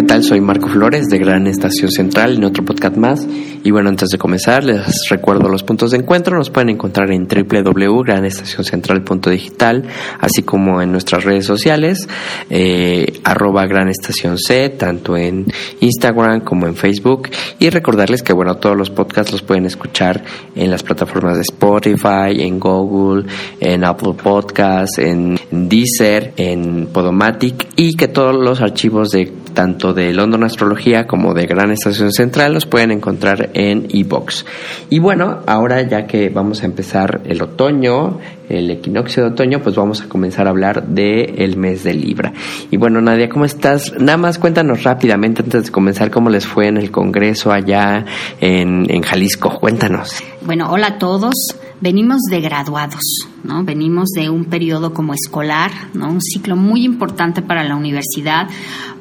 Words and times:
¿Qué 0.00 0.06
tal? 0.06 0.24
Soy 0.24 0.40
Marco 0.40 0.66
Flores 0.66 1.08
de 1.08 1.18
Gran 1.18 1.46
Estación 1.46 1.90
Central 1.90 2.36
en 2.36 2.44
otro 2.44 2.64
podcast 2.64 2.96
más. 2.96 3.28
Y 3.62 3.70
bueno, 3.70 3.90
antes 3.90 4.08
de 4.08 4.16
comenzar, 4.18 4.64
les 4.64 5.08
recuerdo 5.08 5.48
los 5.48 5.62
puntos 5.62 5.90
de 5.90 5.98
encuentro. 5.98 6.34
Nos 6.36 6.50
pueden 6.50 6.70
encontrar 6.70 7.10
en 7.10 7.28
www.granestacioncentral.digital, 7.28 9.84
así 10.18 10.42
como 10.42 10.80
en 10.80 10.92
nuestras 10.92 11.24
redes 11.24 11.44
sociales, 11.44 12.08
eh, 12.48 13.20
arroba 13.24 13.66
Gran 13.66 13.88
Estación 13.88 14.38
C, 14.38 14.70
tanto 14.70 15.14
en 15.16 15.46
Instagram 15.80 16.40
como 16.40 16.66
en 16.66 16.74
Facebook. 16.74 17.28
Y 17.58 17.68
recordarles 17.70 18.22
que, 18.22 18.32
bueno, 18.32 18.56
todos 18.56 18.76
los 18.76 18.90
podcasts 18.90 19.32
los 19.32 19.42
pueden 19.42 19.66
escuchar 19.66 20.22
en 20.54 20.70
las 20.70 20.82
plataformas 20.82 21.36
de 21.36 21.42
Spotify, 21.42 22.40
en 22.40 22.58
Google, 22.58 23.26
en 23.60 23.84
Apple 23.84 24.14
Podcasts, 24.22 24.98
en 24.98 25.38
Deezer, 25.50 26.32
en 26.36 26.86
Podomatic 26.86 27.68
y 27.76 27.94
que 27.94 28.08
todos 28.08 28.34
los 28.34 28.60
archivos 28.60 29.10
de 29.10 29.32
tanto 29.50 29.92
de 29.92 30.12
London 30.12 30.44
Astrología 30.44 31.06
como 31.06 31.34
de 31.34 31.46
Gran 31.46 31.70
Estación 31.70 32.12
Central 32.12 32.54
los 32.54 32.66
pueden 32.66 32.92
encontrar 32.92 33.49
en 33.54 33.86
iBox. 33.88 34.44
Y 34.90 34.98
bueno, 34.98 35.40
ahora 35.46 35.82
ya 35.82 36.06
que 36.06 36.28
vamos 36.28 36.62
a 36.62 36.66
empezar 36.66 37.22
el 37.24 37.42
otoño, 37.42 38.18
el 38.48 38.70
equinoccio 38.70 39.22
de 39.22 39.30
otoño, 39.30 39.60
pues 39.62 39.76
vamos 39.76 40.02
a 40.02 40.08
comenzar 40.08 40.46
a 40.46 40.50
hablar 40.50 40.88
del 40.88 41.40
el 41.40 41.56
mes 41.56 41.84
de 41.84 41.94
Libra. 41.94 42.32
Y 42.70 42.76
bueno, 42.76 43.00
Nadia, 43.00 43.28
¿cómo 43.28 43.44
estás? 43.44 43.92
Nada 43.98 44.18
más 44.18 44.38
cuéntanos 44.38 44.82
rápidamente 44.82 45.42
antes 45.42 45.66
de 45.66 45.70
comenzar 45.70 46.10
cómo 46.10 46.30
les 46.30 46.46
fue 46.46 46.66
en 46.66 46.76
el 46.76 46.90
Congreso 46.90 47.52
allá 47.52 48.04
en, 48.40 48.90
en 48.90 49.02
Jalisco. 49.02 49.58
Cuéntanos. 49.58 50.22
Bueno, 50.42 50.70
hola 50.70 50.88
a 50.88 50.98
todos. 50.98 51.34
Venimos 51.80 52.18
de 52.30 52.40
graduados, 52.40 53.28
¿no? 53.42 53.64
Venimos 53.64 54.08
de 54.10 54.28
un 54.28 54.44
periodo 54.44 54.92
como 54.92 55.14
escolar, 55.14 55.70
¿no? 55.94 56.10
Un 56.10 56.20
ciclo 56.20 56.56
muy 56.56 56.84
importante 56.84 57.40
para 57.40 57.64
la 57.64 57.76
universidad 57.76 58.48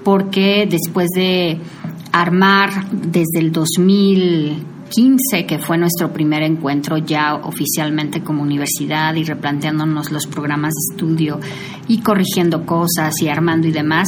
porque 0.03 0.67
después 0.69 1.09
de 1.09 1.57
armar 2.11 2.89
desde 2.91 3.39
el 3.39 3.51
2000 3.51 4.65
15, 4.89 5.45
que 5.45 5.59
fue 5.59 5.77
nuestro 5.77 6.11
primer 6.11 6.43
encuentro 6.43 6.97
ya 6.97 7.35
oficialmente 7.35 8.21
como 8.21 8.41
universidad 8.41 9.15
y 9.15 9.23
replanteándonos 9.23 10.11
los 10.11 10.25
programas 10.27 10.73
de 10.73 10.93
estudio 10.93 11.39
y 11.87 12.01
corrigiendo 12.01 12.65
cosas 12.65 13.13
y 13.21 13.29
armando 13.29 13.67
y 13.67 13.71
demás, 13.71 14.07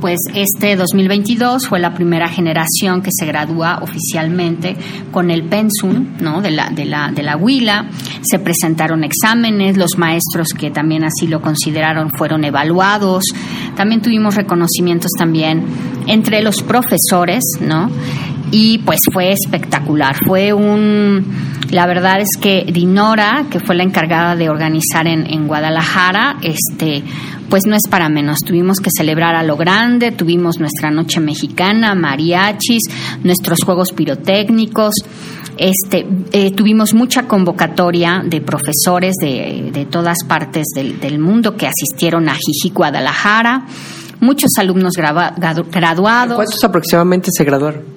pues 0.00 0.18
este 0.34 0.76
2022 0.76 1.66
fue 1.66 1.80
la 1.80 1.94
primera 1.94 2.28
generación 2.28 3.02
que 3.02 3.10
se 3.12 3.26
gradúa 3.26 3.78
oficialmente 3.82 4.76
con 5.10 5.30
el 5.30 5.44
pensum 5.44 6.08
¿no? 6.20 6.42
de, 6.42 6.50
la, 6.50 6.70
de, 6.70 6.84
la, 6.84 7.10
de 7.10 7.22
la 7.22 7.36
Huila, 7.36 7.88
se 8.22 8.38
presentaron 8.38 9.04
exámenes, 9.04 9.76
los 9.76 9.98
maestros 9.98 10.48
que 10.48 10.70
también 10.70 11.04
así 11.04 11.26
lo 11.26 11.40
consideraron 11.40 12.10
fueron 12.10 12.44
evaluados, 12.44 13.24
también 13.76 14.02
tuvimos 14.02 14.34
reconocimientos 14.34 15.10
también 15.18 15.64
entre 16.06 16.42
los 16.42 16.62
profesores, 16.62 17.42
¿no? 17.60 17.90
Y 18.52 18.78
pues 18.78 19.00
fue 19.10 19.32
espectacular. 19.32 20.14
Fue 20.26 20.52
un, 20.52 21.24
la 21.70 21.86
verdad 21.86 22.20
es 22.20 22.28
que 22.40 22.64
Dinora, 22.70 23.46
que 23.50 23.58
fue 23.58 23.74
la 23.74 23.82
encargada 23.82 24.36
de 24.36 24.50
organizar 24.50 25.06
en, 25.06 25.26
en, 25.26 25.48
Guadalajara, 25.48 26.36
este, 26.42 27.02
pues 27.48 27.66
no 27.66 27.74
es 27.74 27.88
para 27.90 28.10
menos. 28.10 28.40
Tuvimos 28.40 28.78
que 28.78 28.90
celebrar 28.94 29.34
a 29.34 29.42
lo 29.42 29.56
grande, 29.56 30.12
tuvimos 30.12 30.60
nuestra 30.60 30.90
noche 30.90 31.18
mexicana, 31.18 31.94
mariachis, 31.94 32.82
nuestros 33.24 33.64
juegos 33.64 33.92
pirotécnicos. 33.92 34.96
Este, 35.56 36.06
eh, 36.32 36.50
tuvimos 36.50 36.92
mucha 36.92 37.26
convocatoria 37.26 38.22
de 38.24 38.42
profesores 38.42 39.14
de, 39.20 39.70
de 39.72 39.86
todas 39.86 40.18
partes 40.28 40.66
del, 40.74 41.00
del, 41.00 41.18
mundo 41.18 41.56
que 41.56 41.66
asistieron 41.66 42.28
a 42.28 42.34
Jiji 42.34 42.70
Guadalajara, 42.74 43.66
muchos 44.20 44.50
alumnos 44.58 44.94
graduados. 44.94 46.36
¿Cuántos 46.36 46.64
aproximadamente 46.64 47.28
se 47.32 47.44
graduaron? 47.44 47.91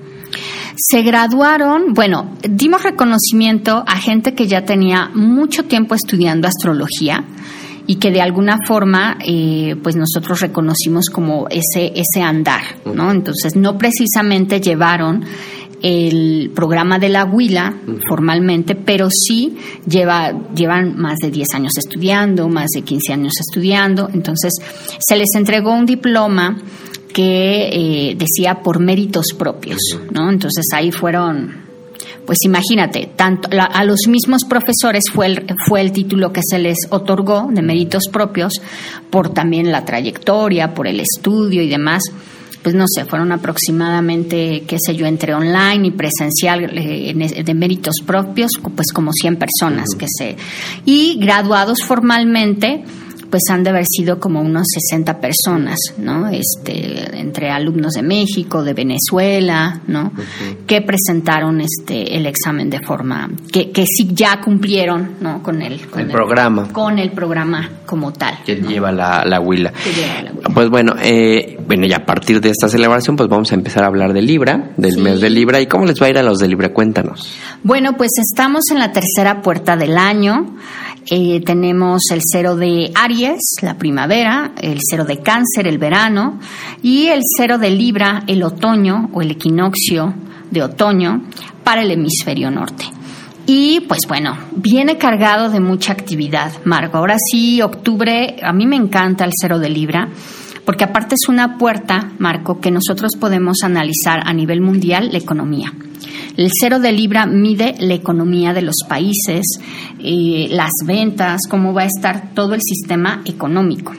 Se 0.77 1.01
graduaron, 1.01 1.93
bueno, 1.93 2.31
dimos 2.41 2.83
reconocimiento 2.83 3.83
a 3.87 3.97
gente 3.97 4.33
que 4.33 4.47
ya 4.47 4.65
tenía 4.65 5.09
mucho 5.13 5.63
tiempo 5.65 5.95
estudiando 5.95 6.47
astrología 6.47 7.23
y 7.87 7.95
que 7.95 8.11
de 8.11 8.21
alguna 8.21 8.57
forma 8.65 9.17
eh, 9.23 9.75
pues 9.81 9.95
nosotros 9.95 10.41
reconocimos 10.41 11.09
como 11.09 11.47
ese 11.49 11.93
ese 11.95 12.19
andar 12.23 12.61
no 12.83 13.11
entonces 13.11 13.55
no 13.55 13.77
precisamente 13.77 14.59
llevaron 14.59 15.23
el 15.81 16.51
programa 16.55 16.97
de 16.97 17.09
la 17.09 17.25
Huila 17.25 17.75
formalmente, 18.09 18.73
pero 18.73 19.07
sí 19.11 19.55
lleva, 19.87 20.33
llevan 20.55 20.97
más 20.97 21.17
de 21.19 21.29
10 21.29 21.47
años 21.53 21.73
estudiando, 21.77 22.49
más 22.49 22.71
de 22.73 22.81
15 22.81 23.13
años 23.13 23.33
estudiando, 23.39 24.09
entonces 24.11 24.53
se 24.99 25.15
les 25.15 25.35
entregó 25.35 25.73
un 25.73 25.85
diploma 25.85 26.57
que 27.15 27.69
eh, 28.09 28.15
decía 28.17 28.61
por 28.61 28.81
méritos 28.81 29.27
propios, 29.39 29.79
¿no? 30.11 30.29
Entonces 30.29 30.65
ahí 30.73 30.91
fueron, 30.91 31.49
pues 32.25 32.39
imagínate, 32.43 33.09
tanto 33.15 33.47
la, 33.53 33.63
a 33.63 33.85
los 33.85 34.09
mismos 34.09 34.43
profesores 34.43 35.05
fue 35.13 35.27
el, 35.27 35.45
fue 35.65 35.79
el 35.79 35.93
título 35.93 36.33
que 36.33 36.41
se 36.43 36.59
les 36.59 36.75
otorgó 36.89 37.47
de 37.49 37.61
méritos 37.61 38.09
propios 38.11 38.61
por 39.09 39.29
también 39.29 39.71
la 39.71 39.85
trayectoria, 39.85 40.73
por 40.73 40.87
el 40.87 40.99
estudio 40.99 41.61
y 41.61 41.69
demás. 41.69 42.03
Pues 42.61 42.75
no 42.75 42.83
sé, 42.93 43.05
fueron 43.05 43.31
aproximadamente, 43.31 44.63
qué 44.67 44.77
sé 44.77 44.93
yo, 44.95 45.05
entre 45.05 45.33
online 45.33 45.87
y 45.87 45.91
presencial 45.91 46.65
eh, 46.77 47.43
de 47.45 47.53
méritos 47.53 47.95
propios, 48.05 48.51
pues 48.75 48.87
como 48.91 49.13
100 49.13 49.37
personas 49.37 49.85
que 49.97 50.07
se... 50.09 50.35
Y 50.83 51.17
graduados 51.17 51.77
formalmente, 51.87 52.83
pues 53.29 53.43
han 53.49 53.63
de 53.63 53.69
haber 53.71 53.85
sido 53.85 54.19
como 54.19 54.41
unos 54.41 54.67
60 54.89 55.19
personas, 55.19 55.77
¿no? 55.97 56.27
Este, 56.29 57.19
entre 57.19 57.49
alumnos 57.49 57.93
de 57.93 58.03
México, 58.03 58.63
de 58.63 58.73
Venezuela, 58.73 59.81
¿no? 59.87 60.11
Que 60.67 60.81
presentaron 60.81 61.61
este 61.61 62.15
el 62.15 62.25
examen 62.25 62.69
de 62.69 62.79
forma 62.81 63.29
que, 63.51 63.71
que 63.71 63.85
sí 63.85 64.09
ya 64.13 64.39
cumplieron, 64.41 65.15
¿no? 65.21 65.41
Con 65.43 65.61
el, 65.61 65.87
con 65.87 66.01
el, 66.01 66.05
el 66.07 66.11
programa. 66.11 66.67
Con 66.71 66.99
el 66.99 67.11
programa 67.11 67.69
como 67.85 68.11
tal. 68.13 68.39
Que 68.45 68.55
¿no? 68.57 68.69
lleva 68.69 68.91
la, 68.91 69.23
la 69.25 69.39
huila. 69.39 69.71
Que 69.71 69.91
lleva 69.93 70.21
la 70.23 70.31
huila. 70.31 70.49
Pues 70.53 70.69
bueno, 70.69 70.93
eh, 71.01 71.59
bueno, 71.67 71.85
ya 71.87 71.97
a 71.97 72.05
partir 72.05 72.39
de 72.41 72.49
esta 72.49 72.69
celebración, 72.69 73.15
pues 73.15 73.29
vamos 73.29 73.51
a 73.51 73.55
empezar 73.55 73.83
a 73.83 73.87
hablar 73.87 74.13
de 74.13 74.21
Libra, 74.21 74.71
del 74.77 74.93
Sí. 74.93 75.01
mes 75.01 75.19
de 75.21 75.29
Libra. 75.29 75.59
¿Y 75.61 75.67
cómo 75.67 75.85
les 75.85 76.01
va 76.01 76.05
a 76.07 76.09
ir 76.09 76.17
a 76.17 76.23
los 76.23 76.39
de 76.39 76.47
Libra? 76.47 76.69
Cuéntanos. 76.73 77.29
Bueno, 77.63 77.97
pues 77.97 78.11
estamos 78.17 78.63
en 78.71 78.79
la 78.79 78.91
tercera 78.91 79.41
puerta 79.41 79.75
del 79.75 79.97
año. 79.97 80.55
Eh, 81.07 81.41
tenemos 81.45 82.01
el 82.11 82.21
cero 82.23 82.55
de 82.55 82.91
Aries, 82.95 83.39
la 83.61 83.77
primavera, 83.77 84.53
el 84.59 84.79
cero 84.81 85.05
de 85.05 85.19
Cáncer, 85.19 85.67
el 85.67 85.77
verano, 85.77 86.39
y 86.81 87.07
el 87.07 87.21
cero 87.37 87.59
de 87.59 87.69
Libra, 87.69 88.23
el 88.25 88.41
otoño 88.41 89.09
o 89.13 89.21
el 89.21 89.31
equinoccio 89.31 90.15
de 90.49 90.63
otoño 90.63 91.23
para 91.63 91.83
el 91.83 91.91
hemisferio 91.91 92.49
norte. 92.49 92.85
Y 93.45 93.81
pues 93.81 93.99
bueno, 94.07 94.35
viene 94.55 94.97
cargado 94.97 95.51
de 95.51 95.59
mucha 95.59 95.93
actividad, 95.93 96.51
Marco. 96.63 96.97
Ahora 96.97 97.17
sí, 97.19 97.61
octubre, 97.61 98.37
a 98.41 98.51
mí 98.51 98.65
me 98.65 98.75
encanta 98.75 99.25
el 99.25 99.31
cero 99.39 99.59
de 99.59 99.69
Libra, 99.69 100.09
porque 100.65 100.83
aparte 100.83 101.15
es 101.15 101.29
una 101.29 101.57
puerta, 101.57 102.11
Marco, 102.19 102.59
que 102.59 102.71
nosotros 102.71 103.11
podemos 103.19 103.57
analizar 103.63 104.21
a 104.25 104.33
nivel 104.33 104.61
mundial 104.61 105.09
la 105.11 105.19
economía. 105.19 105.71
El 106.37 106.49
cero 106.51 106.79
de 106.79 106.91
libra 106.91 107.25
mide 107.25 107.75
la 107.79 107.93
economía 107.93 108.53
de 108.53 108.61
los 108.61 108.75
países, 108.87 109.45
eh, 109.99 110.47
las 110.49 110.71
ventas, 110.85 111.41
cómo 111.49 111.73
va 111.73 111.83
a 111.83 111.85
estar 111.85 112.33
todo 112.33 112.55
el 112.55 112.61
sistema 112.61 113.21
económico. 113.25 113.93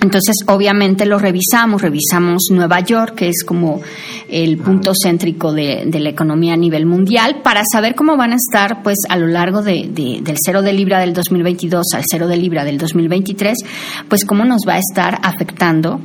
Entonces, 0.00 0.36
obviamente 0.46 1.06
lo 1.06 1.18
revisamos, 1.18 1.82
revisamos 1.82 2.48
Nueva 2.50 2.80
York, 2.80 3.16
que 3.16 3.28
es 3.28 3.42
como 3.44 3.80
el 4.28 4.56
punto 4.58 4.92
céntrico 4.94 5.52
de, 5.52 5.84
la 5.92 6.08
economía 6.08 6.54
a 6.54 6.56
nivel 6.56 6.86
mundial, 6.86 7.40
para 7.42 7.62
saber 7.70 7.96
cómo 7.96 8.16
van 8.16 8.32
a 8.32 8.36
estar, 8.36 8.82
pues, 8.82 8.98
a 9.08 9.16
lo 9.16 9.26
largo 9.26 9.62
de, 9.62 9.88
del 9.90 10.36
cero 10.40 10.62
de 10.62 10.72
libra 10.72 11.00
del 11.00 11.14
2022 11.14 11.86
al 11.94 12.04
cero 12.08 12.28
de 12.28 12.36
libra 12.36 12.64
del 12.64 12.78
2023, 12.78 13.56
pues, 14.08 14.24
cómo 14.24 14.44
nos 14.44 14.62
va 14.66 14.74
a 14.74 14.78
estar 14.78 15.18
afectando 15.22 16.00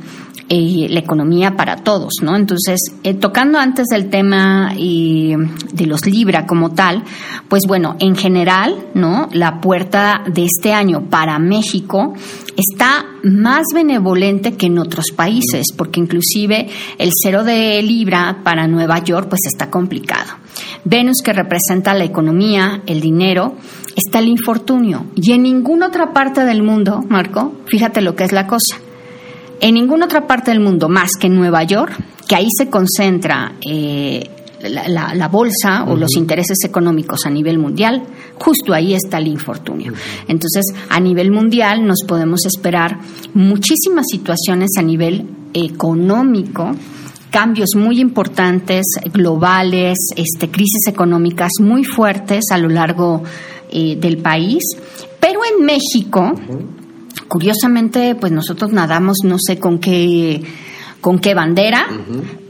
eh, 0.50 0.88
la 0.90 1.00
economía 1.00 1.56
para 1.56 1.76
todos, 1.76 2.12
¿no? 2.20 2.36
Entonces, 2.36 2.78
eh, 3.02 3.14
tocando 3.14 3.58
antes 3.58 3.86
del 3.86 4.10
tema 4.10 4.74
de 4.74 5.86
los 5.86 6.04
Libra 6.04 6.44
como 6.44 6.72
tal, 6.72 7.02
pues 7.48 7.62
bueno, 7.66 7.96
en 7.98 8.14
general, 8.14 8.88
¿no? 8.92 9.30
La 9.32 9.62
puerta 9.62 10.22
de 10.26 10.44
este 10.44 10.74
año 10.74 11.08
para 11.08 11.38
México 11.38 12.12
está 12.56 13.06
más 13.22 13.64
benevolente 13.74 14.52
que 14.52 14.66
en 14.66 14.78
otros 14.78 15.06
países, 15.16 15.68
porque 15.74 16.00
inclusive 16.00 16.68
el 16.98 17.10
cero 17.22 17.42
de 17.42 17.80
Libra 17.82 18.40
para 18.44 18.66
Nueva 18.66 19.02
York, 19.02 19.28
pues 19.30 19.46
está 19.46 19.70
complicado. 19.70 20.32
Venus, 20.84 21.22
que 21.24 21.32
representa 21.32 21.94
la 21.94 22.04
economía, 22.04 22.82
el 22.84 23.00
dinero, 23.00 23.56
está 23.96 24.18
el 24.18 24.28
infortunio. 24.28 25.06
Y 25.14 25.32
en 25.32 25.44
ninguna 25.44 25.86
otra 25.86 26.12
parte 26.12 26.44
del 26.44 26.62
mundo, 26.62 27.02
Marco, 27.08 27.54
fíjate 27.64 28.02
lo 28.02 28.14
que 28.14 28.24
es 28.24 28.32
la 28.32 28.46
cosa 28.46 28.83
en 29.60 29.74
ninguna 29.74 30.06
otra 30.06 30.26
parte 30.26 30.50
del 30.50 30.60
mundo 30.60 30.88
más 30.88 31.12
que 31.18 31.26
en 31.26 31.36
Nueva 31.36 31.62
York, 31.64 31.92
que 32.28 32.34
ahí 32.34 32.48
se 32.56 32.68
concentra 32.68 33.52
eh, 33.66 34.28
la, 34.68 35.28
bolsa 35.28 35.84
o 35.84 35.96
los 35.96 36.16
intereses 36.16 36.58
económicos 36.64 37.26
a 37.26 37.30
nivel 37.30 37.58
mundial, 37.58 38.02
justo 38.34 38.72
ahí 38.72 38.94
está 38.94 39.18
el 39.18 39.28
infortunio. 39.28 39.92
Entonces, 40.28 40.64
a 40.88 41.00
nivel 41.00 41.30
mundial 41.30 41.86
nos 41.86 42.02
podemos 42.06 42.46
esperar 42.46 42.98
muchísimas 43.34 44.06
situaciones 44.10 44.70
a 44.78 44.82
nivel 44.82 45.28
económico 45.52 46.72
cambios 47.30 47.70
muy 47.74 47.98
importantes, 47.98 48.86
globales, 49.12 49.98
este, 50.14 50.52
crisis 50.52 50.86
económicas 50.86 51.50
muy 51.58 51.82
fuertes 51.82 52.44
a 52.52 52.58
lo 52.58 52.68
largo 52.68 53.24
eh, 53.72 53.96
del 53.96 54.18
país. 54.18 54.62
Pero 55.18 55.40
en 55.44 55.66
México, 55.66 56.32
curiosamente, 57.28 58.14
pues 58.14 58.32
nosotros 58.32 58.72
nadamos 58.72 59.18
no 59.24 59.36
sé 59.38 59.58
con 59.58 59.78
qué 59.78 60.42
con 61.00 61.18
qué 61.18 61.34
bandera, 61.34 61.86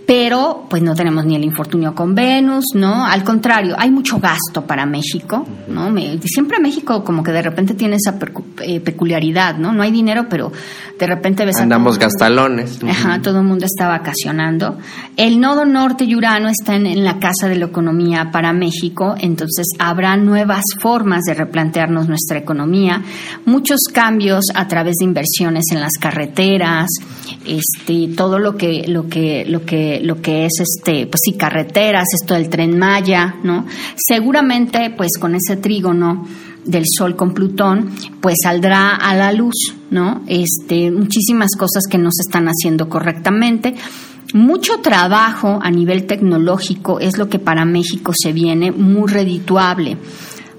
pero 0.07 0.67
pues 0.69 0.83
no 0.83 0.95
tenemos 0.95 1.25
ni 1.25 1.37
el 1.37 1.45
infortunio 1.45 1.95
con 1.95 2.15
Venus, 2.15 2.67
¿no? 2.75 3.07
Al 3.07 3.25
contrario, 3.25 3.75
hay 3.79 3.91
mucho 3.91 4.19
gasto 4.19 4.67
para 4.67 4.85
México, 4.87 5.47
¿no? 5.69 5.95
siempre 6.25 6.59
México 6.61 7.05
como 7.05 7.23
que 7.23 7.33
de 7.33 7.43
repente 7.43 7.75
tiene 7.75 7.97
esa 7.97 8.19
eh, 8.63 8.81
peculiaridad, 8.81 9.57
¿no? 9.57 9.73
No 9.73 9.83
hay 9.83 9.91
dinero, 9.91 10.27
pero 10.29 10.53
de 10.99 11.07
repente 11.07 11.45
ves... 11.45 11.57
Andamos 11.57 11.99
gastalones. 11.99 12.79
Ajá, 12.83 13.21
todo 13.23 13.39
el 13.39 13.45
mundo 13.45 13.65
está 13.65 13.89
vacacionando. 13.89 14.79
El 15.17 15.41
nodo 15.41 15.65
norte 15.65 16.05
y 16.05 16.15
Urano 16.15 16.49
están 16.49 16.87
en 16.87 17.05
la 17.05 17.19
casa 17.19 17.49
de 17.49 17.57
la 17.57 17.67
economía 17.67 18.31
para 18.31 18.53
México, 18.53 19.15
entonces 19.19 19.67
habrá 19.79 20.17
nuevas 20.17 20.65
formas 20.81 21.23
de 21.23 21.35
replantearnos 21.35 22.09
nuestra 22.09 22.39
economía, 22.39 23.03
muchos 23.47 23.81
cambios 23.93 24.45
a 24.55 24.69
través 24.69 24.97
de 24.99 25.07
inversiones 25.07 25.65
en 25.71 25.81
las 25.81 25.95
carreteras, 26.01 26.89
este, 27.47 28.15
todo 28.15 28.39
lo 28.39 28.57
que, 28.57 28.85
lo 28.89 29.09
que, 29.09 29.45
lo 29.47 29.65
que 29.65 29.94
lo 30.03 30.21
que 30.21 30.47
es 30.47 30.53
este, 30.61 31.07
pues 31.07 31.21
sí, 31.25 31.35
carreteras, 31.35 32.09
esto 32.15 32.35
del 32.35 32.49
tren 32.49 32.79
Maya, 32.79 33.37
¿no? 33.43 33.67
Seguramente, 33.97 34.93
pues 34.97 35.19
con 35.19 35.35
ese 35.35 35.57
trígono 35.57 36.27
del 36.65 36.85
Sol 36.87 37.17
con 37.17 37.35
Plutón, 37.35 37.91
pues 38.21 38.37
saldrá 38.43 38.97
a 38.97 39.15
la 39.15 39.33
luz, 39.33 39.55
¿no? 39.91 40.23
Este, 40.27 40.91
muchísimas 40.91 41.57
cosas 41.57 41.85
que 41.89 41.99
no 41.99 42.11
se 42.11 42.23
están 42.23 42.47
haciendo 42.47 42.89
correctamente. 42.89 43.75
Mucho 44.33 44.81
trabajo 44.81 45.59
a 45.63 45.71
nivel 45.71 46.07
tecnológico 46.07 46.99
es 46.99 47.19
lo 47.19 47.29
que 47.29 47.39
para 47.39 47.65
México 47.65 48.13
se 48.17 48.33
viene 48.33 48.73
muy 48.73 49.09
redituable. 49.11 49.99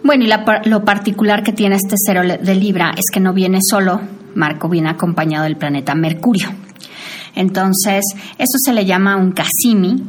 Bueno, 0.04 0.24
y 0.24 0.70
lo 0.70 0.86
particular 0.86 1.44
que 1.44 1.52
tiene 1.52 1.76
este 1.76 1.96
cero 1.98 2.22
de 2.22 2.56
Libra 2.56 2.92
es 2.92 3.06
que 3.12 3.20
no 3.20 3.34
viene 3.34 3.60
solo, 3.68 4.00
Marco 4.36 4.70
viene 4.70 4.90
acompañado 4.90 5.46
del 5.46 5.58
planeta 5.58 5.96
Mercurio. 5.96 6.65
Entonces, 7.36 8.04
eso 8.38 8.58
se 8.58 8.74
le 8.74 8.86
llama 8.86 9.18
un 9.18 9.32
casimi 9.32 10.04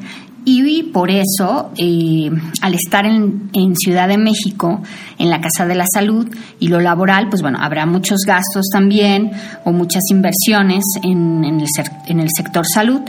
y 0.48 0.84
por 0.84 1.10
eso, 1.10 1.72
eh, 1.76 2.30
al 2.60 2.74
estar 2.74 3.04
en, 3.04 3.50
Ciudad 3.74 4.06
de 4.06 4.16
México, 4.16 4.80
en 5.18 5.28
la 5.28 5.40
Casa 5.40 5.66
de 5.66 5.74
la 5.74 5.86
Salud 5.92 6.28
y 6.60 6.68
lo 6.68 6.80
laboral, 6.80 7.28
pues 7.28 7.42
bueno, 7.42 7.58
habrá 7.60 7.84
muchos 7.84 8.20
gastos 8.24 8.66
también 8.70 9.32
o 9.64 9.72
muchas 9.72 10.04
inversiones 10.08 10.84
en, 11.02 11.44
el, 11.44 11.64
en 12.06 12.20
el, 12.20 12.30
sector 12.30 12.64
salud 12.64 13.00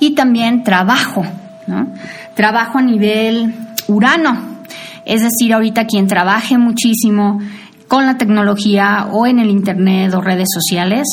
y 0.00 0.14
también 0.14 0.62
trabajo, 0.62 1.22
¿no? 1.66 1.92
Trabajo 2.34 2.78
a 2.78 2.82
nivel 2.82 3.54
urano. 3.88 4.64
Es 5.04 5.20
decir, 5.20 5.52
ahorita 5.52 5.84
quien 5.84 6.06
trabaje 6.06 6.56
muchísimo 6.56 7.40
con 7.88 8.06
la 8.06 8.16
tecnología 8.16 9.08
o 9.12 9.26
en 9.26 9.38
el 9.38 9.50
Internet 9.50 10.14
o 10.14 10.22
redes 10.22 10.48
sociales, 10.50 11.06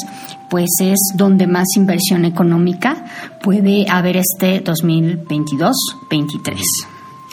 pues 0.54 0.70
es 0.82 1.00
donde 1.16 1.48
más 1.48 1.66
inversión 1.78 2.26
económica 2.26 3.06
puede 3.42 3.88
haber 3.90 4.18
este 4.18 4.64
2022-23. 4.64 6.62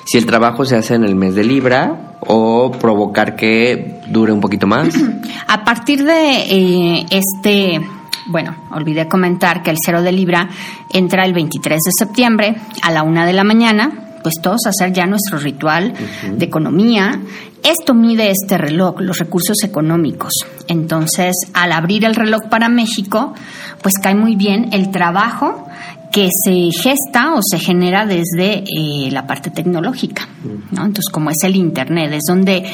Si 0.06 0.16
el 0.16 0.24
trabajo 0.24 0.64
se 0.64 0.76
hace 0.76 0.94
en 0.94 1.04
el 1.04 1.16
mes 1.16 1.34
de 1.34 1.44
Libra 1.44 2.16
o 2.20 2.72
provocar 2.72 3.36
que 3.36 4.00
dure 4.08 4.32
un 4.32 4.40
poquito 4.40 4.66
más. 4.66 4.94
A 5.48 5.64
partir 5.66 6.02
de 6.02 6.30
eh, 6.48 7.06
este 7.10 7.82
bueno, 8.28 8.56
olvidé 8.70 9.06
comentar 9.06 9.62
que 9.62 9.70
el 9.70 9.76
cero 9.84 10.00
de 10.00 10.12
Libra 10.12 10.48
entra 10.88 11.26
el 11.26 11.34
23 11.34 11.78
de 11.78 11.90
septiembre 11.92 12.56
a 12.80 12.90
la 12.90 13.02
una 13.02 13.26
de 13.26 13.34
la 13.34 13.44
mañana 13.44 14.09
pues 14.22 14.36
todos 14.42 14.66
hacer 14.66 14.92
ya 14.92 15.06
nuestro 15.06 15.38
ritual 15.38 15.94
de 16.36 16.44
economía. 16.44 17.20
Esto 17.62 17.94
mide 17.94 18.30
este 18.30 18.56
reloj, 18.56 19.00
los 19.00 19.18
recursos 19.18 19.62
económicos. 19.64 20.32
Entonces, 20.66 21.36
al 21.52 21.72
abrir 21.72 22.04
el 22.04 22.14
reloj 22.14 22.48
para 22.48 22.68
México, 22.68 23.34
pues 23.82 23.94
cae 24.02 24.14
muy 24.14 24.36
bien 24.36 24.70
el 24.72 24.90
trabajo 24.90 25.66
que 26.10 26.28
se 26.44 26.70
gesta 26.72 27.34
o 27.34 27.40
se 27.42 27.58
genera 27.58 28.04
desde 28.04 28.64
eh, 28.64 29.10
la 29.12 29.26
parte 29.26 29.50
tecnológica, 29.50 30.28
¿no? 30.72 30.84
Entonces, 30.84 31.08
como 31.10 31.30
es 31.30 31.36
el 31.44 31.54
Internet, 31.54 32.12
es 32.12 32.24
donde 32.26 32.64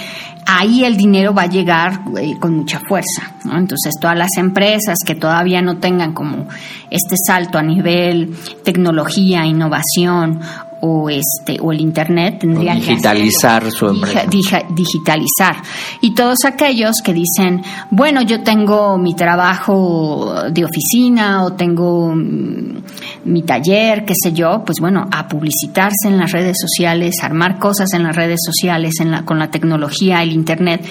ahí 0.47 0.85
el 0.85 0.97
dinero 0.97 1.35
va 1.35 1.43
a 1.43 1.47
llegar 1.47 2.01
eh, 2.19 2.35
con 2.41 2.55
mucha 2.57 2.81
fuerza, 2.81 3.37
¿no? 3.45 3.59
Entonces, 3.59 3.95
todas 4.01 4.17
las 4.17 4.37
empresas 4.39 4.99
que 5.05 5.15
todavía 5.15 5.61
no 5.61 5.79
tengan 5.79 6.15
como 6.15 6.49
este 6.91 7.17
salto 7.27 7.59
a 7.59 7.63
nivel 7.63 8.35
tecnología, 8.65 9.45
innovación 9.45 10.41
o 10.81 11.09
este 11.09 11.59
o 11.61 11.73
el 11.73 11.81
internet 11.81 12.39
tendrían 12.41 12.79
digitalizar 12.79 13.65
que 13.65 13.71
su 13.71 13.87
empresa. 13.87 14.25
digitalizar. 14.71 15.57
Y 16.01 16.15
todos 16.15 16.45
aquellos 16.45 17.01
que 17.03 17.13
dicen 17.13 17.63
bueno 17.91 18.23
yo 18.23 18.43
tengo 18.43 18.99
mi 18.99 19.15
trabajo 19.15 20.35
de 20.51 20.65
oficina 20.65 21.45
o 21.45 21.53
tengo 21.53 22.15
mm, 22.15 22.77
mi 23.25 23.43
taller 23.43 24.05
qué 24.05 24.15
sé 24.23 24.33
yo 24.33 24.63
pues 24.65 24.81
bueno 24.81 25.09
a 25.11 25.29
publicitarse 25.29 26.09
en 26.09 26.19
las 26.19 26.33
redes 26.33 26.59
sociales 26.61 27.17
armar 27.23 27.59
cosas 27.59 27.93
en 27.95 28.03
las 28.03 28.15
redes 28.15 28.41
sociales 28.45 28.95
en 29.01 29.11
la, 29.11 29.25
con 29.25 29.39
la 29.39 29.51
tecnología 29.51 30.23
el 30.23 30.33
internet 30.33 30.85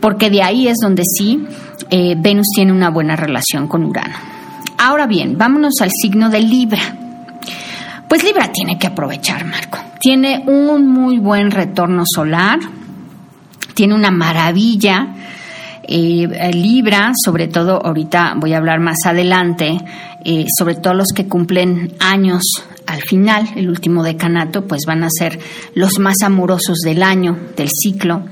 porque 0.00 0.30
de 0.30 0.42
ahí 0.42 0.68
es 0.68 0.78
donde 0.82 1.02
sí 1.04 1.44
eh, 1.90 2.14
Venus 2.16 2.46
tiene 2.54 2.72
una 2.72 2.90
buena 2.90 3.16
relación 3.16 3.66
con 3.66 3.84
Urano. 3.84 4.14
Ahora 4.78 5.06
bien 5.06 5.36
vámonos 5.36 5.74
al 5.80 5.90
signo 5.90 6.30
de 6.30 6.40
Libra 6.40 7.01
pues 8.12 8.24
Libra 8.24 8.52
tiene 8.52 8.78
que 8.78 8.88
aprovechar, 8.88 9.46
Marco. 9.46 9.78
Tiene 9.98 10.44
un 10.46 10.86
muy 10.86 11.16
buen 11.16 11.50
retorno 11.50 12.02
solar, 12.04 12.58
tiene 13.72 13.94
una 13.94 14.10
maravilla. 14.10 15.14
Eh, 15.82 16.50
Libra, 16.52 17.12
sobre 17.24 17.48
todo 17.48 17.80
ahorita 17.82 18.34
voy 18.36 18.52
a 18.52 18.58
hablar 18.58 18.80
más 18.80 18.98
adelante, 19.06 19.78
eh, 20.26 20.44
sobre 20.58 20.74
todo 20.74 20.92
los 20.92 21.08
que 21.14 21.26
cumplen 21.26 21.94
años 22.00 22.42
al 22.86 23.00
final, 23.00 23.48
el 23.56 23.70
último 23.70 24.02
decanato, 24.02 24.66
pues 24.66 24.82
van 24.86 25.04
a 25.04 25.08
ser 25.08 25.38
los 25.74 25.98
más 25.98 26.16
amorosos 26.22 26.80
del 26.84 27.02
año, 27.02 27.38
del 27.56 27.70
ciclo. 27.70 28.24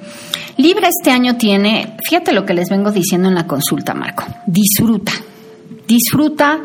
Libra 0.59 0.89
este 0.89 1.11
año 1.11 1.39
tiene, 1.39 1.97
fíjate 2.07 2.35
lo 2.35 2.45
que 2.45 2.53
les 2.53 2.69
vengo 2.69 2.93
diciendo 2.93 3.31
en 3.31 3.35
la 3.35 3.47
consulta, 3.47 3.95
Marco, 3.95 4.27
disfruta, 4.45 5.13
disfruta 5.89 6.61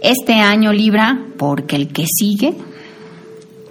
este 0.00 0.34
año 0.34 0.72
Libra, 0.72 1.18
porque 1.36 1.76
el 1.76 1.88
que 1.88 2.04
sigue, 2.06 2.54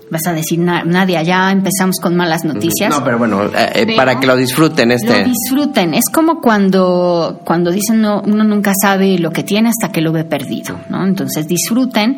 vas 0.09 0.27
a 0.27 0.33
decir, 0.33 0.59
nadie, 0.59 1.23
ya 1.25 1.51
empezamos 1.51 1.97
con 2.01 2.15
malas 2.15 2.45
noticias. 2.45 2.89
No, 2.89 3.03
pero 3.03 3.17
bueno, 3.17 3.45
eh, 3.45 3.71
eh, 3.75 3.95
para 3.95 4.19
que 4.19 4.27
lo 4.27 4.35
disfruten 4.35 4.91
este. 4.91 5.23
Lo 5.23 5.29
disfruten, 5.29 5.93
es 5.93 6.05
como 6.11 6.41
cuando, 6.41 7.41
cuando 7.43 7.71
dicen 7.71 8.01
no, 8.01 8.21
uno 8.25 8.43
nunca 8.43 8.73
sabe 8.79 9.17
lo 9.17 9.31
que 9.31 9.43
tiene 9.43 9.69
hasta 9.69 9.91
que 9.91 10.01
lo 10.01 10.11
ve 10.11 10.23
perdido, 10.23 10.79
¿no? 10.89 11.05
Entonces 11.05 11.47
disfruten 11.47 12.17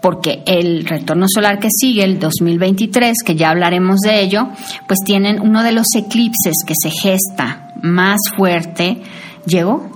porque 0.00 0.42
el 0.46 0.86
retorno 0.86 1.26
solar 1.28 1.58
que 1.58 1.68
sigue, 1.70 2.04
el 2.04 2.18
2023, 2.18 3.16
que 3.24 3.34
ya 3.34 3.50
hablaremos 3.50 3.98
de 4.00 4.20
ello, 4.20 4.48
pues 4.86 5.00
tienen 5.04 5.40
uno 5.40 5.62
de 5.62 5.72
los 5.72 5.86
eclipses 5.96 6.54
que 6.66 6.74
se 6.80 6.90
gesta 6.90 7.72
más 7.82 8.20
fuerte. 8.36 9.02
¿Llegó? 9.44 9.90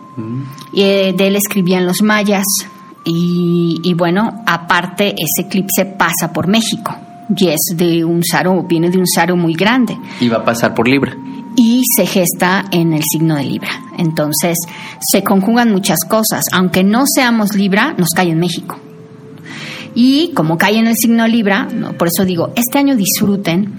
Y 0.73 0.83
eh, 0.83 1.15
de 1.17 1.27
él 1.27 1.37
escribían 1.37 1.87
los 1.87 2.03
mayas. 2.03 2.45
Y, 3.05 3.81
y, 3.83 3.95
bueno, 3.95 4.43
aparte, 4.47 5.09
ese 5.09 5.47
eclipse 5.47 5.85
pasa 5.85 6.33
por 6.33 6.47
México. 6.47 6.95
Y 7.37 7.49
es 7.49 7.61
de 7.75 8.05
un 8.05 8.23
saro, 8.25 8.63
viene 8.65 8.91
de 8.91 8.99
un 8.99 9.07
saro 9.07 9.37
muy 9.37 9.55
grande. 9.55 9.97
Y 10.21 10.29
va 10.29 10.39
a 10.39 10.45
pasar 10.45 10.75
por 10.75 10.89
Libra 10.89 11.17
y 11.57 11.83
se 11.97 12.07
gesta 12.07 12.65
en 12.71 12.93
el 12.93 13.03
signo 13.05 13.37
de 13.37 13.45
Libra. 13.45 13.71
Entonces, 13.99 14.57
se 15.01 15.23
conjugan 15.23 15.71
muchas 15.71 15.99
cosas. 16.09 16.45
Aunque 16.53 16.85
no 16.85 17.05
seamos 17.07 17.55
Libra, 17.55 17.95
nos 17.97 18.09
cae 18.11 18.31
en 18.31 18.39
México. 18.39 18.79
Y 19.95 20.33
como 20.35 20.57
cae 20.57 20.79
en 20.79 20.87
el 20.87 20.97
signo 20.97 21.27
Libra, 21.27 21.69
por 21.99 22.09
eso 22.09 22.25
digo, 22.25 22.53
este 22.57 22.79
año 22.79 22.97
disfruten, 22.97 23.75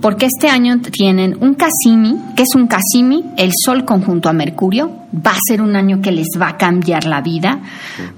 porque 0.00 0.26
este 0.26 0.48
año 0.48 0.80
tienen 0.80 1.36
un 1.40 1.54
Casimi, 1.54 2.16
que 2.34 2.42
es 2.42 2.54
un 2.54 2.66
Casimi, 2.66 3.24
el 3.36 3.52
Sol 3.54 3.84
conjunto 3.84 4.28
a 4.28 4.32
Mercurio, 4.32 4.90
va 5.14 5.32
a 5.32 5.40
ser 5.48 5.62
un 5.62 5.76
año 5.76 6.00
que 6.00 6.12
les 6.12 6.28
va 6.40 6.48
a 6.50 6.56
cambiar 6.56 7.06
la 7.06 7.20
vida 7.20 7.60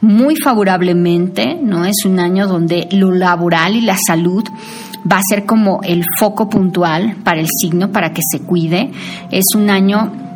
muy 0.01 0.37
favorablemente, 0.37 1.59
¿no? 1.63 1.85
Es 1.85 2.05
un 2.05 2.19
año 2.19 2.47
donde 2.47 2.89
lo 2.93 3.13
laboral 3.13 3.77
y 3.77 3.81
la 3.81 3.97
salud 3.97 4.45
va 5.11 5.19
a 5.19 5.23
ser 5.29 5.47
como 5.47 5.81
el 5.83 6.05
foco 6.19 6.49
puntual 6.49 7.17
para 7.23 7.41
el 7.41 7.49
signo, 7.49 7.93
para 7.93 8.13
que 8.13 8.23
se 8.29 8.41
cuide. 8.41 8.91
Es 9.31 9.45
un 9.55 9.71
año 9.71 10.28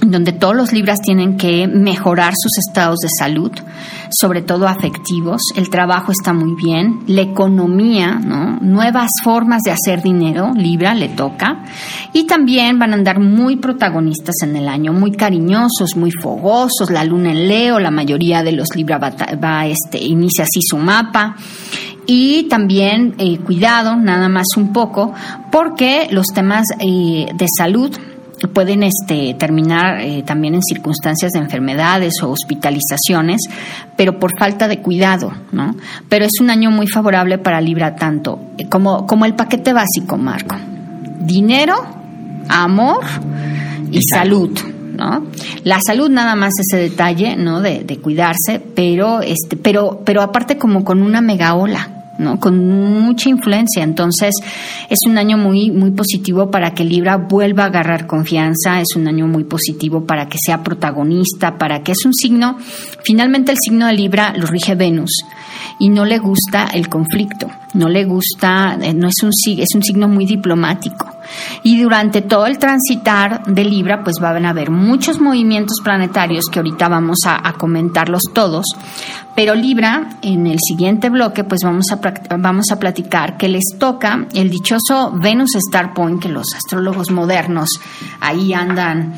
donde 0.00 0.32
todos 0.32 0.56
los 0.56 0.72
libras 0.72 1.00
tienen 1.00 1.36
que 1.36 1.68
mejorar 1.68 2.34
sus 2.36 2.58
estados 2.58 2.98
de 3.00 3.08
salud, 3.18 3.52
sobre 4.10 4.42
todo 4.42 4.66
afectivos. 4.66 5.40
El 5.54 5.70
trabajo 5.70 6.12
está 6.12 6.32
muy 6.32 6.54
bien, 6.54 7.00
la 7.06 7.22
economía, 7.22 8.14
¿no? 8.14 8.58
nuevas 8.60 9.10
formas 9.22 9.62
de 9.62 9.70
hacer 9.70 10.02
dinero, 10.02 10.52
Libra 10.54 10.94
le 10.94 11.08
toca. 11.08 11.64
Y 12.12 12.26
también 12.26 12.78
van 12.78 12.92
a 12.92 12.96
andar 12.96 13.20
muy 13.20 13.56
protagonistas 13.56 14.34
en 14.42 14.56
el 14.56 14.68
año, 14.68 14.92
muy 14.92 15.12
cariñosos, 15.12 15.96
muy 15.96 16.10
fogosos. 16.10 16.90
La 16.90 17.04
luna 17.04 17.30
en 17.30 17.48
Leo, 17.48 17.78
la 17.78 17.90
mayoría 17.90 18.42
de 18.42 18.52
los 18.52 18.74
Libra 18.74 18.98
va, 18.98 19.66
este, 19.66 20.02
inicia 20.02 20.44
así 20.44 20.60
su 20.62 20.78
mapa. 20.78 21.36
Y 22.06 22.48
también 22.48 23.14
cuidado, 23.44 23.96
nada 23.96 24.28
más 24.28 24.46
un 24.56 24.72
poco, 24.72 25.14
porque 25.52 26.08
los 26.10 26.28
temas 26.28 26.66
eh, 26.80 27.26
de 27.32 27.46
salud 27.56 27.96
pueden 28.48 28.82
este, 28.82 29.34
terminar 29.34 30.00
eh, 30.00 30.22
también 30.22 30.54
en 30.54 30.62
circunstancias 30.62 31.32
de 31.32 31.38
enfermedades 31.38 32.14
o 32.22 32.30
hospitalizaciones, 32.30 33.42
pero 33.96 34.18
por 34.18 34.38
falta 34.38 34.68
de 34.68 34.78
cuidado, 34.78 35.32
¿no? 35.52 35.74
Pero 36.08 36.24
es 36.24 36.32
un 36.40 36.50
año 36.50 36.70
muy 36.70 36.86
favorable 36.86 37.38
para 37.38 37.60
Libra 37.60 37.94
tanto 37.96 38.38
como, 38.70 39.06
como 39.06 39.24
el 39.24 39.34
paquete 39.34 39.72
básico, 39.72 40.16
Marco. 40.16 40.56
Dinero, 41.20 41.74
amor 42.48 43.04
y, 43.90 44.00
salud. 44.02 44.58
¿no? 44.96 45.26
La 45.64 45.80
salud 45.80 46.10
nada 46.10 46.34
más 46.34 46.52
ese 46.58 46.80
detalle, 46.80 47.36
¿no? 47.36 47.60
De, 47.60 47.84
de, 47.84 47.98
cuidarse, 47.98 48.60
pero 48.74 49.20
este, 49.20 49.56
pero, 49.56 50.02
pero 50.04 50.22
aparte 50.22 50.58
como 50.58 50.84
con 50.84 51.02
una 51.02 51.20
mega 51.20 51.54
ola, 51.54 52.01
¿no? 52.18 52.38
Con 52.38 52.68
mucha 52.68 53.28
influencia. 53.28 53.82
Entonces, 53.82 54.34
es 54.88 54.98
un 55.06 55.18
año 55.18 55.36
muy, 55.36 55.70
muy 55.70 55.90
positivo 55.90 56.50
para 56.50 56.74
que 56.74 56.84
Libra 56.84 57.16
vuelva 57.16 57.64
a 57.64 57.66
agarrar 57.66 58.06
confianza, 58.06 58.80
es 58.80 58.96
un 58.96 59.08
año 59.08 59.26
muy 59.26 59.44
positivo 59.44 60.04
para 60.04 60.28
que 60.28 60.38
sea 60.44 60.62
protagonista, 60.62 61.58
para 61.58 61.82
que 61.82 61.92
es 61.92 62.04
un 62.04 62.14
signo, 62.14 62.58
finalmente 63.02 63.52
el 63.52 63.58
signo 63.58 63.86
de 63.86 63.94
Libra 63.94 64.32
lo 64.36 64.46
rige 64.46 64.74
Venus 64.74 65.24
y 65.78 65.88
no 65.88 66.04
le 66.04 66.18
gusta 66.18 66.68
el 66.72 66.88
conflicto, 66.88 67.48
no 67.74 67.88
le 67.88 68.04
gusta, 68.04 68.78
eh, 68.80 68.94
no 68.94 69.08
es 69.08 69.22
un, 69.22 69.30
es 69.58 69.74
un 69.74 69.82
signo 69.82 70.08
muy 70.08 70.26
diplomático. 70.26 71.21
Y 71.62 71.80
durante 71.80 72.22
todo 72.22 72.46
el 72.46 72.58
transitar 72.58 73.44
de 73.46 73.64
Libra, 73.64 74.02
pues 74.02 74.16
van 74.20 74.46
a 74.46 74.50
haber 74.50 74.70
muchos 74.70 75.20
movimientos 75.20 75.78
planetarios 75.82 76.46
que 76.46 76.58
ahorita 76.58 76.88
vamos 76.88 77.18
a, 77.26 77.52
comentarlos 77.54 78.22
todos. 78.32 78.64
Pero 79.34 79.54
Libra, 79.54 80.18
en 80.22 80.46
el 80.46 80.58
siguiente 80.60 81.10
bloque, 81.10 81.44
pues 81.44 81.60
vamos 81.62 81.86
a, 81.92 82.00
vamos 82.36 82.70
a 82.70 82.78
platicar 82.78 83.36
que 83.36 83.48
les 83.48 83.64
toca 83.78 84.26
el 84.34 84.50
dichoso 84.50 85.12
Venus 85.14 85.54
Star 85.56 85.94
Point, 85.94 86.20
que 86.20 86.28
los 86.28 86.54
astrólogos 86.54 87.10
modernos 87.10 87.70
ahí 88.20 88.52
andan 88.52 89.14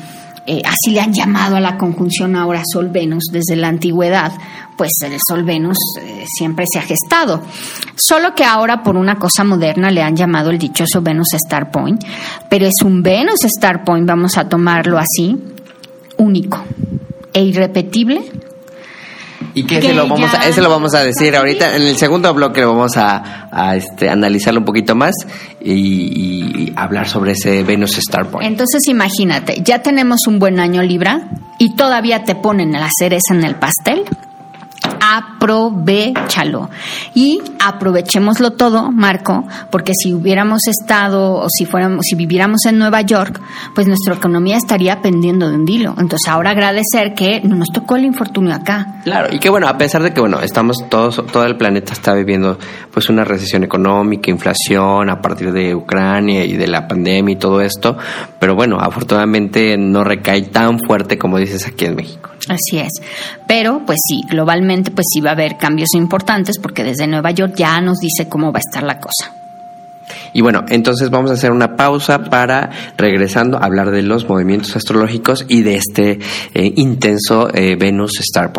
eh, 0.47 0.61
así 0.65 0.91
le 0.91 1.01
han 1.01 1.13
llamado 1.13 1.55
a 1.55 1.59
la 1.59 1.77
conjunción 1.77 2.35
ahora 2.35 2.61
Sol-Venus 2.71 3.25
desde 3.31 3.55
la 3.55 3.67
antigüedad, 3.67 4.31
pues 4.77 4.91
el 5.03 5.17
Sol-Venus 5.27 5.77
eh, 6.01 6.25
siempre 6.27 6.65
se 6.71 6.79
ha 6.79 6.83
gestado. 6.83 7.41
Solo 7.95 8.35
que 8.35 8.43
ahora 8.43 8.83
por 8.83 8.95
una 8.95 9.17
cosa 9.17 9.43
moderna 9.43 9.89
le 9.89 10.03
han 10.03 10.15
llamado 10.15 10.51
el 10.51 10.59
dichoso 10.59 11.01
Venus 11.01 11.33
Star 11.33 11.71
Point, 11.71 12.03
pero 12.49 12.65
es 12.67 12.83
un 12.83 13.01
Venus 13.01 13.43
Star 13.43 13.83
Point, 13.83 14.07
vamos 14.07 14.37
a 14.37 14.47
tomarlo 14.47 14.97
así, 14.97 15.35
único 16.17 16.63
e 17.33 17.43
irrepetible 17.43 18.21
y 19.55 19.63
que 19.63 19.77
ese 19.77 19.93
lo 19.93 20.07
vamos 20.07 20.33
a, 20.33 20.47
ese 20.47 20.61
lo 20.61 20.69
vamos 20.69 20.93
a 20.93 21.01
decir 21.01 21.35
ahorita. 21.35 21.77
En 21.77 21.83
el 21.83 21.97
segundo 21.97 22.33
bloque 22.33 22.61
lo 22.61 22.73
vamos 22.73 22.97
a, 22.97 23.47
a 23.51 23.75
este, 23.75 24.09
analizarlo 24.09 24.59
un 24.59 24.65
poquito 24.65 24.95
más 24.95 25.15
y, 25.61 25.71
y, 25.71 26.73
hablar 26.75 27.07
sobre 27.07 27.31
ese 27.31 27.63
Venus 27.63 27.97
Star 27.97 28.27
Point. 28.27 28.45
Entonces 28.45 28.81
imagínate, 28.87 29.61
ya 29.63 29.81
tenemos 29.81 30.27
un 30.27 30.39
buen 30.39 30.59
año 30.59 30.83
Libra 30.83 31.29
y 31.57 31.75
todavía 31.75 32.25
te 32.25 32.35
ponen 32.35 32.73
la 32.73 32.89
cereza 32.99 33.33
en 33.33 33.45
el 33.45 33.55
pastel 33.55 34.03
aprovechalo. 35.13 36.69
Y 37.13 37.41
aprovechémoslo 37.63 38.51
todo, 38.51 38.91
Marco, 38.91 39.45
porque 39.69 39.93
si 39.93 40.13
hubiéramos 40.13 40.67
estado 40.67 41.35
o 41.35 41.47
si 41.49 41.65
fuéramos, 41.65 42.05
si 42.05 42.15
viviéramos 42.15 42.65
en 42.65 42.79
Nueva 42.79 43.01
York, 43.01 43.39
pues 43.73 43.87
nuestra 43.87 44.15
economía 44.15 44.57
estaría 44.57 45.01
pendiendo 45.01 45.49
de 45.49 45.55
un 45.55 45.65
dilo. 45.65 45.95
Entonces 45.97 46.27
ahora 46.27 46.51
agradecer 46.51 47.13
que 47.15 47.41
no 47.41 47.55
nos 47.55 47.69
tocó 47.69 47.95
el 47.95 48.05
infortunio 48.05 48.55
acá. 48.55 49.01
Claro, 49.03 49.33
y 49.33 49.39
que 49.39 49.49
bueno, 49.49 49.67
a 49.67 49.77
pesar 49.77 50.01
de 50.03 50.13
que 50.13 50.21
bueno, 50.21 50.39
estamos 50.41 50.77
todos, 50.89 51.21
todo 51.31 51.45
el 51.45 51.55
planeta 51.55 51.93
está 51.93 52.13
viviendo 52.13 52.57
pues 52.91 53.09
una 53.09 53.23
recesión 53.23 53.63
económica, 53.63 54.31
inflación 54.31 55.09
a 55.09 55.21
partir 55.21 55.51
de 55.51 55.75
Ucrania 55.75 56.45
y 56.45 56.53
de 56.53 56.67
la 56.67 56.87
pandemia 56.87 57.33
y 57.33 57.37
todo 57.37 57.61
esto, 57.61 57.97
pero 58.39 58.55
bueno, 58.55 58.77
afortunadamente 58.79 59.77
no 59.77 60.03
recae 60.03 60.43
tan 60.43 60.79
fuerte 60.79 61.17
como 61.17 61.37
dices 61.37 61.67
aquí 61.67 61.85
en 61.85 61.95
México. 61.95 62.29
Así 62.47 62.77
es. 62.77 62.91
Pero, 63.47 63.81
pues 63.85 63.97
sí, 64.07 64.21
globalmente, 64.29 64.91
pues 64.95 65.07
sí 65.13 65.21
va 65.21 65.31
a 65.31 65.33
haber 65.33 65.57
cambios 65.57 65.93
importantes 65.93 66.57
porque 66.57 66.83
desde 66.83 67.07
Nueva 67.07 67.31
York 67.31 67.53
ya 67.55 67.79
nos 67.81 67.99
dice 67.99 68.27
cómo 68.27 68.51
va 68.51 68.59
a 68.59 68.65
estar 68.67 68.83
la 68.83 68.99
cosa. 68.99 69.31
Y 70.33 70.41
bueno, 70.41 70.65
entonces 70.69 71.09
vamos 71.09 71.31
a 71.31 71.35
hacer 71.35 71.51
una 71.51 71.75
pausa 71.75 72.23
para, 72.23 72.69
regresando, 72.97 73.57
hablar 73.57 73.91
de 73.91 74.03
los 74.03 74.27
movimientos 74.27 74.75
astrológicos 74.75 75.45
y 75.47 75.63
de 75.63 75.75
este 75.75 76.19
eh, 76.53 76.73
intenso 76.75 77.49
eh, 77.53 77.75
Venus 77.75 78.19
Star 78.19 78.51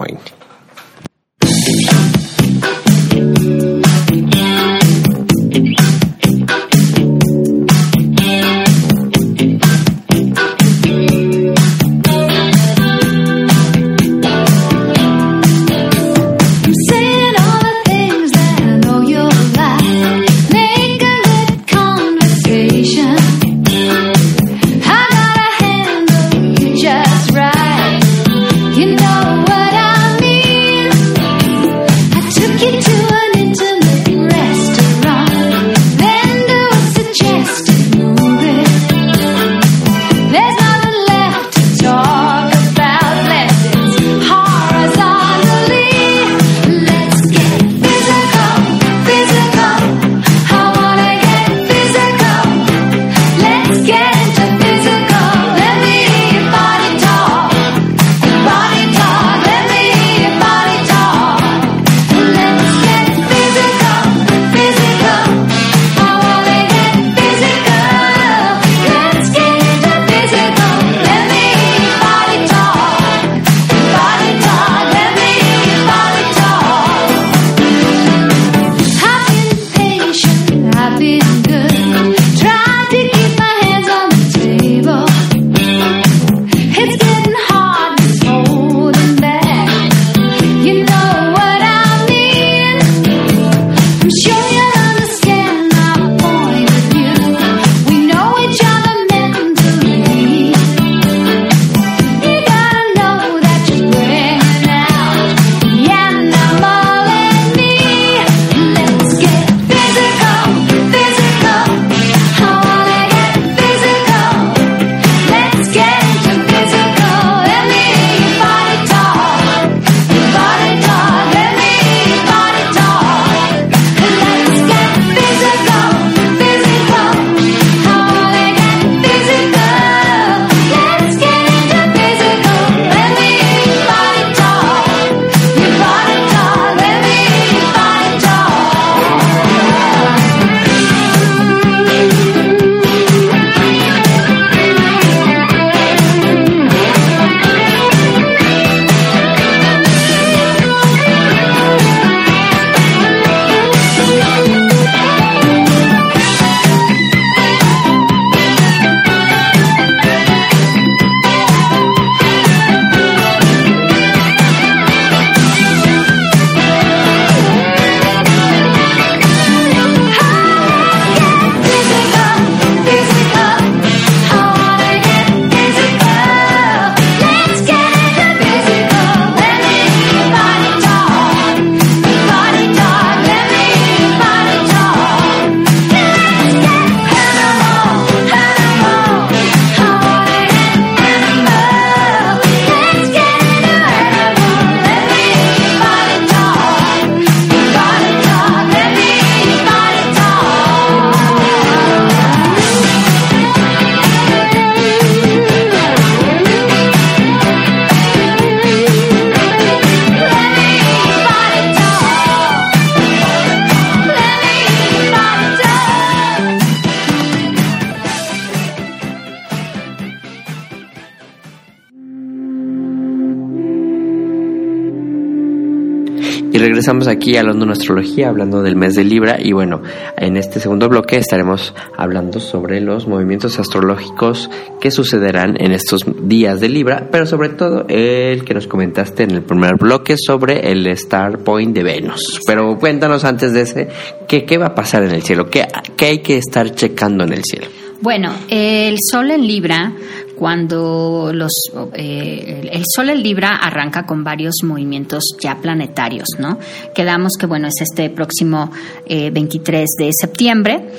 Regresamos 226.87 227.09
aquí 227.09 227.37
a 227.37 227.43
London 227.43 227.73
Astrología 227.73 228.29
hablando 228.29 228.63
del 228.63 228.77
mes 228.77 228.95
de 228.95 229.03
Libra 229.03 229.39
y 229.43 229.51
bueno, 229.51 229.83
en 230.17 230.37
este 230.37 230.61
segundo 230.61 230.89
bloque 230.89 231.17
estaremos 231.17 231.75
hablando 231.97 232.39
sobre 232.39 232.81
los 232.81 233.09
movimientos 233.09 233.59
astrológicos 233.59 234.49
que 234.81 234.93
sucederán 234.93 235.57
en 235.59 235.73
estos 235.73 236.03
días 236.23 236.61
de 236.61 236.69
Libra, 236.69 237.09
pero 237.11 237.27
sobre 237.27 237.49
todo 237.49 237.87
el 237.89 238.45
que 238.45 238.55
nos 238.55 238.69
comentaste 238.69 239.25
en 239.25 239.33
el 239.33 239.43
primer 239.43 239.75
bloque 239.81 240.15
sobre 240.17 240.71
el 240.71 240.87
Star 240.87 241.39
Point 241.39 241.75
de 241.75 241.83
Venus. 241.83 242.41
Pero 242.47 242.79
cuéntanos 242.79 243.25
antes 243.25 243.53
de 243.53 243.63
ese, 243.63 243.89
¿qué, 244.29 244.45
qué 244.45 244.57
va 244.57 244.67
a 244.67 244.75
pasar 244.77 245.03
en 245.03 245.11
el 245.11 245.23
cielo? 245.23 245.51
¿Qué, 245.51 245.67
¿Qué 245.97 246.05
hay 246.05 246.19
que 246.21 246.39
estar 246.39 246.73
checando 246.73 247.25
en 247.25 247.33
el 247.33 247.43
cielo? 247.43 247.67
Bueno, 248.01 248.33
el 248.49 248.99
Sol 249.01 249.31
en 249.31 249.45
Libra, 249.45 249.93
cuando 250.37 251.33
los 251.35 251.53
eh, 251.95 252.69
el 252.71 252.83
Sol 252.87 253.09
en 253.09 253.23
Libra 253.23 253.57
arranca 253.57 254.07
con 254.07 254.23
varios 254.23 254.57
movimientos 254.63 255.25
ya 255.41 255.57
planetarios, 255.57 256.29
¿no? 256.39 256.59
Quedamos 256.95 257.33
que 257.39 257.47
bueno 257.47 257.69
es 257.69 257.81
este 257.81 258.11
próximo 258.11 258.71
23 259.09 259.81
eh, 259.81 260.05
de 260.05 260.11
septiembre, 260.13 260.91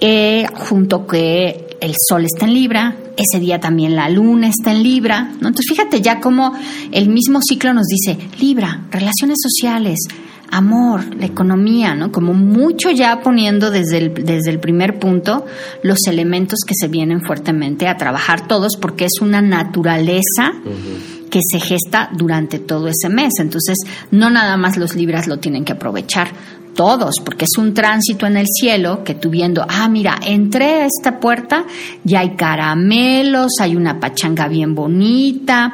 eh, 0.00 0.46
junto 0.54 1.06
que 1.06 1.76
el 1.80 1.94
Sol 2.08 2.24
está 2.24 2.46
en 2.46 2.54
Libra, 2.54 2.96
ese 3.16 3.40
día 3.40 3.60
también 3.60 3.96
la 3.96 4.08
Luna 4.08 4.48
está 4.48 4.72
en 4.72 4.82
Libra, 4.82 5.32
¿no? 5.40 5.48
Entonces 5.48 5.66
fíjate 5.68 6.00
ya 6.00 6.20
como 6.20 6.52
el 6.92 7.08
mismo 7.08 7.40
ciclo 7.42 7.72
nos 7.72 7.86
dice 7.86 8.18
Libra, 8.38 8.86
relaciones 8.90 9.38
sociales 9.40 9.98
amor, 10.54 11.16
la 11.16 11.26
economía, 11.26 11.94
¿no? 11.94 12.12
Como 12.12 12.32
mucho 12.32 12.90
ya 12.90 13.20
poniendo 13.22 13.70
desde 13.70 13.98
el, 13.98 14.14
desde 14.14 14.50
el 14.50 14.60
primer 14.60 15.00
punto 15.00 15.44
los 15.82 16.06
elementos 16.06 16.60
que 16.66 16.74
se 16.78 16.86
vienen 16.86 17.22
fuertemente 17.22 17.88
a 17.88 17.96
trabajar 17.96 18.46
todos 18.46 18.76
porque 18.76 19.04
es 19.06 19.20
una 19.20 19.42
naturaleza 19.42 20.52
que 21.28 21.40
se 21.50 21.58
gesta 21.58 22.10
durante 22.16 22.60
todo 22.60 22.86
ese 22.86 23.08
mes. 23.08 23.32
Entonces, 23.40 23.76
no 24.12 24.30
nada 24.30 24.56
más 24.56 24.76
los 24.76 24.94
libras 24.94 25.26
lo 25.26 25.38
tienen 25.38 25.64
que 25.64 25.72
aprovechar, 25.72 26.28
todos, 26.74 27.14
porque 27.24 27.44
es 27.44 27.56
un 27.56 27.72
tránsito 27.72 28.26
en 28.26 28.36
el 28.36 28.46
cielo 28.46 29.02
que 29.04 29.14
tú 29.14 29.30
viendo, 29.30 29.64
ah, 29.68 29.88
mira, 29.88 30.18
entré 30.26 30.82
a 30.82 30.86
esta 30.86 31.20
puerta, 31.20 31.64
ya 32.02 32.20
hay 32.20 32.30
caramelos, 32.36 33.52
hay 33.60 33.76
una 33.76 34.00
pachanga 34.00 34.48
bien 34.48 34.74
bonita, 34.74 35.72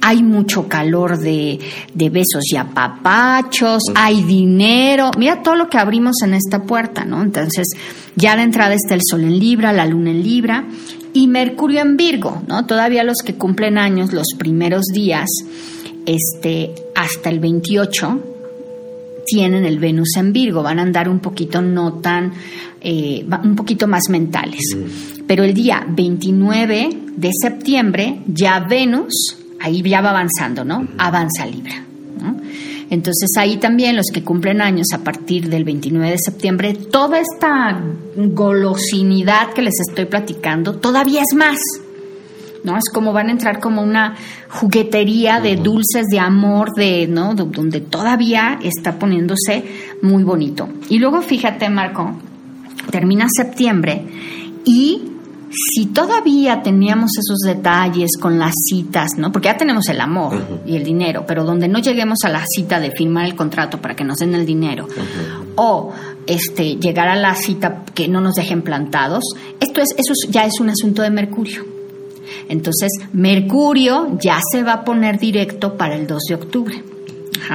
hay 0.00 0.22
mucho 0.22 0.68
calor 0.68 1.18
de, 1.18 1.58
de 1.94 2.10
besos 2.10 2.44
y 2.52 2.56
apapachos, 2.56 3.84
hay 3.94 4.22
dinero, 4.22 5.10
mira 5.18 5.42
todo 5.42 5.54
lo 5.54 5.68
que 5.68 5.78
abrimos 5.78 6.22
en 6.22 6.34
esta 6.34 6.62
puerta, 6.62 7.04
¿no? 7.04 7.22
Entonces, 7.22 7.68
ya 8.16 8.36
de 8.36 8.42
entrada 8.42 8.74
está 8.74 8.94
el 8.94 9.02
sol 9.08 9.22
en 9.22 9.38
Libra, 9.38 9.72
la 9.72 9.86
luna 9.86 10.10
en 10.10 10.22
Libra 10.22 10.64
y 11.12 11.26
Mercurio 11.26 11.80
en 11.80 11.96
Virgo, 11.96 12.42
¿no? 12.46 12.66
Todavía 12.66 13.04
los 13.04 13.18
que 13.18 13.34
cumplen 13.34 13.78
años 13.78 14.12
los 14.12 14.28
primeros 14.38 14.86
días, 14.92 15.28
este, 16.06 16.74
hasta 16.94 17.30
el 17.30 17.40
28, 17.40 18.29
tienen 19.30 19.64
el 19.64 19.78
Venus 19.78 20.16
en 20.16 20.32
Virgo, 20.32 20.62
van 20.62 20.80
a 20.80 20.82
andar 20.82 21.08
un 21.08 21.20
poquito 21.20 21.62
no 21.62 21.94
tan, 21.94 22.32
eh, 22.80 23.24
un 23.44 23.54
poquito 23.54 23.86
más 23.86 24.08
mentales. 24.08 24.60
Mm. 24.74 25.26
Pero 25.26 25.44
el 25.44 25.54
día 25.54 25.86
29 25.88 26.88
de 27.16 27.30
septiembre 27.40 28.22
ya 28.26 28.58
Venus, 28.60 29.36
ahí 29.60 29.82
ya 29.82 30.00
va 30.00 30.10
avanzando, 30.10 30.64
¿no? 30.64 30.88
Avanza 30.98 31.46
Libra. 31.46 31.84
Entonces 32.90 33.30
ahí 33.38 33.58
también 33.58 33.94
los 33.94 34.06
que 34.12 34.24
cumplen 34.24 34.60
años 34.60 34.88
a 34.92 34.98
partir 34.98 35.48
del 35.48 35.62
29 35.62 36.10
de 36.10 36.18
septiembre, 36.18 36.74
toda 36.74 37.20
esta 37.20 37.80
golosinidad 38.16 39.52
que 39.52 39.62
les 39.62 39.78
estoy 39.88 40.06
platicando 40.06 40.74
todavía 40.74 41.22
es 41.22 41.36
más. 41.36 41.58
¿No? 42.64 42.76
Es 42.76 42.90
como 42.92 43.12
van 43.12 43.28
a 43.28 43.32
entrar 43.32 43.60
como 43.60 43.82
una 43.82 44.16
juguetería 44.48 45.40
de 45.40 45.56
dulces, 45.56 46.06
de 46.10 46.18
amor, 46.18 46.72
de, 46.74 47.06
¿no? 47.08 47.34
donde 47.34 47.80
todavía 47.80 48.58
está 48.62 48.98
poniéndose 48.98 49.64
muy 50.02 50.24
bonito. 50.24 50.68
Y 50.88 50.98
luego 50.98 51.22
fíjate, 51.22 51.68
Marco, 51.68 52.16
termina 52.90 53.26
septiembre 53.28 54.04
y 54.64 55.10
si 55.52 55.86
todavía 55.86 56.62
teníamos 56.62 57.10
esos 57.18 57.38
detalles 57.38 58.10
con 58.20 58.38
las 58.38 58.54
citas, 58.68 59.16
¿no? 59.16 59.32
Porque 59.32 59.46
ya 59.46 59.56
tenemos 59.56 59.88
el 59.88 60.00
amor 60.00 60.62
y 60.64 60.76
el 60.76 60.84
dinero, 60.84 61.24
pero 61.26 61.44
donde 61.44 61.66
no 61.66 61.80
lleguemos 61.80 62.18
a 62.24 62.28
la 62.28 62.44
cita 62.46 62.78
de 62.78 62.92
firmar 62.92 63.26
el 63.26 63.34
contrato 63.34 63.80
para 63.80 63.96
que 63.96 64.04
nos 64.04 64.18
den 64.18 64.34
el 64.34 64.46
dinero 64.46 64.86
o 65.56 65.92
este 66.26 66.76
llegar 66.76 67.08
a 67.08 67.16
la 67.16 67.34
cita 67.34 67.82
que 67.94 68.06
no 68.06 68.20
nos 68.20 68.34
dejen 68.34 68.62
plantados, 68.62 69.24
esto 69.58 69.80
es 69.80 69.88
eso 69.96 70.12
ya 70.28 70.44
es 70.46 70.60
un 70.60 70.70
asunto 70.70 71.02
de 71.02 71.10
Mercurio. 71.10 71.79
Entonces, 72.48 72.90
Mercurio 73.12 74.18
ya 74.20 74.38
se 74.52 74.62
va 74.62 74.74
a 74.74 74.84
poner 74.84 75.18
directo 75.18 75.76
para 75.76 75.96
el 75.96 76.06
2 76.06 76.22
de 76.28 76.34
octubre. 76.34 76.84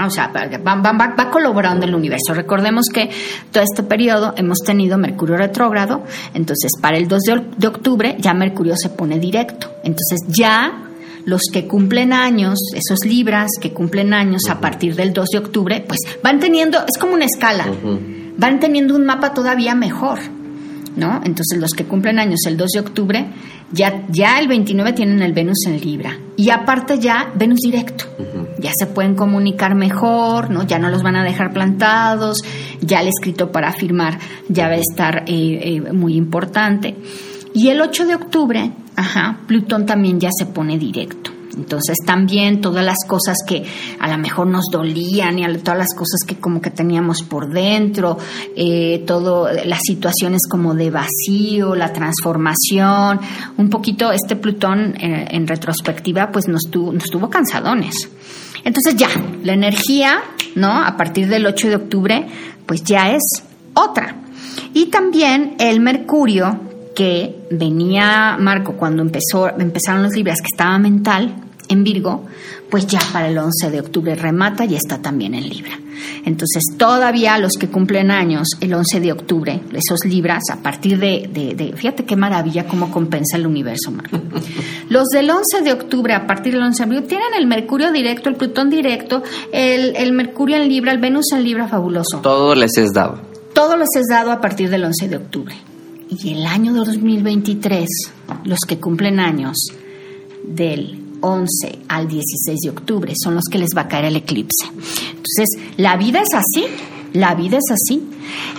o 0.05 0.09
sea, 0.09 0.31
va, 0.33 1.29
colaborando 1.31 1.85
el 1.85 1.95
universo. 1.95 2.33
Recordemos 2.33 2.87
que 2.93 3.09
todo 3.51 3.63
este 3.63 3.83
periodo 3.83 4.33
hemos 4.37 4.59
tenido 4.59 4.97
Mercurio 4.97 5.37
retrógrado, 5.37 6.03
entonces 6.33 6.71
para 6.81 6.97
el 6.97 7.07
2 7.07 7.21
de, 7.57 7.67
octubre 7.67 8.15
ya 8.19 8.33
Mercurio 8.33 8.75
se 8.77 8.89
pone 8.89 9.19
directo. 9.19 9.71
Entonces 9.83 10.19
ya 10.27 10.81
los 11.25 11.41
que 11.51 11.67
cumplen 11.67 12.13
años, 12.13 12.59
esos 12.75 13.05
libras 13.05 13.49
que 13.59 13.73
cumplen 13.73 14.13
años 14.13 14.43
a 14.49 14.59
partir 14.59 14.95
del 14.95 15.13
2 15.13 15.29
de 15.29 15.37
octubre, 15.39 15.83
pues 15.87 15.99
van 16.23 16.39
teniendo, 16.39 16.79
es 16.87 16.97
como 16.99 17.13
una 17.13 17.25
escala, 17.25 17.65
van 18.37 18.59
teniendo 18.59 18.95
un 18.95 19.05
mapa 19.05 19.33
todavía 19.33 19.75
mejor. 19.75 20.19
¿No? 20.95 21.21
Entonces 21.23 21.59
los 21.59 21.71
que 21.71 21.85
cumplen 21.85 22.19
años 22.19 22.39
el 22.47 22.57
2 22.57 22.69
de 22.71 22.79
octubre, 22.79 23.25
ya, 23.71 24.05
ya 24.09 24.39
el 24.39 24.47
29 24.47 24.93
tienen 24.93 25.21
el 25.21 25.33
Venus 25.33 25.65
en 25.67 25.79
Libra. 25.79 26.17
Y 26.37 26.49
aparte 26.49 26.99
ya 26.99 27.31
Venus 27.35 27.59
directo. 27.61 28.05
Ya 28.59 28.71
se 28.77 28.87
pueden 28.87 29.15
comunicar 29.15 29.75
mejor, 29.75 30.49
¿no? 30.49 30.63
Ya 30.63 30.79
no 30.79 30.89
los 30.89 31.03
van 31.03 31.15
a 31.15 31.23
dejar 31.23 31.53
plantados, 31.53 32.43
ya 32.81 33.01
el 33.01 33.09
escrito 33.09 33.51
para 33.51 33.71
firmar 33.71 34.17
ya 34.49 34.67
va 34.67 34.73
a 34.73 34.77
estar 34.77 35.23
eh, 35.27 35.59
eh, 35.61 35.93
muy 35.93 36.15
importante. 36.15 36.95
Y 37.53 37.69
el 37.69 37.81
8 37.81 38.05
de 38.05 38.15
octubre, 38.15 38.71
ajá, 38.95 39.39
Plutón 39.47 39.85
también 39.85 40.19
ya 40.19 40.29
se 40.37 40.45
pone 40.45 40.77
directo. 40.77 41.34
Entonces 41.55 41.97
también 42.05 42.61
todas 42.61 42.83
las 42.83 42.97
cosas 43.07 43.37
que 43.47 43.63
a 43.99 44.07
lo 44.07 44.17
mejor 44.17 44.47
nos 44.47 44.65
dolían 44.71 45.39
y 45.39 45.57
todas 45.59 45.77
las 45.77 45.93
cosas 45.93 46.19
que 46.27 46.35
como 46.35 46.61
que 46.61 46.69
teníamos 46.69 47.23
por 47.23 47.49
dentro, 47.49 48.17
eh, 48.55 49.03
todo 49.05 49.49
las 49.51 49.79
situaciones 49.85 50.41
como 50.49 50.73
de 50.73 50.91
vacío, 50.91 51.75
la 51.75 51.93
transformación, 51.93 53.19
un 53.57 53.69
poquito 53.69 54.11
este 54.11 54.35
Plutón 54.35 54.95
eh, 54.97 55.27
en 55.31 55.47
retrospectiva 55.47 56.31
pues 56.31 56.47
nos 56.47 56.63
tuvo, 56.69 56.93
nos 56.93 57.09
tuvo 57.09 57.29
cansadones. 57.29 57.95
Entonces 58.63 58.95
ya, 58.95 59.09
la 59.43 59.53
energía, 59.53 60.21
¿no? 60.55 60.83
A 60.83 60.97
partir 60.97 61.27
del 61.27 61.45
8 61.45 61.69
de 61.69 61.75
octubre 61.75 62.27
pues 62.65 62.83
ya 62.83 63.11
es 63.11 63.23
otra. 63.73 64.15
Y 64.73 64.87
también 64.87 65.55
el 65.59 65.79
Mercurio 65.79 66.59
que 66.95 67.47
venía 67.51 68.37
Marco 68.39 68.73
cuando 68.73 69.03
empezó, 69.03 69.49
empezaron 69.49 70.01
los 70.03 70.15
libros 70.15 70.39
que 70.39 70.47
estaba 70.51 70.79
mental, 70.79 71.35
en 71.69 71.83
Virgo, 71.83 72.25
pues 72.69 72.87
ya 72.87 72.99
para 73.13 73.29
el 73.29 73.37
11 73.37 73.71
de 73.71 73.79
octubre 73.79 74.15
remata 74.15 74.65
y 74.65 74.75
está 74.75 75.01
también 75.01 75.33
en 75.33 75.47
Libra. 75.47 75.79
Entonces, 76.25 76.63
todavía 76.77 77.37
los 77.37 77.53
que 77.53 77.69
cumplen 77.69 78.11
años 78.11 78.49
el 78.59 78.73
11 78.73 78.99
de 78.99 79.11
octubre, 79.11 79.61
esos 79.73 80.05
Libras, 80.05 80.43
a 80.51 80.57
partir 80.57 80.99
de, 80.99 81.73
fíjate 81.75 82.05
qué 82.05 82.15
maravilla 82.15 82.67
cómo 82.67 82.91
compensa 82.91 83.37
el 83.37 83.47
universo, 83.47 83.91
Marco. 83.91 84.19
Los 84.89 85.07
del 85.09 85.29
11 85.29 85.61
de 85.61 85.73
octubre, 85.73 86.13
a 86.13 86.27
partir 86.27 86.53
del 86.53 86.63
11 86.63 86.85
de 86.85 86.97
octubre, 86.97 87.07
tienen 87.07 87.33
el 87.37 87.47
Mercurio 87.47 87.91
directo, 87.91 88.29
el 88.29 88.35
Plutón 88.35 88.69
directo, 88.69 89.23
el, 89.51 89.95
el 89.95 90.11
Mercurio 90.13 90.57
en 90.57 90.67
Libra, 90.67 90.91
el 90.91 90.99
Venus 90.99 91.31
en 91.31 91.43
Libra, 91.43 91.67
fabuloso. 91.67 92.19
Todo 92.21 92.55
les 92.55 92.77
es 92.77 92.93
dado. 92.93 93.19
Todo 93.53 93.77
les 93.77 93.89
es 93.95 94.05
dado 94.09 94.31
a 94.31 94.41
partir 94.41 94.69
del 94.69 94.83
11 94.83 95.07
de 95.07 95.17
octubre. 95.17 95.55
Y 96.09 96.33
el 96.33 96.45
año 96.45 96.73
2023, 96.73 97.87
los 98.43 98.59
que 98.67 98.79
cumplen 98.79 99.19
años 99.19 99.57
del 100.43 101.04
11 101.25 101.79
al 101.87 102.07
16 102.07 102.59
de 102.61 102.69
octubre 102.69 103.13
son 103.21 103.35
los 103.35 103.45
que 103.45 103.57
les 103.57 103.69
va 103.75 103.81
a 103.81 103.87
caer 103.87 104.05
el 104.05 104.15
eclipse. 104.15 104.65
Entonces, 104.67 105.49
la 105.77 105.97
vida 105.97 106.21
es 106.21 106.33
así, 106.33 106.65
la 107.13 107.33
vida 107.33 107.57
es 107.57 107.71
así. 107.71 108.03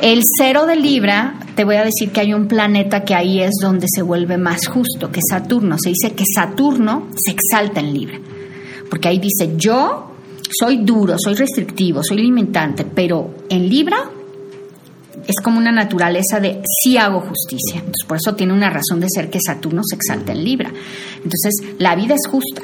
El 0.01 0.23
cero 0.39 0.67
de 0.67 0.77
Libra, 0.77 1.39
te 1.55 1.65
voy 1.65 1.77
a 1.77 1.85
decir 1.85 2.11
que 2.11 2.21
hay 2.21 2.35
un 2.35 2.49
planeta 2.49 3.05
que 3.05 3.15
ahí 3.15 3.41
es 3.41 3.55
donde 3.61 3.87
se 3.89 4.03
vuelve 4.03 4.37
más 4.37 4.67
justo, 4.67 5.11
que 5.11 5.21
Saturno. 5.29 5.77
Se 5.79 5.91
dice 5.91 6.13
que 6.13 6.25
Saturno 6.35 7.09
se 7.15 7.33
exalta 7.33 7.81
en 7.81 7.95
Libra, 7.95 8.19
porque 8.91 9.09
ahí 9.09 9.19
dice, 9.19 9.55
yo 9.57 10.13
soy 10.59 10.79
duro, 10.79 11.17
soy 11.19 11.35
restrictivo, 11.35 12.03
soy 12.03 12.19
limitante, 12.19 12.85
pero 12.85 13.31
en 13.49 13.69
Libra 13.69 14.11
es 15.27 15.37
como 15.43 15.59
una 15.59 15.73
naturaleza 15.73 16.41
de 16.41 16.63
sí 16.83 16.97
hago 16.97 17.21
justicia. 17.21 17.77
Entonces, 17.79 18.05
por 18.07 18.17
eso 18.17 18.35
tiene 18.35 18.53
una 18.53 18.71
razón 18.71 19.01
de 19.01 19.09
ser 19.09 19.31
que 19.31 19.41
Saturno 19.45 19.83
se 19.85 19.97
exalta 19.97 20.33
en 20.33 20.45
Libra. 20.45 20.71
Entonces, 21.17 21.55
la 21.79 21.97
vida 21.97 22.15
es 22.15 22.27
justa. 22.31 22.63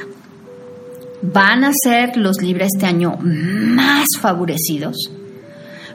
Van 1.23 1.65
a 1.65 1.73
ser 1.73 2.17
los 2.17 2.43
Libra 2.43 2.67
este 2.67 2.87
año 2.87 3.17
más 3.21 4.07
favorecidos, 4.21 4.97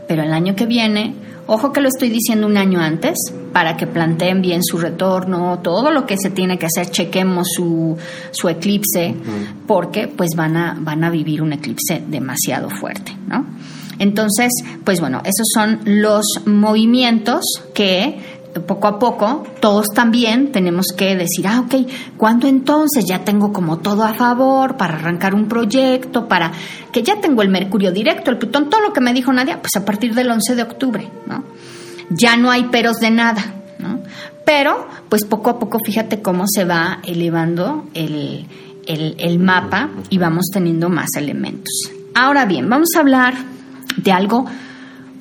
pero 0.08 0.24
el 0.24 0.32
año 0.32 0.56
que 0.56 0.66
viene, 0.66 1.16
ojo 1.48 1.74
que 1.74 1.82
lo 1.82 1.90
estoy 1.90 2.10
diciendo 2.10 2.48
un 2.48 2.56
año 2.56 2.80
antes, 2.80 3.18
para 3.52 3.76
que 3.76 3.88
planteen 3.88 4.42
bien 4.42 4.64
su 4.64 4.78
retorno, 4.78 5.60
todo 5.60 5.92
lo 5.92 6.06
que 6.06 6.18
se 6.18 6.30
tiene 6.30 6.58
que 6.58 6.68
hacer, 6.68 6.90
chequemos 6.92 7.50
su, 7.56 7.98
su 8.32 8.48
eclipse, 8.48 9.16
porque 9.66 10.08
pues 10.08 10.30
van 10.36 10.56
a, 10.56 10.78
van 10.80 11.04
a 11.04 11.10
vivir 11.10 11.42
un 11.42 11.52
eclipse 11.52 12.02
demasiado 12.08 12.70
fuerte, 12.70 13.14
¿no? 13.28 13.46
Entonces, 14.00 14.52
pues 14.84 15.00
bueno, 15.00 15.22
esos 15.24 15.48
son 15.54 15.82
los 15.86 16.26
movimientos 16.46 17.44
que 17.74 18.38
poco 18.60 18.88
a 18.88 19.00
poco 19.00 19.44
todos 19.60 19.88
también 19.94 20.52
tenemos 20.52 20.88
que 20.96 21.16
decir, 21.16 21.48
ah, 21.48 21.62
ok, 21.62 21.90
¿cuándo 22.18 22.48
entonces 22.48 23.06
ya 23.08 23.24
tengo 23.24 23.54
como 23.54 23.78
todo 23.80 24.04
a 24.04 24.14
favor 24.14 24.78
para 24.78 24.96
arrancar 24.96 25.36
un 25.36 25.48
proyecto, 25.48 26.28
para 26.28 26.52
que 26.92 27.04
ya 27.04 27.20
tengo 27.20 27.42
el 27.42 27.50
Mercurio 27.50 27.92
directo, 27.92 28.32
el 28.32 28.38
Plutón, 28.38 28.70
todo 28.70 28.82
lo 28.82 28.94
que 28.94 29.02
me 29.02 29.14
dijo 29.14 29.32
Nadia, 29.32 29.62
pues 29.62 29.76
a 29.76 29.86
partir 29.86 30.14
del 30.14 30.30
11 30.30 30.56
de 30.56 30.64
octubre, 30.64 31.10
¿no? 31.28 31.44
Ya 32.10 32.38
no 32.38 32.50
hay 32.52 32.66
peros 32.66 32.98
de 32.98 33.12
nada, 33.12 33.54
¿no? 33.80 34.00
Pero, 34.46 34.88
pues 35.10 35.26
poco 35.26 35.50
a 35.50 35.60
poco, 35.60 35.80
fíjate 35.86 36.22
cómo 36.22 36.46
se 36.48 36.64
va 36.64 37.00
elevando 37.06 37.86
el, 37.94 38.46
el 38.86 39.40
mapa 39.40 39.90
y 40.10 40.18
vamos 40.18 40.46
teniendo 40.52 40.90
más 40.90 41.10
elementos. 41.18 41.92
Ahora 42.16 42.46
bien, 42.46 42.70
vamos 42.70 42.90
a 42.96 43.02
hablar 43.02 43.34
de 43.96 44.12
algo 44.12 44.46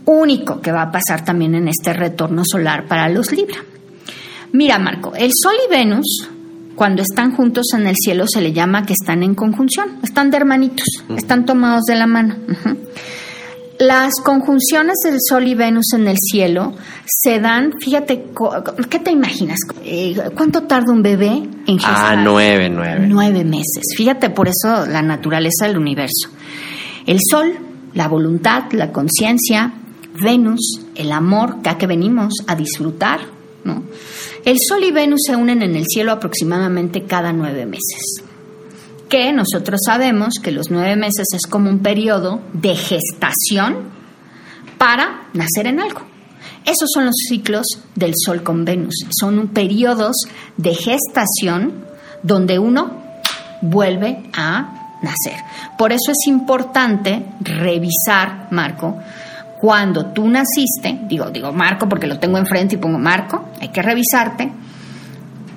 único 0.04 0.60
que 0.60 0.72
va 0.72 0.82
a 0.82 0.92
pasar 0.92 1.24
también 1.24 1.54
en 1.54 1.68
este 1.68 1.92
retorno 1.92 2.42
solar 2.44 2.86
para 2.86 3.08
los 3.08 3.32
Libra. 3.32 3.58
Mira, 4.52 4.78
Marco, 4.78 5.14
el 5.14 5.30
Sol 5.34 5.54
y 5.66 5.70
Venus, 5.70 6.28
cuando 6.74 7.02
están 7.02 7.34
juntos 7.34 7.66
en 7.74 7.86
el 7.86 7.96
cielo, 7.96 8.26
se 8.26 8.40
le 8.40 8.52
llama 8.52 8.86
que 8.86 8.92
están 8.92 9.22
en 9.22 9.34
conjunción, 9.34 9.98
están 10.02 10.30
de 10.30 10.36
hermanitos, 10.36 10.86
están 11.16 11.44
tomados 11.44 11.82
de 11.84 11.96
la 11.96 12.06
mano. 12.06 12.36
Las 13.78 14.14
conjunciones 14.24 14.94
del 15.04 15.18
Sol 15.20 15.46
y 15.46 15.54
Venus 15.54 15.92
en 15.92 16.08
el 16.08 16.16
cielo 16.18 16.72
se 17.04 17.40
dan, 17.40 17.74
fíjate, 17.78 18.24
¿qué 18.88 18.98
te 19.00 19.10
imaginas? 19.10 19.58
Eh, 19.84 20.16
¿Cuánto 20.34 20.62
tarda 20.62 20.92
un 20.92 21.02
bebé 21.02 21.42
en 21.66 21.78
gestar? 21.78 22.14
Ah, 22.14 22.16
nueve, 22.16 22.70
nueve. 22.70 23.06
Nueve 23.06 23.44
meses. 23.44 23.82
Fíjate, 23.94 24.30
por 24.30 24.48
eso 24.48 24.86
la 24.86 25.02
naturaleza 25.02 25.66
del 25.66 25.76
universo. 25.76 26.30
El 27.06 27.18
Sol, 27.30 27.52
la 27.96 28.08
voluntad, 28.08 28.64
la 28.72 28.92
conciencia, 28.92 29.72
Venus, 30.22 30.80
el 30.94 31.10
amor, 31.10 31.62
que 31.62 31.76
que 31.78 31.86
venimos 31.86 32.34
a 32.46 32.54
disfrutar, 32.54 33.20
¿no? 33.64 33.82
El 34.44 34.58
Sol 34.60 34.84
y 34.84 34.92
Venus 34.92 35.22
se 35.26 35.34
unen 35.34 35.62
en 35.62 35.74
el 35.74 35.86
cielo 35.86 36.12
aproximadamente 36.12 37.04
cada 37.04 37.32
nueve 37.32 37.64
meses. 37.66 38.22
Que 39.08 39.32
nosotros 39.32 39.80
sabemos 39.84 40.34
que 40.42 40.52
los 40.52 40.70
nueve 40.70 40.94
meses 40.94 41.26
es 41.34 41.46
como 41.46 41.70
un 41.70 41.78
periodo 41.78 42.40
de 42.52 42.76
gestación 42.76 43.78
para 44.78 45.28
nacer 45.32 45.66
en 45.66 45.80
algo. 45.80 46.02
Esos 46.66 46.90
son 46.92 47.06
los 47.06 47.14
ciclos 47.28 47.66
del 47.94 48.12
Sol 48.14 48.42
con 48.42 48.64
Venus. 48.64 48.94
Son 49.18 49.48
periodos 49.48 50.16
de 50.58 50.74
gestación 50.74 51.84
donde 52.22 52.58
uno 52.58 53.02
vuelve 53.62 54.30
a 54.34 54.75
nacer. 55.02 55.40
Por 55.76 55.92
eso 55.92 56.10
es 56.10 56.26
importante 56.26 57.26
revisar, 57.40 58.48
Marco, 58.50 58.96
cuando 59.60 60.06
tú 60.06 60.28
naciste, 60.28 60.98
digo, 61.02 61.30
digo 61.30 61.52
Marco 61.52 61.88
porque 61.88 62.06
lo 62.06 62.18
tengo 62.18 62.38
enfrente 62.38 62.76
y 62.76 62.78
pongo 62.78 62.98
Marco, 62.98 63.46
hay 63.60 63.68
que 63.68 63.82
revisarte. 63.82 64.50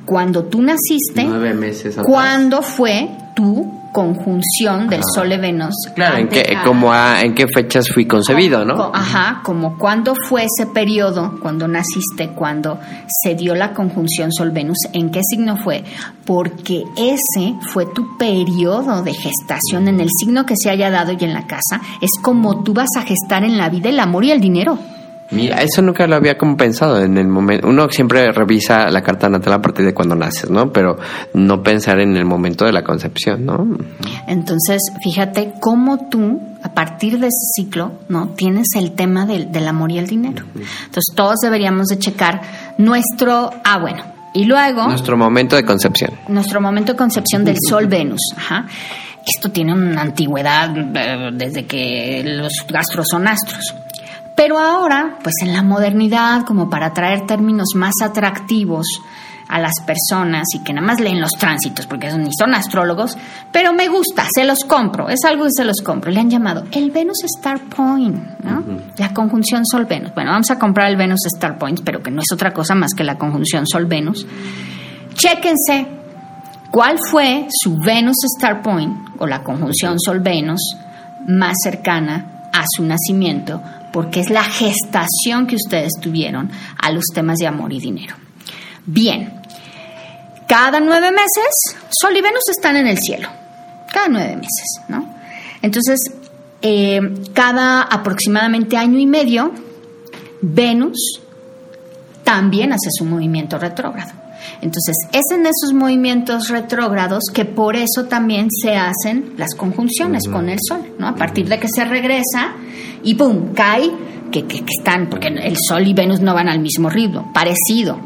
Cuando 0.05 0.45
tú 0.45 0.61
naciste, 0.61 1.23
nueve 1.23 1.53
meses 1.53 1.97
atrás. 1.97 2.05
¿cuándo 2.07 2.61
fue 2.61 3.09
tu 3.35 3.78
conjunción 3.91 4.87
del 4.87 5.01
Sol 5.15 5.31
y 5.31 5.37
Venus. 5.37 5.75
Claro, 5.95 6.17
en 6.17 6.27
qué, 6.27 6.57
como 6.63 6.93
en 6.93 7.33
qué 7.33 7.47
fechas 7.47 7.89
fui 7.93 8.05
concebido, 8.05 8.65
¿no? 8.65 8.91
Ajá, 8.93 9.41
como 9.43 9.77
cuándo 9.77 10.13
fue 10.27 10.45
ese 10.45 10.67
periodo, 10.67 11.39
cuando 11.41 11.67
naciste, 11.67 12.29
cuando 12.29 12.79
se 13.07 13.35
dio 13.35 13.55
la 13.55 13.73
conjunción 13.73 14.31
Sol-Venus, 14.31 14.77
¿en 14.93 15.11
qué 15.11 15.21
signo 15.23 15.57
fue? 15.57 15.83
Porque 16.25 16.83
ese 16.95 17.55
fue 17.71 17.85
tu 17.87 18.17
periodo 18.17 19.03
de 19.03 19.13
gestación 19.13 19.87
en 19.87 19.99
el 19.99 20.09
signo 20.09 20.45
que 20.45 20.55
se 20.55 20.69
haya 20.69 20.89
dado 20.89 21.13
y 21.13 21.23
en 21.23 21.33
la 21.33 21.47
casa, 21.47 21.81
es 22.01 22.11
como 22.21 22.63
tú 22.63 22.73
vas 22.73 22.89
a 22.97 23.01
gestar 23.01 23.43
en 23.43 23.57
la 23.57 23.69
vida 23.69 23.89
el 23.89 23.99
amor 23.99 24.23
y 24.25 24.31
el 24.31 24.39
dinero. 24.39 24.77
Mira, 25.31 25.61
eso 25.61 25.81
nunca 25.81 26.07
lo 26.07 26.15
había 26.15 26.37
como 26.37 26.57
pensado 26.57 27.01
en 27.01 27.17
el 27.17 27.27
momento. 27.27 27.67
Uno 27.67 27.87
siempre 27.89 28.31
revisa 28.31 28.89
la 28.89 29.01
carta 29.01 29.29
natal 29.29 29.53
a 29.53 29.61
partir 29.61 29.85
de 29.85 29.93
cuando 29.93 30.15
naces, 30.15 30.49
¿no? 30.49 30.73
Pero 30.73 30.97
no 31.33 31.61
pensar 31.61 31.99
en 31.99 32.17
el 32.17 32.25
momento 32.25 32.65
de 32.65 32.71
la 32.71 32.83
concepción, 32.83 33.45
¿no? 33.45 33.77
Entonces, 34.27 34.81
fíjate 35.03 35.53
cómo 35.59 36.09
tú, 36.09 36.41
a 36.63 36.73
partir 36.73 37.19
de 37.19 37.27
ese 37.27 37.45
ciclo, 37.55 37.91
¿no? 38.09 38.29
Tienes 38.29 38.67
el 38.75 38.93
tema 38.93 39.25
del, 39.25 39.51
del 39.51 39.67
amor 39.67 39.91
y 39.91 39.99
el 39.99 40.07
dinero. 40.07 40.43
Entonces, 40.55 41.13
todos 41.15 41.37
deberíamos 41.43 41.87
de 41.87 41.99
checar 41.99 42.41
nuestro... 42.77 43.51
Ah, 43.63 43.77
bueno. 43.79 44.03
Y 44.33 44.45
luego... 44.45 44.87
Nuestro 44.87 45.17
momento 45.17 45.55
de 45.55 45.63
concepción. 45.63 46.11
Nuestro 46.27 46.59
momento 46.59 46.93
de 46.93 46.97
concepción 46.97 47.45
del 47.45 47.57
Sol-Venus. 47.67 48.33
Ajá. 48.35 48.65
Esto 49.25 49.51
tiene 49.51 49.73
una 49.73 50.01
antigüedad 50.01 50.75
eh, 50.75 51.29
desde 51.33 51.65
que 51.65 52.23
los 52.25 52.51
astros 52.73 53.05
son 53.09 53.27
astros. 53.27 53.75
Pero 54.39 54.57
ahora, 54.57 55.17
pues 55.21 55.35
en 55.41 55.51
la 55.51 55.63
modernidad, 55.63 56.45
como 56.45 56.69
para 56.69 56.93
traer 56.93 57.27
términos 57.27 57.71
más 57.75 57.95
atractivos 58.01 59.01
a 59.49 59.59
las 59.59 59.73
personas 59.85 60.47
y 60.55 60.63
que 60.63 60.71
nada 60.71 60.87
más 60.87 61.01
leen 61.01 61.19
los 61.19 61.31
tránsitos, 61.31 61.85
porque 61.87 62.09
ni 62.13 62.29
son 62.33 62.55
astrólogos, 62.55 63.17
pero 63.51 63.73
me 63.73 63.89
gusta, 63.89 64.25
se 64.33 64.45
los 64.45 64.59
compro, 64.59 65.09
es 65.09 65.25
algo 65.25 65.43
que 65.43 65.51
se 65.51 65.65
los 65.65 65.81
compro. 65.81 66.09
Le 66.09 66.21
han 66.21 66.29
llamado 66.29 66.63
el 66.71 66.89
Venus 66.89 67.17
Star 67.25 67.59
Point, 67.63 68.39
¿no? 68.41 68.63
La 68.95 69.13
conjunción 69.13 69.65
Sol-Venus. 69.65 70.13
Bueno, 70.13 70.31
vamos 70.31 70.49
a 70.51 70.57
comprar 70.57 70.89
el 70.89 70.95
Venus 70.95 71.25
Star 71.25 71.57
Point, 71.57 71.81
pero 71.83 72.01
que 72.01 72.09
no 72.09 72.21
es 72.21 72.31
otra 72.31 72.53
cosa 72.53 72.75
más 72.75 72.93
que 72.93 73.03
la 73.03 73.17
conjunción 73.17 73.67
Sol-Venus. 73.67 74.25
Chéquense 75.15 75.85
cuál 76.71 76.97
fue 77.11 77.45
su 77.49 77.77
Venus 77.77 78.23
Star 78.37 78.61
Point 78.61 79.09
o 79.17 79.27
la 79.27 79.43
conjunción 79.43 79.99
Sol-Venus 79.99 80.77
más 81.27 81.57
cercana 81.61 82.47
a 82.53 82.63
su 82.73 82.83
nacimiento 82.83 83.61
porque 83.91 84.19
es 84.19 84.29
la 84.29 84.43
gestación 84.43 85.47
que 85.47 85.55
ustedes 85.55 85.93
tuvieron 86.01 86.49
a 86.77 86.91
los 86.91 87.05
temas 87.13 87.37
de 87.37 87.47
amor 87.47 87.73
y 87.73 87.79
dinero. 87.79 88.15
Bien, 88.85 89.41
cada 90.47 90.79
nueve 90.79 91.11
meses 91.11 91.77
Sol 91.89 92.15
y 92.15 92.21
Venus 92.21 92.47
están 92.49 92.75
en 92.77 92.87
el 92.87 92.97
cielo, 92.97 93.29
cada 93.91 94.07
nueve 94.07 94.35
meses, 94.35 94.81
¿no? 94.87 95.15
Entonces, 95.61 95.99
eh, 96.61 96.99
cada 97.33 97.83
aproximadamente 97.83 98.77
año 98.77 98.99
y 98.99 99.05
medio, 99.05 99.51
Venus 100.41 101.21
también 102.23 102.71
hace 102.71 102.89
su 102.91 103.05
movimiento 103.05 103.57
retrógrado. 103.57 104.18
Entonces, 104.61 104.95
es 105.13 105.23
en 105.31 105.45
esos 105.45 105.73
movimientos 105.73 106.49
retrógrados 106.49 107.23
que 107.33 107.45
por 107.45 107.75
eso 107.75 108.05
también 108.09 108.49
se 108.51 108.75
hacen 108.75 109.33
las 109.37 109.55
conjunciones 109.55 110.27
con 110.27 110.49
el 110.49 110.59
Sol, 110.67 110.81
¿no? 110.97 111.07
A 111.07 111.15
partir 111.15 111.47
de 111.47 111.59
que 111.59 111.67
se 111.67 111.85
regresa 111.85 112.55
y 113.03 113.15
¡pum! 113.15 113.53
cae, 113.53 113.89
que, 114.31 114.45
están, 114.77 115.09
porque 115.09 115.29
el 115.29 115.55
Sol 115.57 115.87
y 115.87 115.93
Venus 115.93 116.19
no 116.19 116.33
van 116.33 116.49
al 116.49 116.59
mismo 116.59 116.89
ritmo, 116.89 117.31
parecido, 117.33 117.97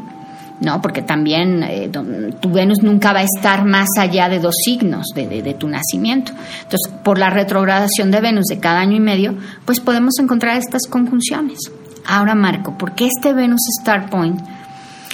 ¿no? 0.60 0.80
Porque 0.80 1.02
también 1.02 1.64
eh, 1.64 1.90
tu 2.40 2.50
Venus 2.50 2.82
nunca 2.82 3.12
va 3.12 3.20
a 3.20 3.24
estar 3.24 3.64
más 3.64 3.88
allá 3.98 4.28
de 4.28 4.38
dos 4.38 4.54
signos 4.64 5.08
de, 5.14 5.42
de, 5.42 5.54
tu 5.54 5.66
nacimiento. 5.66 6.32
Entonces, 6.62 6.92
por 7.02 7.18
la 7.18 7.30
retrogradación 7.30 8.12
de 8.12 8.20
Venus 8.20 8.46
de 8.46 8.58
cada 8.58 8.80
año 8.80 8.96
y 8.96 9.00
medio, 9.00 9.34
pues 9.64 9.80
podemos 9.80 10.14
encontrar 10.20 10.56
estas 10.56 10.82
conjunciones. 10.88 11.58
Ahora, 12.06 12.34
Marco, 12.34 12.78
¿por 12.78 12.94
qué 12.94 13.06
este 13.06 13.32
Venus 13.32 13.60
Star 13.80 14.08
Point? 14.08 14.40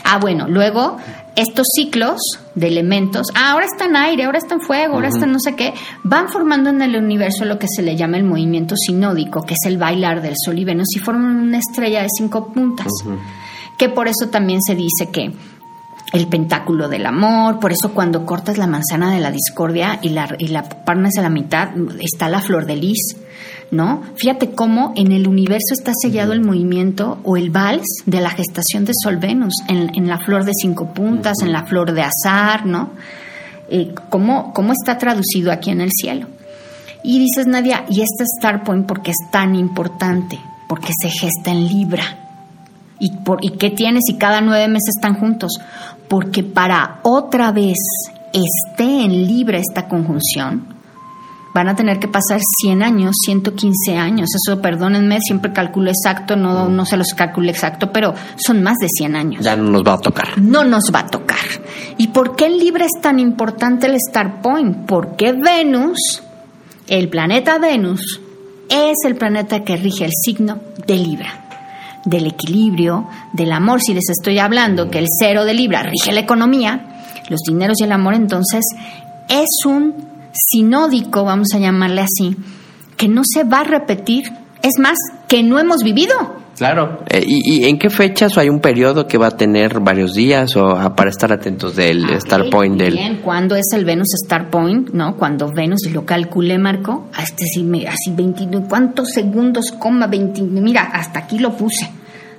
Ah, 0.04 0.18
bueno, 0.18 0.48
luego 0.48 0.96
estos 1.40 1.66
ciclos 1.74 2.20
de 2.54 2.68
elementos, 2.68 3.28
ah, 3.34 3.52
ahora 3.52 3.66
está 3.66 3.86
en 3.86 3.96
aire, 3.96 4.24
ahora 4.24 4.38
está 4.38 4.54
en 4.54 4.60
fuego, 4.60 4.94
ahora 4.94 5.08
está 5.08 5.24
en 5.24 5.32
no 5.32 5.40
sé 5.40 5.54
qué, 5.54 5.74
van 6.02 6.28
formando 6.28 6.70
en 6.70 6.82
el 6.82 6.96
universo 6.96 7.44
lo 7.44 7.58
que 7.58 7.66
se 7.68 7.82
le 7.82 7.96
llama 7.96 8.16
el 8.16 8.24
movimiento 8.24 8.74
sinódico, 8.76 9.44
que 9.44 9.54
es 9.54 9.66
el 9.66 9.78
bailar 9.78 10.22
del 10.22 10.34
Sol 10.36 10.58
y 10.58 10.64
Venus, 10.64 10.94
y 10.94 10.98
forman 10.98 11.36
una 11.36 11.58
estrella 11.58 12.02
de 12.02 12.08
cinco 12.16 12.52
puntas, 12.52 12.88
que 13.76 13.88
por 13.88 14.08
eso 14.08 14.28
también 14.30 14.60
se 14.62 14.74
dice 14.74 15.10
que 15.10 15.32
el 16.12 16.26
pentáculo 16.26 16.88
del 16.88 17.06
amor, 17.06 17.60
por 17.60 17.72
eso 17.72 17.92
cuando 17.94 18.26
cortas 18.26 18.58
la 18.58 18.66
manzana 18.66 19.12
de 19.12 19.20
la 19.20 19.30
discordia 19.30 20.00
y 20.02 20.10
la, 20.10 20.34
y 20.38 20.48
la 20.48 20.68
parnes 20.68 21.16
a 21.18 21.22
la 21.22 21.30
mitad, 21.30 21.70
está 22.00 22.28
la 22.28 22.40
flor 22.40 22.66
de 22.66 22.76
lis 22.76 23.16
¿no? 23.70 24.02
Fíjate 24.16 24.50
cómo 24.50 24.92
en 24.96 25.12
el 25.12 25.28
universo 25.28 25.74
está 25.74 25.92
sellado 25.94 26.32
el 26.32 26.42
movimiento 26.42 27.18
o 27.22 27.36
el 27.36 27.50
vals 27.50 27.86
de 28.06 28.20
la 28.20 28.30
gestación 28.30 28.84
de 28.84 28.92
Sol 29.00 29.18
Venus, 29.18 29.54
en, 29.68 30.08
la 30.08 30.18
flor 30.18 30.44
de 30.44 30.52
cinco 30.54 30.92
puntas, 30.92 31.36
en 31.42 31.52
la 31.52 31.64
flor 31.64 31.92
de 31.92 32.02
azar, 32.02 32.66
¿no? 32.66 32.90
Eh, 33.68 33.94
¿cómo, 34.08 34.52
¿Cómo 34.52 34.72
está 34.72 34.98
traducido 34.98 35.52
aquí 35.52 35.70
en 35.70 35.80
el 35.80 35.90
cielo? 35.92 36.26
Y 37.02 37.18
dices, 37.18 37.46
Nadia, 37.46 37.84
¿y 37.88 38.02
este 38.02 38.24
Star 38.24 38.64
Point 38.64 38.86
por 38.86 39.02
qué 39.02 39.12
es 39.12 39.30
tan 39.30 39.54
importante? 39.54 40.38
Porque 40.68 40.92
se 41.00 41.08
gesta 41.08 41.50
en 41.50 41.66
Libra. 41.66 42.02
¿Y, 42.98 43.12
por, 43.18 43.42
¿Y 43.42 43.50
qué 43.50 43.70
tienes 43.70 44.02
si 44.06 44.16
cada 44.16 44.40
nueve 44.40 44.68
meses 44.68 44.96
están 44.96 45.14
juntos? 45.14 45.52
Porque 46.08 46.42
para 46.42 47.00
otra 47.02 47.52
vez 47.52 47.78
esté 48.32 49.04
en 49.04 49.26
Libra 49.26 49.58
esta 49.58 49.88
conjunción, 49.88 50.66
van 51.52 51.68
a 51.68 51.74
tener 51.74 51.98
que 51.98 52.08
pasar 52.08 52.40
100 52.60 52.82
años, 52.82 53.16
115 53.24 53.96
años. 53.96 54.28
Eso, 54.34 54.60
perdónenme, 54.60 55.18
siempre 55.20 55.52
calculo 55.52 55.90
exacto, 55.90 56.36
no, 56.36 56.68
no 56.68 56.86
se 56.86 56.96
los 56.96 57.14
calculo 57.14 57.50
exacto, 57.50 57.90
pero 57.92 58.14
son 58.36 58.62
más 58.62 58.76
de 58.78 58.88
100 58.88 59.16
años. 59.16 59.44
Ya 59.44 59.56
no 59.56 59.70
nos 59.70 59.82
va 59.82 59.94
a 59.94 59.98
tocar. 59.98 60.38
No 60.38 60.64
nos 60.64 60.92
va 60.94 61.00
a 61.00 61.06
tocar. 61.06 61.38
¿Y 61.98 62.08
por 62.08 62.36
qué 62.36 62.48
Libra 62.48 62.84
es 62.84 63.00
tan 63.00 63.18
importante 63.18 63.86
el 63.86 63.94
Star 63.96 64.40
Point? 64.42 64.86
Porque 64.86 65.32
Venus, 65.32 66.22
el 66.88 67.08
planeta 67.08 67.58
Venus, 67.58 68.20
es 68.68 68.96
el 69.04 69.16
planeta 69.16 69.64
que 69.64 69.76
rige 69.76 70.04
el 70.04 70.12
signo 70.24 70.58
de 70.86 70.96
Libra 70.96 71.46
del 72.04 72.26
equilibrio, 72.26 73.06
del 73.34 73.52
amor, 73.52 73.82
si 73.82 73.92
les 73.92 74.08
estoy 74.08 74.38
hablando 74.38 74.90
que 74.90 74.98
el 74.98 75.06
cero 75.18 75.44
de 75.44 75.52
Libra 75.52 75.82
rige 75.82 76.12
la 76.12 76.20
economía, 76.20 77.02
los 77.28 77.40
dineros 77.46 77.78
y 77.80 77.84
el 77.84 77.92
amor, 77.92 78.14
entonces 78.14 78.64
es 79.28 79.66
un 79.66 80.09
sinódico, 80.32 81.24
vamos 81.24 81.48
a 81.54 81.58
llamarle 81.58 82.02
así, 82.02 82.36
que 82.96 83.08
no 83.08 83.22
se 83.24 83.44
va 83.44 83.60
a 83.60 83.64
repetir, 83.64 84.24
es 84.62 84.78
más, 84.78 84.96
que 85.28 85.42
no 85.42 85.58
hemos 85.58 85.82
vivido. 85.82 86.40
Claro. 86.60 87.04
Eh, 87.08 87.24
¿y, 87.26 87.64
en 87.64 87.78
qué 87.78 87.88
fechas 87.88 88.36
o 88.36 88.40
hay 88.40 88.50
un 88.50 88.60
periodo 88.60 89.06
que 89.06 89.16
va 89.16 89.28
a 89.28 89.30
tener 89.30 89.80
varios 89.80 90.12
días 90.12 90.54
o 90.56 90.94
para 90.94 91.08
estar 91.08 91.32
atentos 91.32 91.74
del 91.74 92.04
Star 92.10 92.50
Point 92.50 92.78
del 92.78 92.92
Bien, 92.92 93.20
¿cuándo 93.22 93.56
es 93.56 93.72
el 93.72 93.86
Venus 93.86 94.08
Star 94.22 94.50
Point? 94.50 94.90
¿No? 94.90 95.16
Cuando 95.16 95.50
Venus 95.50 95.88
lo 95.90 96.04
calculé, 96.04 96.58
Marco, 96.58 97.08
este 97.18 97.44
sí 97.46 97.62
me, 97.62 97.88
así 97.88 98.10
20, 98.10 98.68
¿cuántos 98.68 99.08
segundos, 99.08 99.72
coma 99.78 100.06
20? 100.06 100.42
Mira, 100.42 100.82
hasta 100.82 101.20
aquí 101.20 101.38
lo 101.38 101.56
puse. 101.56 101.88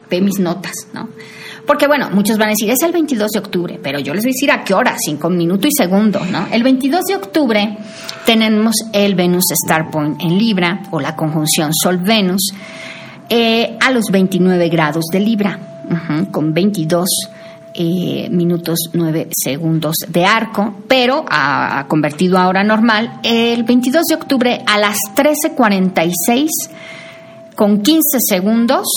Ve 0.08 0.22
mis 0.22 0.38
notas, 0.38 0.74
¿no? 0.94 1.10
Porque 1.66 1.88
bueno, 1.88 2.10
muchos 2.12 2.38
van 2.38 2.48
a 2.48 2.52
decir, 2.52 2.70
es 2.70 2.82
el 2.82 2.92
22 2.92 3.32
de 3.32 3.40
octubre, 3.40 3.80
pero 3.82 4.00
yo 4.00 4.14
les 4.14 4.24
voy 4.24 4.32
a 4.32 4.34
decir 4.34 4.52
a 4.52 4.64
qué 4.64 4.74
hora, 4.74 4.96
cinco 4.98 5.30
minuto 5.30 5.68
y 5.68 5.72
segundo, 5.72 6.20
¿no? 6.26 6.48
El 6.52 6.64
22 6.64 7.06
de 7.06 7.16
octubre 7.16 7.78
tenemos 8.26 8.76
el 8.94 9.16
Venus 9.16 9.46
Star 9.64 9.90
Point 9.90 10.22
en 10.22 10.38
Libra, 10.38 10.84
o 10.92 11.00
la 11.00 11.16
conjunción 11.16 11.72
Sol-Venus, 11.74 12.54
eh, 13.30 13.78
a 13.80 13.92
los 13.92 14.06
29 14.12 14.70
grados 14.70 15.06
de 15.12 15.20
Libra, 15.20 15.60
con 16.32 16.54
22 16.54 17.08
eh, 17.74 18.28
minutos 18.30 18.90
9 18.92 19.30
segundos 19.32 19.96
de 20.08 20.26
arco, 20.26 20.74
pero 20.90 21.24
ha, 21.30 21.86
convertido 21.88 22.38
a 22.38 22.50
hora 22.50 22.66
normal 22.66 23.20
el 23.24 23.64
22 23.64 24.04
de 24.08 24.16
octubre 24.16 24.62
a 24.66 24.78
las 24.78 24.98
13.46 25.16 26.50
con 27.56 27.82
15 27.82 28.02
segundos 28.20 28.88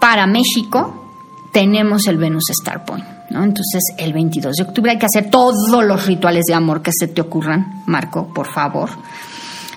para 0.00 0.26
México 0.26 1.07
tenemos 1.52 2.06
el 2.06 2.18
Venus 2.18 2.50
Star 2.50 2.84
Point. 2.84 3.04
¿no? 3.30 3.42
Entonces, 3.42 3.82
el 3.96 4.12
22 4.12 4.56
de 4.56 4.62
octubre 4.62 4.92
hay 4.92 4.98
que 4.98 5.06
hacer 5.06 5.30
todos 5.30 5.84
los 5.84 6.06
rituales 6.06 6.44
de 6.46 6.54
amor 6.54 6.82
que 6.82 6.90
se 6.92 7.08
te 7.08 7.20
ocurran, 7.20 7.82
Marco, 7.86 8.32
por 8.32 8.46
favor. 8.46 8.90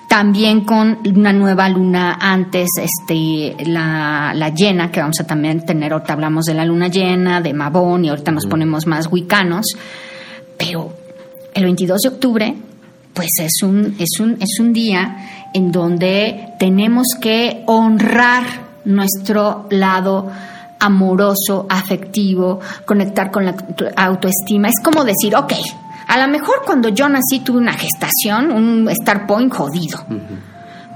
También 0.08 0.64
con 0.64 0.98
una 1.06 1.32
nueva 1.32 1.68
luna 1.70 2.18
antes, 2.20 2.68
este, 2.78 3.56
la, 3.64 4.32
la 4.34 4.50
llena, 4.50 4.90
que 4.90 5.00
vamos 5.00 5.18
a 5.20 5.26
también 5.26 5.64
tener, 5.64 5.92
ahorita 5.92 6.12
hablamos 6.12 6.44
de 6.44 6.54
la 6.54 6.66
luna 6.66 6.88
llena, 6.88 7.40
de 7.40 7.54
Mabón, 7.54 8.04
y 8.04 8.10
ahorita 8.10 8.30
nos 8.30 8.46
ponemos 8.46 8.86
más 8.86 9.10
wicanos. 9.10 9.66
Pero 10.58 10.92
el 11.54 11.64
22 11.64 12.00
de 12.02 12.08
octubre, 12.08 12.54
pues 13.14 13.30
es 13.40 13.62
un, 13.62 13.96
es 13.98 14.20
un, 14.20 14.36
es 14.40 14.60
un 14.60 14.72
día 14.72 15.48
en 15.54 15.72
donde 15.72 16.54
tenemos 16.58 17.08
que 17.20 17.62
honrar 17.66 18.44
nuestro 18.84 19.66
lado 19.70 20.30
amoroso, 20.82 21.66
afectivo, 21.68 22.60
conectar 22.84 23.30
con 23.30 23.46
la 23.46 23.54
autoestima. 23.96 24.68
Es 24.68 24.80
como 24.82 25.04
decir, 25.04 25.34
ok, 25.36 25.52
a 26.08 26.18
lo 26.18 26.28
mejor 26.28 26.62
cuando 26.66 26.88
yo 26.88 27.08
nací 27.08 27.40
tuve 27.40 27.58
una 27.58 27.72
gestación, 27.72 28.50
un 28.50 28.88
star 28.90 29.26
point 29.26 29.52
jodido. 29.52 30.04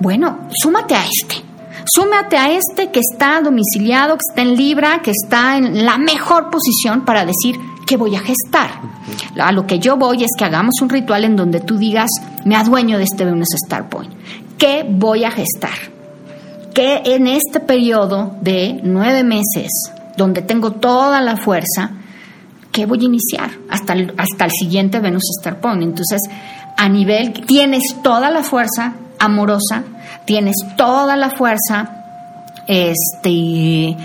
Bueno, 0.00 0.40
súmate 0.52 0.94
a 0.94 1.04
este. 1.04 1.36
Súmate 1.84 2.36
a 2.36 2.50
este 2.50 2.90
que 2.90 3.00
está 3.00 3.40
domiciliado, 3.40 4.14
que 4.14 4.22
está 4.28 4.42
en 4.42 4.56
Libra, 4.56 5.00
que 5.02 5.12
está 5.12 5.56
en 5.56 5.86
la 5.86 5.98
mejor 5.98 6.50
posición 6.50 7.04
para 7.04 7.24
decir 7.24 7.56
que 7.86 7.96
voy 7.96 8.16
a 8.16 8.20
gestar. 8.20 8.80
A 9.40 9.52
lo 9.52 9.66
que 9.66 9.78
yo 9.78 9.96
voy 9.96 10.24
es 10.24 10.30
que 10.36 10.44
hagamos 10.44 10.74
un 10.82 10.88
ritual 10.88 11.24
en 11.24 11.36
donde 11.36 11.60
tú 11.60 11.78
digas, 11.78 12.10
me 12.44 12.56
adueño 12.56 12.98
de 12.98 13.04
este 13.04 13.24
Venus 13.24 13.54
Star 13.54 13.88
Point. 13.88 14.12
¿Qué 14.58 14.84
voy 14.88 15.24
a 15.24 15.30
gestar? 15.30 15.95
Que 16.76 17.00
en 17.06 17.26
este 17.26 17.58
periodo 17.58 18.36
de 18.42 18.80
nueve 18.82 19.24
meses, 19.24 19.70
donde 20.18 20.42
tengo 20.42 20.72
toda 20.72 21.22
la 21.22 21.38
fuerza, 21.38 21.92
¿qué 22.70 22.84
voy 22.84 23.00
a 23.00 23.04
iniciar? 23.04 23.50
Hasta 23.70 23.94
el, 23.94 24.12
hasta 24.18 24.44
el 24.44 24.50
siguiente 24.50 25.00
Venus 25.00 25.22
Star. 25.38 25.58
Entonces, 25.80 26.20
a 26.76 26.86
nivel, 26.90 27.32
tienes 27.46 27.96
toda 28.02 28.30
la 28.30 28.42
fuerza 28.42 28.92
amorosa, 29.18 29.84
tienes 30.26 30.54
toda 30.76 31.16
la 31.16 31.30
fuerza 31.30 32.04
este, 32.66 33.96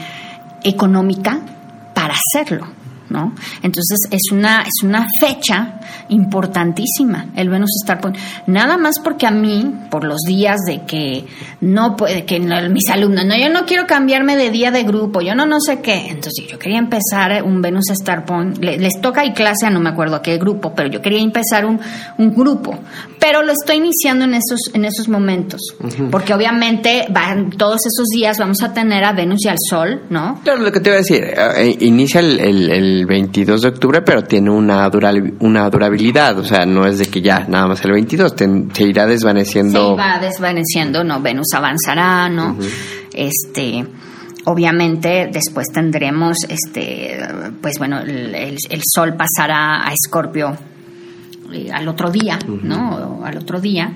económica 0.64 1.42
para 1.94 2.14
hacerlo. 2.14 2.68
¿No? 3.12 3.34
Entonces 3.62 4.00
es 4.10 4.32
una, 4.32 4.62
es 4.62 4.84
una 4.84 5.08
fecha 5.20 5.80
importantísima 6.10 7.28
el 7.36 7.50
Venus 7.50 7.70
Star 7.84 8.00
Point. 8.02 8.18
Nada 8.48 8.78
más 8.78 9.00
porque 9.00 9.28
a 9.28 9.32
mí, 9.32 9.72
por 9.90 10.04
los 10.04 10.22
días 10.26 10.60
de 10.66 10.84
que 10.86 11.26
no 11.62 11.96
puede, 11.96 12.26
que 12.26 12.40
mis 12.40 12.90
alumnos, 12.90 13.26
no, 13.26 13.38
yo 13.38 13.50
no 13.50 13.66
quiero 13.66 13.86
cambiarme 13.86 14.36
de 14.36 14.50
día 14.50 14.72
de 14.72 14.84
grupo, 14.84 15.22
yo 15.22 15.36
no, 15.36 15.46
no 15.46 15.60
sé 15.60 15.82
qué. 15.82 16.08
Entonces 16.10 16.48
yo 16.50 16.58
quería 16.58 16.80
empezar 16.80 17.44
un 17.44 17.62
Venus 17.62 17.90
Star 17.92 18.26
Point. 18.26 18.58
Les, 18.60 19.00
toca 19.02 19.26
y 19.26 19.34
clase, 19.34 19.70
no 19.70 19.80
me 19.80 19.90
acuerdo 19.90 20.16
a 20.16 20.22
qué 20.22 20.38
grupo, 20.38 20.74
pero 20.76 20.90
yo 20.90 21.02
quería 21.02 21.22
empezar 21.22 21.66
un, 21.66 21.80
un 22.18 22.34
grupo. 22.34 22.78
Pero 23.20 23.44
lo 23.44 23.52
estoy 23.52 23.78
iniciando 23.78 24.26
en 24.26 24.34
esos, 24.34 24.74
en 24.74 24.86
esos 24.86 25.08
momentos. 25.08 25.62
Porque 26.10 26.34
obviamente 26.34 27.06
van, 27.10 27.52
todos 27.52 27.82
esos 27.86 28.08
días 28.14 28.38
vamos 28.38 28.62
a 28.64 28.74
tener 28.74 29.04
a 29.04 29.14
Venus 29.14 29.46
y 29.46 29.50
al 29.50 29.58
Sol, 29.60 30.04
¿no? 30.10 30.40
Claro, 30.44 30.62
lo 30.62 30.72
que 30.72 30.80
te 30.80 30.90
iba 30.90 30.96
a 30.96 31.02
decir, 31.02 31.24
eh, 31.24 31.78
inicia 31.80 32.20
el 32.20 33.01
22 33.06 33.62
de 33.62 33.68
octubre, 33.68 34.02
pero 34.02 34.24
tiene 34.24 34.50
una, 34.50 34.90
una 35.40 35.70
durabilidad, 35.70 36.38
o 36.38 36.44
sea, 36.44 36.66
no 36.66 36.86
es 36.86 37.00
de 37.00 37.08
que 37.08 37.22
ya, 37.22 37.46
nada 37.48 37.68
más 37.68 37.84
el 37.86 37.92
22, 37.92 38.36
se 38.74 38.84
irá 38.84 39.06
desvaneciendo. 39.06 39.92
Se 39.92 39.96
va 39.96 40.20
desvaneciendo, 40.20 41.04
no, 41.04 41.22
Venus 41.22 41.48
avanzará, 41.54 42.30
¿no? 42.30 42.58
Este 43.14 43.86
obviamente 44.46 45.30
después 45.32 45.68
tendremos 45.72 46.38
este 46.50 47.20
pues 47.62 47.78
bueno 47.78 48.00
el, 48.00 48.58
sol 48.84 49.16
pasará 49.16 49.88
a 49.88 49.94
escorpio 49.94 50.58
eh, 51.54 51.70
al 51.72 51.88
otro 51.88 52.10
día 52.10 52.40
no 52.48 53.24
al 53.24 53.38
otro 53.38 53.62
día 53.62 53.94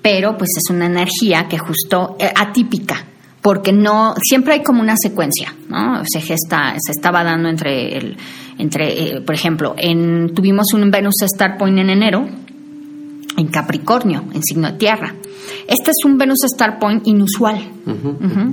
pero 0.00 0.38
pues 0.38 0.50
es 0.56 0.74
una 0.74 0.86
energía 0.86 1.46
que 1.46 1.58
justo 1.58 2.16
eh, 2.18 2.32
atípica 2.34 3.04
porque 3.42 3.72
no 3.72 4.14
siempre 4.22 4.54
hay 4.54 4.62
como 4.62 4.80
una 4.80 4.94
secuencia 4.96 5.54
no 5.68 6.02
se 6.10 6.20
gesta 6.20 6.74
se 6.78 6.92
estaba 6.92 7.22
dando 7.24 7.48
entre 7.48 7.98
el 7.98 8.16
entre, 8.58 9.16
eh, 9.16 9.20
por 9.20 9.34
ejemplo, 9.34 9.74
en, 9.76 10.34
tuvimos 10.34 10.72
un 10.74 10.90
Venus 10.90 11.22
Star 11.22 11.58
Point 11.58 11.78
en 11.78 11.90
enero, 11.90 12.28
en 13.36 13.46
Capricornio, 13.48 14.24
en 14.32 14.42
signo 14.42 14.70
de 14.70 14.78
tierra. 14.78 15.14
Este 15.66 15.90
es 15.90 15.96
un 16.04 16.18
Venus 16.18 16.44
Star 16.44 16.78
Point 16.78 17.06
inusual, 17.06 17.58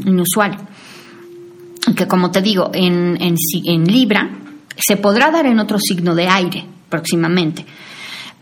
inusual. 0.05 0.57
Que 1.95 2.07
como 2.07 2.31
te 2.31 2.41
digo, 2.41 2.71
en, 2.73 3.17
en, 3.21 3.35
en 3.65 3.83
Libra 3.85 4.29
se 4.75 4.97
podrá 4.97 5.31
dar 5.31 5.45
en 5.45 5.59
otro 5.59 5.77
signo 5.79 6.15
de 6.15 6.27
aire 6.27 6.65
próximamente. 6.89 7.65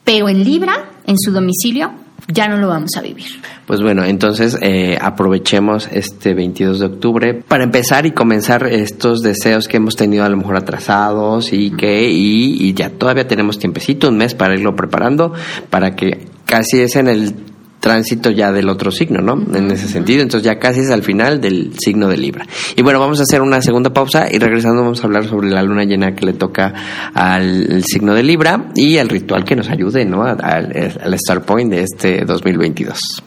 Pero 0.03 0.29
en 0.29 0.43
Libra, 0.43 0.91
en 1.05 1.17
su 1.17 1.31
domicilio, 1.31 1.91
ya 2.27 2.47
no 2.47 2.57
lo 2.57 2.67
vamos 2.67 2.91
a 2.97 3.01
vivir. 3.01 3.27
Pues 3.65 3.81
bueno, 3.81 4.03
entonces 4.03 4.57
eh, 4.61 4.97
aprovechemos 4.99 5.89
este 5.91 6.33
22 6.33 6.79
de 6.79 6.85
octubre 6.85 7.33
para 7.47 7.63
empezar 7.63 8.05
y 8.05 8.11
comenzar 8.11 8.67
estos 8.67 9.21
deseos 9.21 9.67
que 9.67 9.77
hemos 9.77 9.95
tenido 9.95 10.25
a 10.25 10.29
lo 10.29 10.37
mejor 10.37 10.57
atrasados 10.57 11.53
y 11.53 11.71
que 11.71 12.09
y, 12.09 12.67
y 12.67 12.73
ya 12.73 12.89
todavía 12.89 13.27
tenemos 13.27 13.59
tiempecito, 13.59 14.09
un 14.09 14.17
mes 14.17 14.33
para 14.33 14.55
irlo 14.55 14.75
preparando 14.75 15.33
para 15.69 15.95
que 15.95 16.27
casi 16.45 16.81
es 16.81 16.95
en 16.95 17.07
el 17.07 17.35
tránsito 17.79 18.31
ya 18.31 18.51
del 18.51 18.69
otro 18.69 18.91
signo, 18.91 19.21
¿no? 19.21 19.33
En 19.55 19.71
ese 19.71 19.87
sentido, 19.87 20.21
entonces 20.21 20.45
ya 20.45 20.59
casi 20.59 20.81
es 20.81 20.89
al 20.89 21.03
final 21.03 21.39
del 21.39 21.73
signo 21.77 22.07
de 22.07 22.17
Libra. 22.17 22.45
Y 22.75 22.81
bueno, 22.81 22.99
vamos 22.99 23.19
a 23.19 23.23
hacer 23.23 23.41
una 23.41 23.61
segunda 23.61 23.91
pausa 23.91 24.27
y 24.31 24.39
regresando 24.39 24.81
vamos 24.81 25.01
a 25.01 25.07
hablar 25.07 25.25
sobre 25.25 25.49
la 25.49 25.63
luna 25.63 25.83
llena 25.83 26.15
que 26.15 26.25
le 26.25 26.33
toca 26.33 26.73
al 27.13 27.83
signo 27.83 28.13
de 28.13 28.23
Libra 28.23 28.69
y 28.75 28.97
el 28.97 29.09
ritual 29.09 29.43
que 29.43 29.55
nos 29.55 29.69
ayude, 29.69 30.05
¿no? 30.05 30.23
Al, 30.23 30.41
al 30.41 31.13
Star 31.13 31.43
Point 31.43 31.71
de 31.71 31.83
este 31.83 32.25
2022. 32.25 33.26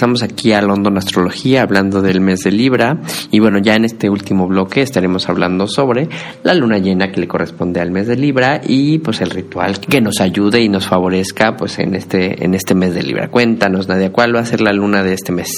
Regresamos 0.00 0.22
aquí 0.22 0.54
a 0.54 0.62
London 0.62 0.96
Astrología 0.96 1.60
hablando 1.60 2.00
del 2.00 2.22
mes 2.22 2.40
de 2.40 2.50
Libra 2.50 3.02
y 3.30 3.38
bueno, 3.38 3.58
ya 3.58 3.74
en 3.74 3.84
este 3.84 4.08
último 4.08 4.46
bloque 4.46 4.80
estaremos 4.80 5.28
hablando 5.28 5.66
sobre 5.66 6.08
la 6.42 6.54
luna 6.54 6.78
llena 6.78 7.12
que 7.12 7.20
le 7.20 7.28
corresponde 7.28 7.82
al 7.82 7.90
mes 7.90 8.06
de 8.06 8.16
Libra 8.16 8.62
y 8.66 8.96
pues 9.00 9.20
el 9.20 9.28
ritual 9.28 9.78
que 9.78 10.00
nos 10.00 10.22
ayude 10.22 10.62
y 10.62 10.70
nos 10.70 10.86
favorezca 10.86 11.54
pues 11.54 11.78
en 11.78 11.94
este 11.94 12.42
en 12.42 12.54
este 12.54 12.74
mes 12.74 12.94
de 12.94 13.02
Libra. 13.02 13.28
Cuéntanos, 13.28 13.88
Nadia, 13.88 14.10
¿cuál 14.10 14.34
va 14.34 14.40
a 14.40 14.46
ser 14.46 14.62
la 14.62 14.72
luna 14.72 15.02
de 15.02 15.12
este 15.12 15.32
mes? 15.32 15.50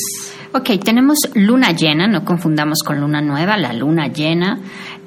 Ok, 0.53 0.71
tenemos 0.85 1.19
luna 1.35 1.71
llena, 1.71 2.09
no 2.09 2.25
confundamos 2.25 2.81
con 2.85 3.01
luna 3.01 3.23
nueva, 3.23 3.57
la 3.57 3.73
luna 3.73 4.09
llena 4.09 4.59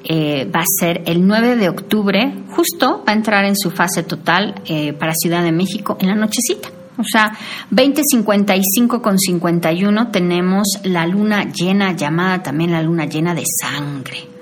eh, 0.04 0.50
va 0.50 0.60
a 0.60 0.64
ser 0.80 1.02
el 1.04 1.26
9 1.26 1.56
de 1.56 1.68
octubre, 1.68 2.32
justo 2.52 3.04
va 3.06 3.12
a 3.12 3.16
entrar 3.16 3.44
en 3.44 3.54
su 3.54 3.70
fase 3.70 4.02
total 4.02 4.54
eh, 4.64 4.94
para 4.94 5.12
Ciudad 5.14 5.44
de 5.44 5.52
México 5.52 5.98
en 6.00 6.08
la 6.08 6.14
nochecita. 6.14 6.75
O 6.98 7.04
sea, 7.04 7.32
2055 7.70 9.02
con 9.02 9.18
51 9.18 10.10
tenemos 10.10 10.66
la 10.84 11.06
luna 11.06 11.44
llena, 11.52 11.92
llamada 11.92 12.42
también 12.42 12.72
la 12.72 12.82
luna 12.82 13.06
llena 13.06 13.34
de 13.34 13.44
sangre. 13.60 14.36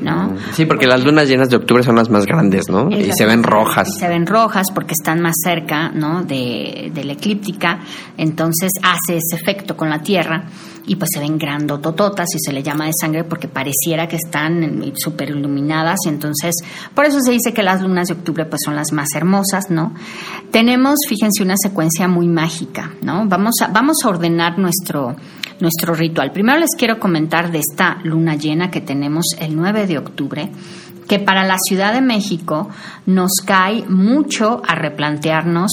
¿no? 0.00 0.36
Sí, 0.52 0.66
porque 0.66 0.86
las 0.86 1.02
lunas 1.02 1.28
llenas 1.28 1.48
de 1.48 1.56
octubre 1.56 1.82
son 1.82 1.96
las 1.96 2.10
más 2.10 2.26
grandes, 2.26 2.68
¿no? 2.68 2.90
y 2.90 3.10
se 3.12 3.24
ven 3.24 3.42
rojas. 3.42 3.88
se 3.98 4.08
ven 4.08 4.26
rojas 4.26 4.66
porque 4.74 4.92
están 4.92 5.20
más 5.20 5.34
cerca, 5.42 5.90
¿no? 5.90 6.22
De, 6.22 6.90
de 6.92 7.04
la 7.04 7.14
eclíptica, 7.14 7.80
entonces 8.16 8.70
hace 8.82 9.16
ese 9.16 9.36
efecto 9.36 9.76
con 9.76 9.88
la 9.88 10.00
Tierra 10.00 10.44
y 10.88 10.96
pues 10.96 11.10
se 11.12 11.20
ven 11.20 11.38
grandotototas 11.38 12.28
y 12.34 12.38
se 12.40 12.52
le 12.52 12.62
llama 12.62 12.86
de 12.86 12.92
sangre 12.98 13.22
porque 13.22 13.46
pareciera 13.46 14.08
que 14.08 14.16
están 14.16 14.82
súper 14.96 15.30
iluminadas 15.30 15.98
y 16.06 16.08
entonces 16.08 16.54
por 16.94 17.04
eso 17.04 17.20
se 17.20 17.30
dice 17.30 17.52
que 17.52 17.62
las 17.62 17.82
lunas 17.82 18.08
de 18.08 18.14
octubre 18.14 18.46
pues 18.46 18.62
son 18.64 18.74
las 18.74 18.92
más 18.92 19.08
hermosas, 19.14 19.70
¿no? 19.70 19.92
Tenemos, 20.50 20.96
fíjense, 21.06 21.42
una 21.42 21.56
secuencia 21.56 22.08
muy 22.08 22.26
mágica, 22.26 22.92
¿no? 23.02 23.26
Vamos 23.26 23.56
a, 23.60 23.68
vamos 23.68 23.98
a 24.02 24.08
ordenar 24.08 24.58
nuestro 24.58 25.14
nuestro 25.60 25.94
ritual. 25.94 26.30
Primero 26.32 26.58
les 26.58 26.70
quiero 26.76 26.98
comentar 26.98 27.50
de 27.50 27.58
esta 27.58 27.98
luna 28.04 28.36
llena 28.36 28.70
que 28.70 28.80
tenemos 28.80 29.26
el 29.40 29.56
9 29.56 29.86
de 29.86 29.98
octubre, 29.98 30.50
que 31.08 31.18
para 31.18 31.44
la 31.44 31.56
Ciudad 31.58 31.92
de 31.92 32.00
México 32.00 32.68
nos 33.06 33.32
cae 33.44 33.84
mucho 33.88 34.62
a 34.66 34.74
replantearnos 34.74 35.72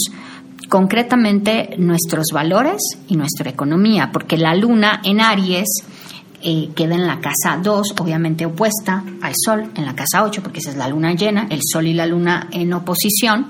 concretamente 0.70 1.76
nuestros 1.78 2.28
valores 2.34 2.82
y 3.08 3.16
nuestra 3.16 3.50
economía, 3.50 4.10
porque 4.12 4.38
la 4.38 4.56
luna 4.56 5.02
en 5.04 5.22
Aries 5.22 5.68
eh, 6.42 6.70
queda 6.76 6.96
en 6.96 7.08
la 7.08 7.20
casa 7.20 7.60
2, 7.62 7.96
obviamente 8.00 8.46
opuesta 8.46 9.04
al 9.22 9.34
Sol, 9.36 9.72
en 9.76 9.86
la 9.86 9.96
casa 9.96 10.24
8, 10.24 10.42
porque 10.44 10.60
esa 10.60 10.72
es 10.72 10.78
la 10.78 10.88
luna 10.88 11.14
llena, 11.14 11.48
el 11.50 11.62
Sol 11.64 11.88
y 11.88 11.94
la 11.94 12.06
luna 12.06 12.50
en 12.52 12.74
oposición 12.74 13.48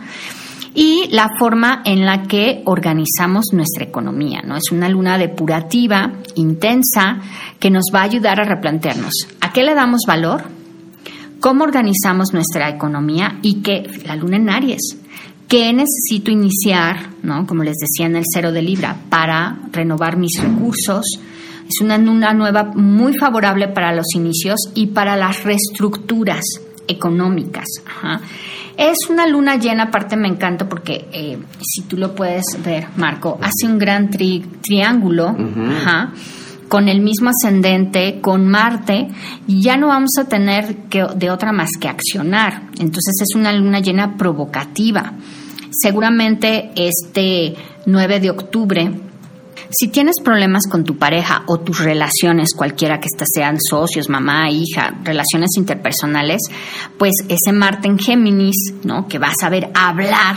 y 0.75 1.07
la 1.09 1.29
forma 1.39 1.81
en 1.85 2.05
la 2.05 2.23
que 2.23 2.61
organizamos 2.65 3.45
nuestra 3.53 3.85
economía. 3.85 4.41
¿no? 4.45 4.57
Es 4.57 4.71
una 4.71 4.89
luna 4.89 5.17
depurativa, 5.17 6.11
intensa, 6.35 7.19
que 7.59 7.69
nos 7.69 7.85
va 7.93 8.01
a 8.01 8.03
ayudar 8.03 8.39
a 8.41 8.43
replantearnos 8.43 9.13
a 9.39 9.53
qué 9.53 9.63
le 9.63 9.73
damos 9.73 10.01
valor, 10.05 10.43
cómo 11.39 11.63
organizamos 11.63 12.33
nuestra 12.33 12.69
economía 12.69 13.39
y 13.41 13.61
que 13.61 13.89
la 14.05 14.15
luna 14.15 14.35
en 14.35 14.49
Aries. 14.49 14.97
¿Qué 15.47 15.71
necesito 15.73 16.31
iniciar, 16.31 17.09
¿no? 17.21 17.45
como 17.45 17.63
les 17.63 17.75
decía 17.77 18.07
en 18.07 18.15
el 18.15 18.23
cero 18.31 18.51
de 18.51 18.61
Libra, 18.61 18.95
para 19.09 19.59
renovar 19.71 20.17
mis 20.17 20.41
recursos? 20.41 21.05
Es 21.67 21.81
una 21.81 21.97
luna 21.97 22.33
nueva 22.33 22.63
muy 22.63 23.15
favorable 23.17 23.67
para 23.67 23.93
los 23.93 24.07
inicios 24.15 24.59
y 24.73 24.87
para 24.87 25.15
las 25.15 25.43
reestructuras 25.43 26.43
económicas. 26.87 27.65
Ajá. 27.85 28.21
Es 28.77 29.09
una 29.09 29.25
luna 29.25 29.55
llena, 29.55 29.83
aparte 29.83 30.17
me 30.17 30.27
encanta 30.27 30.67
porque 30.67 31.07
eh, 31.11 31.37
si 31.61 31.83
tú 31.83 31.97
lo 31.97 32.13
puedes 32.13 32.43
ver, 32.63 32.87
Marco, 32.97 33.39
hace 33.41 33.65
un 33.65 33.77
gran 33.77 34.09
triángulo 34.09 35.35
con 36.75 36.89
el 36.89 36.99
mismo 36.99 37.29
ascendente, 37.29 38.19
con 38.19 38.49
Marte, 38.49 39.07
ya 39.47 39.77
no 39.77 39.87
vamos 39.87 40.11
a 40.19 40.25
tener 40.25 40.75
que, 40.89 41.07
de 41.15 41.31
otra 41.31 41.53
más 41.53 41.69
que 41.79 41.87
accionar. 41.87 42.63
Entonces 42.79 43.13
es 43.21 43.33
una 43.33 43.53
luna 43.53 43.79
llena 43.79 44.17
provocativa. 44.17 45.13
Seguramente 45.71 46.71
este 46.75 47.55
9 47.85 48.19
de 48.19 48.29
octubre 48.29 48.91
si 49.69 49.87
tienes 49.87 50.15
problemas 50.21 50.63
con 50.69 50.83
tu 50.83 50.97
pareja 50.97 51.43
o 51.47 51.61
tus 51.61 51.79
relaciones, 51.79 52.53
cualquiera 52.53 52.99
que 52.99 53.07
estas 53.07 53.29
sean 53.33 53.57
socios, 53.57 54.09
mamá, 54.09 54.49
hija, 54.51 54.95
relaciones 55.01 55.51
interpersonales, 55.55 56.41
pues 56.99 57.13
ese 57.29 57.53
Marte 57.53 57.87
en 57.87 57.97
Géminis, 57.97 58.73
¿no? 58.83 59.07
Que 59.07 59.17
va 59.17 59.27
a 59.27 59.33
saber 59.39 59.69
hablar 59.73 60.35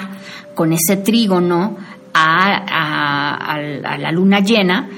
con 0.54 0.72
ese 0.72 0.98
trígono 0.98 1.76
a 2.14 3.58
la 3.98 4.12
luna 4.12 4.38
llena, 4.38 4.88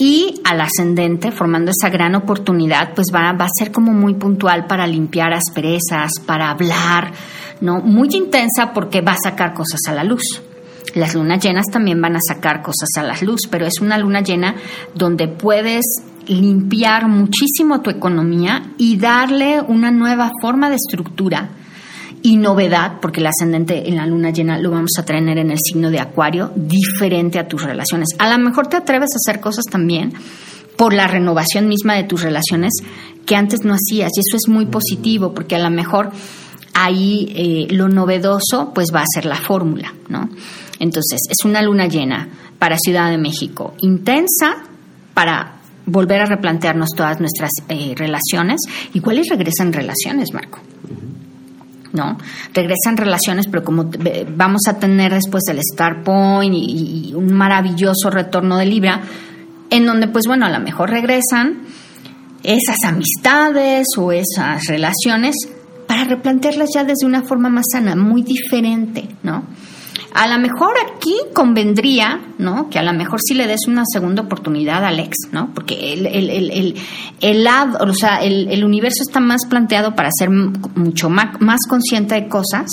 y 0.00 0.40
al 0.44 0.62
ascendente, 0.62 1.30
formando 1.30 1.72
esa 1.72 1.90
gran 1.90 2.14
oportunidad, 2.14 2.94
pues 2.94 3.08
va, 3.14 3.34
va, 3.34 3.44
a 3.44 3.50
ser 3.54 3.70
como 3.70 3.92
muy 3.92 4.14
puntual 4.14 4.66
para 4.66 4.86
limpiar 4.86 5.34
asperezas, 5.34 6.12
para 6.24 6.48
hablar, 6.48 7.12
¿no? 7.60 7.82
Muy 7.82 8.08
intensa 8.12 8.72
porque 8.72 9.02
va 9.02 9.12
a 9.12 9.18
sacar 9.22 9.52
cosas 9.52 9.80
a 9.88 9.92
la 9.92 10.02
luz. 10.02 10.22
Las 10.94 11.14
lunas 11.14 11.44
llenas 11.44 11.66
también 11.70 12.00
van 12.00 12.16
a 12.16 12.20
sacar 12.26 12.62
cosas 12.62 12.88
a 12.96 13.02
la 13.02 13.14
luz, 13.20 13.42
pero 13.50 13.66
es 13.66 13.82
una 13.82 13.98
luna 13.98 14.22
llena 14.22 14.54
donde 14.94 15.28
puedes 15.28 15.84
limpiar 16.26 17.06
muchísimo 17.06 17.82
tu 17.82 17.90
economía 17.90 18.72
y 18.78 18.96
darle 18.96 19.60
una 19.60 19.90
nueva 19.90 20.30
forma 20.40 20.70
de 20.70 20.76
estructura 20.76 21.50
y 22.22 22.36
novedad, 22.36 23.00
porque 23.00 23.20
el 23.20 23.26
ascendente 23.26 23.88
en 23.88 23.96
la 23.96 24.06
luna 24.06 24.30
llena 24.30 24.58
lo 24.58 24.70
vamos 24.70 24.92
a 24.98 25.04
tener 25.04 25.38
en 25.38 25.50
el 25.50 25.58
signo 25.58 25.90
de 25.90 26.00
Acuario, 26.00 26.52
diferente 26.54 27.38
a 27.38 27.48
tus 27.48 27.62
relaciones. 27.62 28.08
A 28.18 28.30
lo 28.30 28.42
mejor 28.42 28.66
te 28.66 28.76
atreves 28.76 29.10
a 29.14 29.16
hacer 29.16 29.40
cosas 29.40 29.64
también 29.70 30.12
por 30.76 30.92
la 30.92 31.06
renovación 31.06 31.68
misma 31.68 31.94
de 31.94 32.04
tus 32.04 32.22
relaciones 32.22 32.72
que 33.26 33.36
antes 33.36 33.64
no 33.64 33.74
hacías, 33.74 34.10
y 34.16 34.20
eso 34.20 34.36
es 34.36 34.48
muy 34.48 34.66
positivo, 34.66 35.32
porque 35.34 35.56
a 35.56 35.58
lo 35.58 35.70
mejor 35.70 36.10
ahí 36.74 37.32
eh, 37.34 37.74
lo 37.74 37.88
novedoso 37.88 38.72
pues 38.74 38.88
va 38.94 39.00
a 39.02 39.06
ser 39.12 39.24
la 39.24 39.36
fórmula, 39.36 39.94
¿no? 40.08 40.28
Entonces, 40.78 41.20
es 41.28 41.44
una 41.44 41.60
luna 41.62 41.86
llena 41.86 42.28
para 42.58 42.78
Ciudad 42.78 43.10
de 43.10 43.18
México, 43.18 43.74
intensa 43.80 44.56
para 45.12 45.60
volver 45.84 46.22
a 46.22 46.26
replantearnos 46.26 46.90
todas 46.96 47.20
nuestras 47.20 47.50
eh, 47.68 47.94
relaciones. 47.96 48.60
Igual 48.94 49.18
y 49.18 49.28
regresan 49.28 49.72
relaciones, 49.72 50.32
Marco. 50.32 50.58
¿No? 51.92 52.18
Regresan 52.54 52.96
relaciones, 52.96 53.46
pero 53.46 53.64
como 53.64 53.90
vamos 54.36 54.62
a 54.68 54.78
tener 54.78 55.12
después 55.12 55.44
el 55.48 55.58
Star 55.58 56.02
Point 56.02 56.54
y, 56.54 57.12
un 57.14 57.32
maravilloso 57.32 58.10
retorno 58.10 58.56
de 58.56 58.66
Libra, 58.66 59.00
en 59.70 59.86
donde, 59.86 60.08
pues 60.08 60.26
bueno, 60.26 60.46
a 60.46 60.50
lo 60.50 60.60
mejor 60.60 60.90
regresan 60.90 61.62
esas 62.42 62.76
amistades 62.84 63.86
o 63.98 64.12
esas 64.12 64.66
relaciones 64.66 65.36
para 65.86 66.04
replantearlas 66.04 66.70
ya 66.74 66.84
desde 66.84 67.06
una 67.06 67.22
forma 67.22 67.48
más 67.48 67.66
sana, 67.72 67.96
muy 67.96 68.22
diferente, 68.22 69.08
¿no? 69.22 69.44
A 70.12 70.26
lo 70.26 70.38
mejor 70.38 70.74
aquí 70.92 71.14
convendría, 71.32 72.20
¿no? 72.38 72.68
Que 72.68 72.78
a 72.78 72.82
lo 72.82 72.92
mejor 72.92 73.20
sí 73.20 73.34
le 73.34 73.46
des 73.46 73.60
una 73.68 73.84
segunda 73.86 74.22
oportunidad 74.22 74.84
al 74.84 74.98
ex, 74.98 75.16
¿no? 75.30 75.52
Porque 75.54 75.92
el, 75.92 76.06
el, 76.06 76.30
el, 76.30 76.74
el, 77.20 77.94
sea, 77.94 78.16
el, 78.22 78.64
universo 78.64 79.02
está 79.06 79.20
más 79.20 79.46
planteado 79.46 79.94
para 79.94 80.10
ser 80.10 80.30
mucho 80.30 81.10
más, 81.10 81.40
más 81.40 81.60
consciente 81.68 82.16
de 82.16 82.28
cosas. 82.28 82.68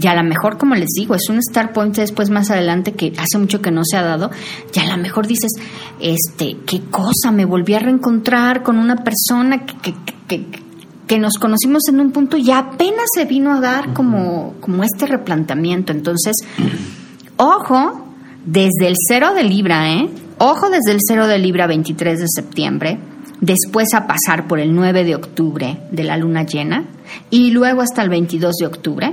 Y 0.00 0.06
a 0.06 0.14
lo 0.14 0.22
mejor, 0.22 0.58
como 0.58 0.74
les 0.74 0.90
digo, 0.96 1.14
es 1.14 1.28
un 1.28 1.38
star 1.38 1.72
point 1.72 1.94
después 1.96 2.30
más 2.30 2.50
adelante 2.50 2.92
que 2.92 3.12
hace 3.18 3.36
mucho 3.36 3.60
que 3.60 3.70
no 3.70 3.82
se 3.84 3.96
ha 3.96 4.02
dado. 4.02 4.30
Y 4.74 4.78
a 4.78 4.86
lo 4.86 5.02
mejor 5.02 5.26
dices, 5.26 5.50
este, 6.00 6.56
qué 6.64 6.82
cosa, 6.90 7.30
me 7.30 7.44
volví 7.44 7.74
a 7.74 7.80
reencontrar 7.80 8.62
con 8.62 8.78
una 8.78 8.96
persona 8.96 9.66
que, 9.66 9.74
que, 9.74 9.94
que 10.28 10.46
que 10.46 10.67
nos 11.16 11.38
conocimos 11.38 11.84
en 11.88 12.00
un 12.00 12.10
punto 12.10 12.36
y 12.36 12.50
apenas 12.50 13.06
se 13.14 13.24
vino 13.24 13.54
a 13.54 13.60
dar 13.60 13.94
como, 13.94 14.56
como 14.60 14.84
este 14.84 15.06
replanteamiento. 15.06 15.92
Entonces, 15.92 16.36
ojo, 17.38 18.04
desde 18.44 18.88
el 18.88 18.94
cero 19.08 19.32
de 19.34 19.44
Libra, 19.44 19.90
¿eh? 19.90 20.10
Ojo 20.36 20.68
desde 20.68 20.92
el 20.92 20.98
cero 21.00 21.26
de 21.26 21.38
Libra 21.38 21.66
23 21.66 22.20
de 22.20 22.26
septiembre, 22.28 22.98
después 23.40 23.94
a 23.94 24.06
pasar 24.06 24.46
por 24.46 24.60
el 24.60 24.74
9 24.74 25.04
de 25.04 25.14
octubre 25.14 25.78
de 25.90 26.04
la 26.04 26.16
luna 26.16 26.44
llena 26.44 26.84
y 27.30 27.50
luego 27.50 27.80
hasta 27.80 28.02
el 28.02 28.08
22 28.08 28.56
de 28.56 28.66
octubre 28.66 29.12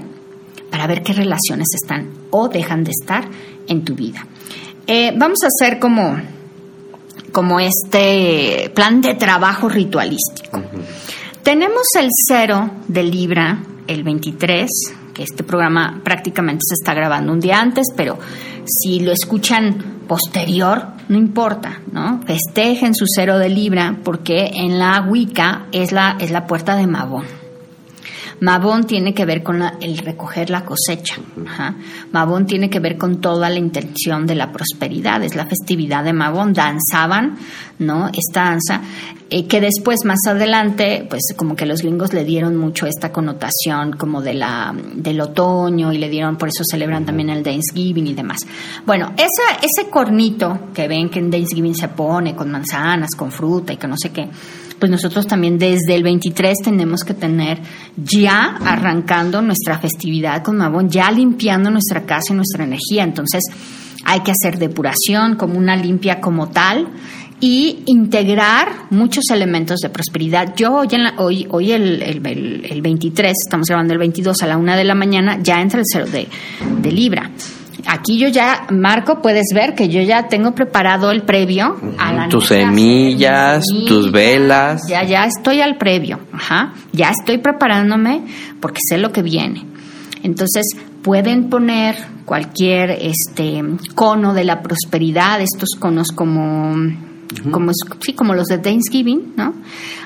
para 0.69 0.87
ver 0.87 1.03
qué 1.03 1.13
relaciones 1.13 1.67
están 1.73 2.09
o 2.31 2.49
dejan 2.49 2.83
de 2.83 2.91
estar 2.91 3.27
en 3.67 3.85
tu 3.85 3.95
vida. 3.95 4.27
Eh, 4.87 5.13
vamos 5.15 5.39
a 5.43 5.47
hacer 5.47 5.79
como, 5.79 6.19
como 7.31 7.59
este 7.59 8.71
plan 8.75 9.01
de 9.01 9.15
trabajo 9.15 9.69
ritualístico. 9.69 10.61
Tenemos 11.45 11.85
el 11.95 12.09
cero 12.27 12.71
de 12.87 13.03
Libra, 13.03 13.59
el 13.85 14.03
23, 14.03 14.67
que 15.13 15.21
este 15.21 15.43
programa 15.43 16.01
prácticamente 16.03 16.63
se 16.67 16.73
está 16.73 16.95
grabando 16.95 17.31
un 17.31 17.39
día 17.39 17.61
antes, 17.61 17.85
pero 17.95 18.17
si 18.65 19.01
lo 19.01 19.11
escuchan 19.11 20.01
posterior, 20.07 20.87
no 21.07 21.19
importa, 21.19 21.81
¿no? 21.91 22.19
Festejen 22.25 22.95
su 22.95 23.05
cero 23.07 23.37
de 23.37 23.49
Libra 23.49 23.95
porque 24.03 24.53
en 24.55 24.79
la 24.79 25.05
Wicca 25.07 25.67
es 25.71 25.91
la, 25.91 26.17
es 26.19 26.31
la 26.31 26.47
puerta 26.47 26.75
de 26.75 26.87
Mabón. 26.87 27.25
Mabón 28.41 28.85
tiene 28.85 29.13
que 29.13 29.25
ver 29.25 29.43
con 29.43 29.61
el 29.81 29.97
recoger 29.97 30.49
la 30.49 30.65
cosecha. 30.65 31.15
Ajá. 31.45 31.75
Mabón 32.11 32.45
tiene 32.45 32.69
que 32.69 32.79
ver 32.79 32.97
con 32.97 33.21
toda 33.21 33.49
la 33.49 33.59
intención 33.59 34.27
de 34.27 34.35
la 34.35 34.51
prosperidad. 34.51 35.23
Es 35.23 35.35
la 35.35 35.45
festividad 35.45 36.03
de 36.03 36.13
Mabón. 36.13 36.53
Danzaban, 36.53 37.37
¿no? 37.79 38.09
Esta 38.13 38.45
danza, 38.45 38.81
eh, 39.29 39.47
que 39.47 39.59
después, 39.59 40.05
más 40.05 40.19
adelante, 40.27 41.05
pues 41.09 41.21
como 41.35 41.55
que 41.55 41.65
los 41.65 41.81
gringos 41.81 42.13
le 42.13 42.23
dieron 42.23 42.55
mucho 42.55 42.85
esta 42.85 43.11
connotación 43.11 43.93
como 43.93 44.21
de 44.21 44.35
la, 44.35 44.75
del 44.95 45.19
otoño 45.19 45.91
y 45.91 45.97
le 45.97 46.09
dieron, 46.09 46.37
por 46.37 46.49
eso 46.49 46.63
celebran 46.63 47.05
también 47.05 47.29
el 47.29 47.41
Thanksgiving 47.41 48.07
y 48.07 48.13
demás. 48.13 48.37
Bueno, 48.85 49.13
esa, 49.17 49.59
ese 49.61 49.89
cornito 49.89 50.69
que 50.73 50.87
ven 50.87 51.09
que 51.09 51.19
en 51.19 51.31
Thanksgiving 51.31 51.73
se 51.73 51.87
pone 51.87 52.35
con 52.35 52.51
manzanas, 52.51 53.09
con 53.17 53.31
fruta 53.31 53.73
y 53.73 53.77
que 53.77 53.87
no 53.87 53.95
sé 53.97 54.11
qué, 54.11 54.29
pues 54.79 54.91
nosotros 54.91 55.27
también 55.27 55.57
desde 55.57 55.95
el 55.95 56.03
23 56.03 56.57
tenemos 56.63 57.01
que 57.03 57.13
tener 57.13 57.59
ya 57.95 58.57
arrancando 58.65 59.41
nuestra 59.41 59.79
festividad 59.79 60.43
con 60.43 60.57
Mabón, 60.57 60.89
ya 60.89 61.09
limpiando 61.11 61.69
nuestra 61.69 62.05
casa 62.05 62.33
y 62.33 62.35
nuestra 62.35 62.63
energía. 62.63 63.03
Entonces 63.03 63.43
hay 64.03 64.21
que 64.21 64.31
hacer 64.31 64.57
depuración 64.57 65.35
como 65.35 65.57
una 65.57 65.75
limpia 65.75 66.19
como 66.19 66.49
tal 66.49 66.87
y 67.39 67.83
integrar 67.87 68.87
muchos 68.91 69.25
elementos 69.31 69.79
de 69.79 69.89
prosperidad. 69.89 70.55
Yo 70.55 70.73
hoy, 70.73 70.87
en 70.91 71.19
hoy, 71.19 71.47
hoy 71.49 71.71
el, 71.71 72.01
el, 72.01 72.81
23, 72.81 73.33
estamos 73.45 73.67
grabando 73.67 73.93
el 73.93 73.99
22 73.99 74.41
a 74.41 74.47
la 74.47 74.57
una 74.57 74.77
de 74.77 74.83
la 74.83 74.95
mañana, 74.95 75.39
ya 75.41 75.61
entra 75.61 75.79
el 75.79 75.85
cero 75.85 76.05
de, 76.09 76.27
de 76.81 76.91
Libra 76.91 77.29
aquí 77.87 78.17
yo 78.17 78.27
ya, 78.27 78.67
Marco, 78.71 79.21
puedes 79.21 79.47
ver 79.53 79.75
que 79.75 79.89
yo 79.89 80.01
ya 80.01 80.27
tengo 80.27 80.53
preparado 80.55 81.11
el 81.11 81.23
previo 81.23 81.77
a 81.97 82.13
la 82.13 82.29
Tus 82.29 82.47
semillas, 82.47 83.63
tus 83.87 84.11
velas. 84.11 84.81
Ya, 84.87 85.03
ya 85.03 85.25
estoy 85.25 85.61
al 85.61 85.77
previo, 85.77 86.19
ajá. 86.33 86.73
Ya 86.91 87.09
estoy 87.09 87.37
preparándome 87.37 88.23
porque 88.59 88.79
sé 88.87 88.97
lo 88.97 89.11
que 89.11 89.21
viene. 89.21 89.65
Entonces, 90.23 90.65
pueden 91.01 91.49
poner 91.49 91.95
cualquier 92.25 92.91
este 92.91 93.63
cono 93.93 94.33
de 94.33 94.43
la 94.43 94.61
prosperidad, 94.61 95.39
estos 95.41 95.69
conos 95.77 96.07
como 96.09 96.75
como, 97.51 97.71
sí, 97.99 98.13
como 98.13 98.33
los 98.33 98.47
de 98.47 98.59
Thanksgiving, 98.59 99.33
¿no? 99.35 99.53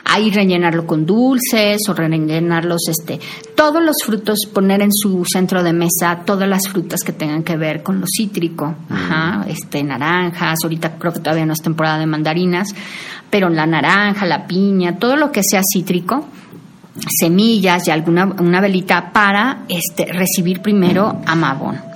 Ahí 0.05 0.31
rellenarlo 0.31 0.87
con 0.87 1.05
dulces 1.05 1.81
o 1.87 1.93
rellenarlos, 1.93 2.87
este, 2.89 3.19
todos 3.55 3.83
los 3.83 3.97
frutos, 4.03 4.39
poner 4.53 4.81
en 4.81 4.91
su 4.91 5.23
centro 5.31 5.61
de 5.63 5.73
mesa 5.73 6.21
todas 6.25 6.47
las 6.47 6.67
frutas 6.67 7.01
que 7.01 7.11
tengan 7.11 7.43
que 7.43 7.57
ver 7.57 7.83
con 7.83 7.99
lo 7.99 8.05
cítrico, 8.07 8.75
ajá, 8.89 9.45
este, 9.47 9.83
naranjas, 9.83 10.59
ahorita 10.63 10.97
creo 10.97 11.13
que 11.13 11.19
todavía 11.19 11.45
no 11.45 11.53
es 11.53 11.61
temporada 11.61 11.99
de 11.99 12.05
mandarinas, 12.05 12.69
pero 13.29 13.49
la 13.49 13.65
naranja, 13.65 14.25
la 14.25 14.47
piña, 14.47 14.97
todo 14.97 15.15
lo 15.15 15.31
que 15.31 15.41
sea 15.43 15.61
cítrico, 15.61 16.25
semillas 17.19 17.87
y 17.87 17.91
alguna 17.91 18.25
una 18.25 18.61
velita 18.61 19.11
para 19.13 19.65
este, 19.69 20.05
recibir 20.05 20.61
primero 20.61 21.21
a 21.25 21.35
Mabón. 21.35 21.88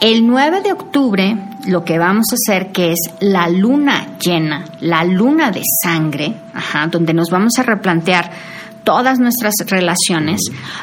El 0.00 0.28
9 0.28 0.60
de 0.62 0.72
octubre 0.72 1.36
lo 1.66 1.84
que 1.84 1.98
vamos 1.98 2.26
a 2.30 2.36
hacer 2.36 2.70
que 2.70 2.92
es 2.92 3.00
la 3.18 3.48
luna 3.48 4.16
llena, 4.18 4.64
la 4.80 5.02
luna 5.04 5.50
de 5.50 5.62
sangre, 5.82 6.34
donde 6.90 7.12
nos 7.12 7.30
vamos 7.30 7.58
a 7.58 7.64
replantear 7.64 8.30
todas 8.84 9.18
nuestras 9.18 9.54
relaciones, 9.66 10.40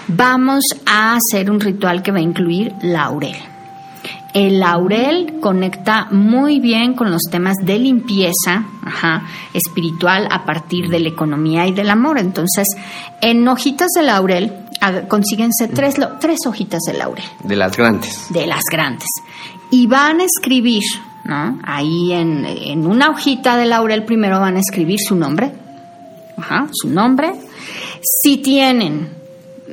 vamos 0.10 0.66
a 0.86 1.16
hacer 1.16 1.50
un 1.50 1.62
ritual 1.62 2.04
que 2.04 2.12
va 2.12 2.18
a 2.18 2.22
incluir 2.22 2.74
laurel. 2.82 3.38
El 4.34 4.60
laurel 4.60 5.40
conecta 5.40 6.08
muy 6.12 6.60
bien 6.60 6.94
con 6.94 7.10
los 7.10 7.22
temas 7.32 7.56
de 7.64 7.80
limpieza 7.80 8.66
espiritual 9.54 10.28
a 10.30 10.44
partir 10.44 10.90
de 10.90 11.00
la 11.00 11.08
economía 11.08 11.66
y 11.68 11.72
del 11.72 11.90
amor. 11.90 12.20
Entonces, 12.20 12.68
en 13.22 13.48
hojitas 13.48 13.88
de 13.96 14.04
laurel 14.04 14.52
consíguense 15.08 15.68
tres, 15.68 15.96
tres 16.20 16.40
hojitas 16.46 16.82
de 16.88 16.94
laurel. 16.94 17.26
De 17.44 17.56
las 17.56 17.76
grandes. 17.76 18.28
De 18.30 18.46
las 18.46 18.64
grandes. 18.72 19.08
Y 19.72 19.88
van 19.88 20.20
a 20.20 20.24
escribir, 20.24 20.84
¿no? 21.24 21.60
Ahí 21.64 22.12
en, 22.14 22.46
en 22.46 22.86
una 22.86 23.10
hojita 23.10 23.58
de 23.58 23.66
laurel 23.66 24.04
primero 24.04 24.40
van 24.40 24.58
a 24.58 24.60
escribir 24.60 25.00
su 25.00 25.16
nombre. 25.16 25.52
Ajá, 26.38 26.68
su 26.72 26.90
nombre. 26.90 27.34
Si 28.22 28.38
tienen 28.38 29.10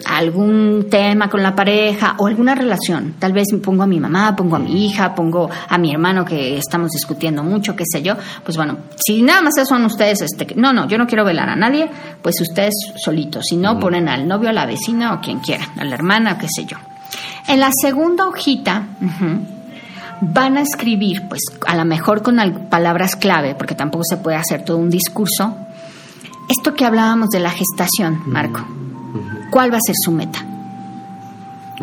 algún 0.06 0.86
tema 0.90 1.28
con 1.28 1.42
la 1.42 1.54
pareja 1.54 2.14
o 2.18 2.26
alguna 2.26 2.54
relación. 2.54 3.14
Tal 3.18 3.32
vez 3.32 3.48
pongo 3.62 3.82
a 3.82 3.86
mi 3.86 4.00
mamá, 4.00 4.34
pongo 4.34 4.56
a 4.56 4.58
mi 4.58 4.86
hija, 4.86 5.14
pongo 5.14 5.50
a 5.68 5.78
mi 5.78 5.92
hermano 5.92 6.24
que 6.24 6.56
estamos 6.56 6.90
discutiendo 6.90 7.42
mucho, 7.42 7.76
qué 7.76 7.84
sé 7.90 8.02
yo. 8.02 8.16
Pues 8.44 8.56
bueno, 8.56 8.78
si 8.96 9.22
nada 9.22 9.42
más 9.42 9.54
son 9.68 9.84
ustedes, 9.84 10.22
este, 10.22 10.54
no, 10.56 10.72
no, 10.72 10.88
yo 10.88 10.98
no 10.98 11.06
quiero 11.06 11.24
velar 11.24 11.48
a 11.48 11.56
nadie, 11.56 11.90
pues 12.22 12.40
ustedes 12.40 12.74
solitos. 12.96 13.44
Si 13.48 13.56
no, 13.56 13.78
ponen 13.78 14.08
al 14.08 14.26
novio, 14.26 14.48
a 14.48 14.52
la 14.52 14.66
vecina 14.66 15.14
o 15.14 15.20
quien 15.20 15.40
quiera, 15.40 15.66
a 15.78 15.84
la 15.84 15.94
hermana, 15.94 16.38
qué 16.38 16.46
sé 16.48 16.64
yo. 16.64 16.78
En 17.46 17.60
la 17.60 17.70
segunda 17.72 18.26
hojita 18.28 18.86
van 20.22 20.56
a 20.56 20.62
escribir, 20.62 21.28
pues 21.28 21.42
a 21.66 21.76
lo 21.76 21.84
mejor 21.84 22.22
con 22.22 22.36
palabras 22.70 23.16
clave, 23.16 23.54
porque 23.54 23.74
tampoco 23.74 24.04
se 24.08 24.16
puede 24.16 24.36
hacer 24.36 24.64
todo 24.64 24.78
un 24.78 24.88
discurso. 24.88 25.56
Esto 26.48 26.74
que 26.74 26.84
hablábamos 26.84 27.28
de 27.28 27.40
la 27.40 27.50
gestación, 27.50 28.22
Marco 28.26 28.81
¿Cuál 29.52 29.70
va 29.70 29.76
a 29.76 29.80
ser 29.84 29.94
su 30.02 30.10
meta? 30.12 30.38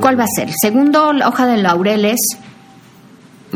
¿Cuál 0.01 0.19
va 0.19 0.23
a 0.23 0.27
ser? 0.35 0.49
Segundo, 0.59 1.13
la 1.13 1.27
hoja 1.27 1.45
de 1.45 1.57
laureles, 1.57 2.17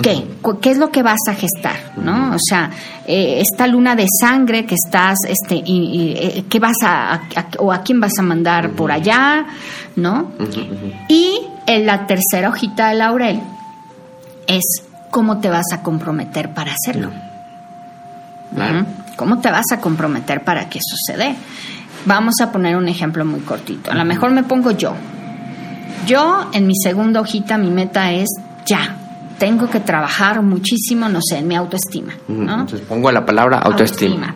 ¿qué? 0.03 0.23
¿Qué 0.61 0.69
es 0.69 0.77
lo 0.77 0.91
que 0.91 1.01
vas 1.01 1.21
a 1.27 1.33
gestar? 1.33 1.93
¿no? 1.97 2.35
O 2.35 2.37
sea, 2.39 2.69
eh, 3.07 3.41
esta 3.41 3.65
luna 3.65 3.95
de 3.95 4.05
sangre 4.19 4.67
que 4.67 4.75
estás, 4.75 5.17
este, 5.27 5.55
y, 5.65 6.13
eh, 6.15 6.45
¿qué 6.47 6.59
vas 6.59 6.77
a, 6.83 7.23
o 7.57 7.71
a 7.73 7.81
quién 7.81 7.99
vas 7.99 8.19
a 8.19 8.21
mandar 8.21 8.73
por 8.73 8.91
allá? 8.91 9.47
¿No? 9.95 10.31
Y 11.09 11.39
en 11.65 11.87
la 11.87 12.05
tercera 12.05 12.49
hojita 12.49 12.89
de 12.89 12.95
laurel 12.95 13.41
es 14.45 14.83
cómo 15.09 15.39
te 15.39 15.49
vas 15.49 15.73
a 15.73 15.81
comprometer 15.81 16.53
para 16.53 16.71
hacerlo. 16.71 17.09
¿Cómo 19.15 19.39
te 19.39 19.49
vas 19.49 19.71
a 19.71 19.79
comprometer 19.79 20.43
para 20.43 20.69
que 20.69 20.79
suceda? 20.83 21.33
Vamos 22.05 22.35
a 22.41 22.51
poner 22.51 22.75
un 22.75 22.87
ejemplo 22.87 23.25
muy 23.25 23.39
cortito. 23.41 23.91
A 23.91 23.95
lo 23.95 24.05
mejor 24.05 24.31
me 24.31 24.43
pongo 24.43 24.71
yo. 24.71 24.93
Yo 26.05 26.49
en 26.53 26.67
mi 26.67 26.75
segunda 26.75 27.21
hojita 27.21 27.57
mi 27.57 27.69
meta 27.69 28.11
es 28.11 28.27
ya. 28.65 28.97
Tengo 29.37 29.69
que 29.69 29.79
trabajar 29.79 30.41
muchísimo, 30.41 31.09
no 31.09 31.19
sé, 31.21 31.37
en 31.39 31.47
mi 31.47 31.55
autoestima. 31.55 32.13
Entonces 32.27 32.81
pongo 32.81 33.11
la 33.11 33.25
palabra 33.25 33.59
autoestima. 33.59 34.35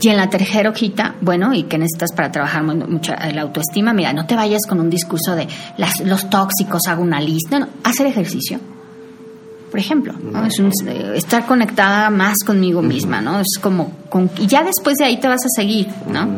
Y 0.00 0.08
en 0.08 0.16
la 0.16 0.28
tercera 0.28 0.70
hojita, 0.70 1.14
bueno, 1.20 1.54
¿y 1.54 1.64
qué 1.64 1.78
necesitas 1.78 2.12
para 2.12 2.32
trabajar 2.32 2.64
mucho 2.64 3.12
la 3.12 3.42
autoestima? 3.42 3.92
Mira, 3.92 4.12
no 4.12 4.26
te 4.26 4.34
vayas 4.34 4.62
con 4.68 4.80
un 4.80 4.90
discurso 4.90 5.36
de 5.36 5.46
las, 5.76 6.00
los 6.00 6.28
tóxicos, 6.28 6.88
hago 6.88 7.02
una 7.02 7.20
lista. 7.20 7.58
No, 7.58 7.66
no, 7.66 7.72
hacer 7.84 8.06
ejercicio 8.06 8.58
por 9.74 9.80
ejemplo, 9.80 10.14
es 10.46 10.86
eh, 10.86 11.14
estar 11.16 11.46
conectada 11.46 12.08
más 12.08 12.36
conmigo 12.46 12.80
misma, 12.80 13.20
¿no? 13.20 13.40
Es 13.40 13.58
como, 13.60 13.90
y 14.38 14.46
ya 14.46 14.62
después 14.62 14.98
de 14.98 15.04
ahí 15.06 15.16
te 15.18 15.26
vas 15.26 15.44
a 15.44 15.48
seguir, 15.48 15.88
¿no? 16.08 16.28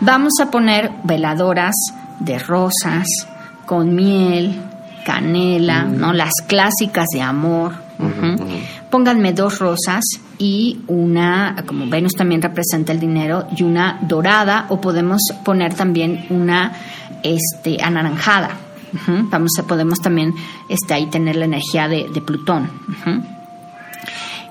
Vamos 0.00 0.34
a 0.40 0.48
poner 0.48 0.92
veladoras 1.02 1.74
de 2.20 2.38
rosas, 2.38 3.04
con 3.66 3.96
miel, 3.96 4.60
canela, 5.04 5.82
¿no? 5.82 6.12
Las 6.12 6.30
clásicas 6.46 7.06
de 7.12 7.20
amor. 7.20 7.72
Pónganme 8.90 9.32
dos 9.32 9.58
rosas 9.58 10.04
y 10.38 10.82
una, 10.86 11.56
como 11.66 11.88
Venus 11.88 12.12
también 12.12 12.40
representa 12.40 12.92
el 12.92 13.00
dinero, 13.00 13.48
y 13.56 13.64
una 13.64 13.98
dorada, 14.02 14.66
o 14.68 14.80
podemos 14.80 15.20
poner 15.44 15.74
también 15.74 16.26
una 16.30 16.74
este, 17.24 17.82
anaranjada. 17.82 18.50
Vamos 19.06 19.52
a, 19.58 19.62
podemos 19.64 20.00
también 20.00 20.34
este, 20.68 20.94
ahí 20.94 21.06
tener 21.06 21.36
la 21.36 21.44
energía 21.44 21.88
de, 21.88 22.22
Plutón. 22.24 22.70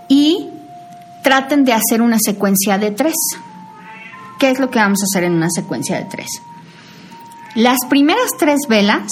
Y 0.07 0.47
traten 1.23 1.65
de 1.65 1.73
hacer 1.73 2.01
una 2.01 2.17
secuencia 2.19 2.77
de 2.77 2.91
tres. 2.91 3.15
¿Qué 4.39 4.49
es 4.49 4.59
lo 4.59 4.69
que 4.69 4.79
vamos 4.79 4.99
a 5.01 5.05
hacer 5.05 5.23
en 5.23 5.33
una 5.33 5.49
secuencia 5.49 5.97
de 5.97 6.05
tres? 6.05 6.27
Las 7.55 7.79
primeras 7.89 8.31
tres 8.37 8.59
velas 8.69 9.07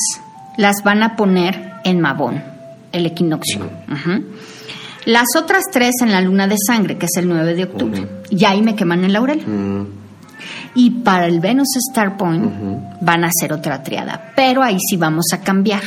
las 0.58 0.84
van 0.84 1.04
a 1.04 1.16
poner 1.16 1.74
en 1.84 2.00
Mabón, 2.00 2.44
el 2.92 3.06
equinoccio. 3.06 3.70
Las 5.06 5.28
otras 5.36 5.66
tres 5.72 5.96
en 6.02 6.12
la 6.12 6.22
luna 6.22 6.48
de 6.48 6.56
sangre, 6.66 6.98
que 6.98 7.06
es 7.06 7.18
el 7.18 7.28
9 7.28 7.56
de 7.56 7.64
octubre. 7.64 8.08
Y 8.30 8.46
ahí 8.46 8.62
me 8.62 8.76
queman 8.76 9.04
el 9.04 9.14
laurel. 9.14 9.44
Y 10.74 10.90
para 10.90 11.28
el 11.28 11.40
Venus 11.40 11.76
Star 11.90 12.18
Point 12.18 12.52
van 13.00 13.24
a 13.24 13.28
hacer 13.28 13.54
otra 13.54 13.84
triada, 13.84 14.32
pero 14.36 14.64
ahí 14.64 14.78
sí 14.80 14.98
vamos 14.98 15.28
a 15.34 15.42
cambiar. 15.42 15.82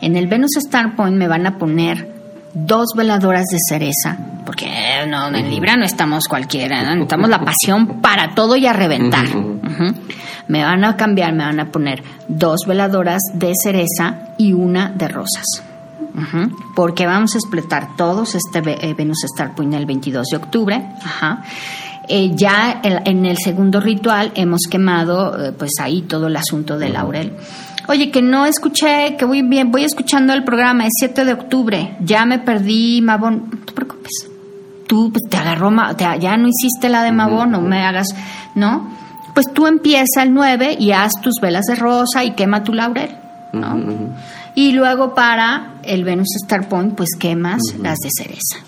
En 0.00 0.16
el 0.16 0.26
Venus 0.26 0.56
Star 0.56 0.96
Point 0.96 1.16
me 1.16 1.28
van 1.28 1.46
a 1.46 1.58
poner 1.58 2.14
dos 2.54 2.90
veladoras 2.96 3.46
de 3.46 3.58
cereza, 3.68 4.16
porque 4.46 4.66
no, 5.08 5.28
en 5.28 5.50
Libra 5.50 5.76
no 5.76 5.84
estamos 5.84 6.28
cualquiera, 6.28 6.82
necesitamos 6.82 7.28
la 7.28 7.44
pasión 7.44 7.86
para 8.02 8.34
todo 8.34 8.56
y 8.56 8.66
a 8.66 8.72
reventar. 8.72 9.26
Me 10.46 10.62
van 10.62 10.84
a 10.84 10.96
cambiar, 10.96 11.32
me 11.32 11.44
van 11.44 11.58
a 11.58 11.70
poner 11.70 12.02
dos 12.28 12.60
veladoras 12.66 13.22
de 13.32 13.52
cereza 13.60 14.34
y 14.36 14.52
una 14.52 14.90
de 14.90 15.08
rosas. 15.08 15.44
Porque 16.76 17.06
vamos 17.06 17.34
a 17.34 17.38
explotar 17.38 17.96
todos 17.96 18.34
este 18.34 18.60
eh, 18.64 18.94
Venus 18.94 19.24
Star 19.24 19.54
Point 19.54 19.74
el 19.74 19.86
22 19.86 20.26
de 20.28 20.36
octubre. 20.36 20.86
Eh, 22.08 22.32
ya 22.34 22.80
en, 22.82 23.24
el 23.24 23.38
segundo 23.38 23.80
ritual 23.80 24.32
hemos 24.34 24.62
quemado, 24.70 25.42
eh, 25.42 25.52
pues 25.52 25.72
ahí 25.80 26.02
todo 26.02 26.26
el 26.26 26.36
asunto 26.36 26.78
del 26.78 26.92
laurel. 26.92 27.32
Oye, 27.88 28.10
que 28.10 28.22
no 28.22 28.46
escuché, 28.46 29.16
que 29.16 29.24
voy 29.24 29.42
bien, 29.42 29.70
voy 29.70 29.84
escuchando 29.84 30.32
el 30.32 30.44
programa, 30.44 30.86
es 30.86 30.92
7 30.98 31.24
de 31.24 31.32
octubre, 31.32 31.96
ya 32.00 32.24
me 32.24 32.38
perdí, 32.38 33.00
Mabón, 33.02 33.50
no 33.50 33.58
te 33.64 33.72
preocupes. 33.72 34.12
Tú 34.86 35.10
pues, 35.12 35.22
te 35.30 35.36
agarró, 35.36 35.70
ya 35.96 36.36
no 36.36 36.48
hiciste 36.48 36.88
la 36.88 37.02
de 37.02 37.12
Mabón, 37.12 37.50
no 37.50 37.60
me 37.60 37.82
hagas, 37.82 38.08
¿no? 38.54 38.90
Pues 39.34 39.52
tú 39.52 39.66
empieza 39.66 40.22
el 40.22 40.32
9 40.32 40.76
y 40.78 40.92
haz 40.92 41.12
tus 41.20 41.34
velas 41.40 41.64
de 41.66 41.74
rosa 41.74 42.24
y 42.24 42.32
quema 42.32 42.62
tu 42.62 42.72
laurel, 42.72 43.10
¿no? 43.52 43.78
Y 44.54 44.72
luego 44.72 45.14
para 45.14 45.74
el 45.82 46.04
Venus 46.04 46.28
Star 46.42 46.68
Point, 46.68 46.94
pues 46.94 47.10
quemas 47.18 47.60
las 47.80 47.98
de 47.98 48.10
cereza. 48.16 48.58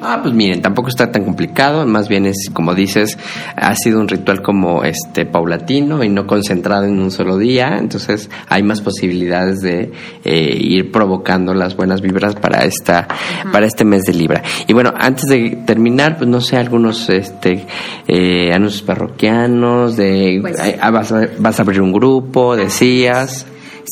Ah, 0.00 0.20
pues 0.22 0.32
miren, 0.32 0.62
tampoco 0.62 0.88
está 0.90 1.10
tan 1.10 1.24
complicado, 1.24 1.84
más 1.84 2.08
bien 2.08 2.26
es, 2.26 2.50
como 2.52 2.74
dices, 2.74 3.18
ha 3.56 3.74
sido 3.74 3.98
un 4.00 4.06
ritual 4.06 4.42
como 4.42 4.84
este 4.84 5.26
paulatino 5.26 6.04
y 6.04 6.08
no 6.08 6.26
concentrado 6.26 6.84
en 6.84 7.00
un 7.00 7.10
solo 7.10 7.36
día, 7.36 7.78
entonces 7.78 8.30
hay 8.48 8.62
más 8.62 8.80
posibilidades 8.80 9.60
de 9.60 9.90
eh, 10.24 10.56
ir 10.60 10.92
provocando 10.92 11.52
las 11.52 11.76
buenas 11.76 12.00
vibras 12.00 12.36
para 12.36 12.64
esta, 12.64 13.08
para 13.52 13.66
este 13.66 13.84
mes 13.84 14.04
de 14.04 14.14
Libra. 14.14 14.42
Y 14.68 14.72
bueno, 14.72 14.92
antes 14.96 15.24
de 15.24 15.58
terminar, 15.66 16.16
pues 16.16 16.30
no 16.30 16.40
sé, 16.40 16.56
algunos 16.56 17.08
este 17.10 17.66
eh, 18.06 18.52
anuncios 18.52 18.82
parroquianos, 18.82 19.96
de 19.96 20.38
pues 20.40 20.60
ah, 20.80 20.90
vas, 20.90 21.10
a, 21.10 21.28
vas 21.38 21.58
a 21.58 21.62
abrir 21.62 21.80
un 21.80 21.92
grupo, 21.92 22.54
decías. 22.54 23.46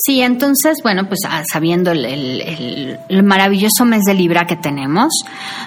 Sí, 0.05 0.21
entonces, 0.21 0.79
bueno, 0.83 1.07
pues 1.09 1.21
ah, 1.27 1.43
sabiendo 1.51 1.91
el, 1.91 2.99
maravilloso 3.25 3.85
mes 3.87 4.03
de 4.05 4.15
Libra 4.15 4.47
que 4.47 4.57
tenemos, 4.57 5.13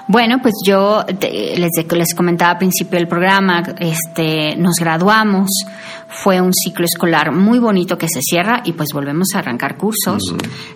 bueno, 0.07 0.39
pues 0.41 0.53
yo 0.65 1.03
les, 1.19 1.71
les 1.91 2.13
comentaba 2.15 2.51
al 2.51 2.57
principio 2.59 2.99
del 2.99 3.07
programa, 3.07 3.63
este, 3.79 4.55
nos 4.55 4.75
graduamos, 4.75 5.49
fue 6.07 6.41
un 6.41 6.53
ciclo 6.53 6.85
escolar 6.85 7.31
muy 7.31 7.57
bonito 7.57 7.97
que 7.97 8.07
se 8.07 8.21
cierra 8.21 8.61
y 8.65 8.73
pues 8.73 8.89
volvemos 8.93 9.33
a 9.33 9.39
arrancar 9.39 9.77
cursos. 9.77 10.21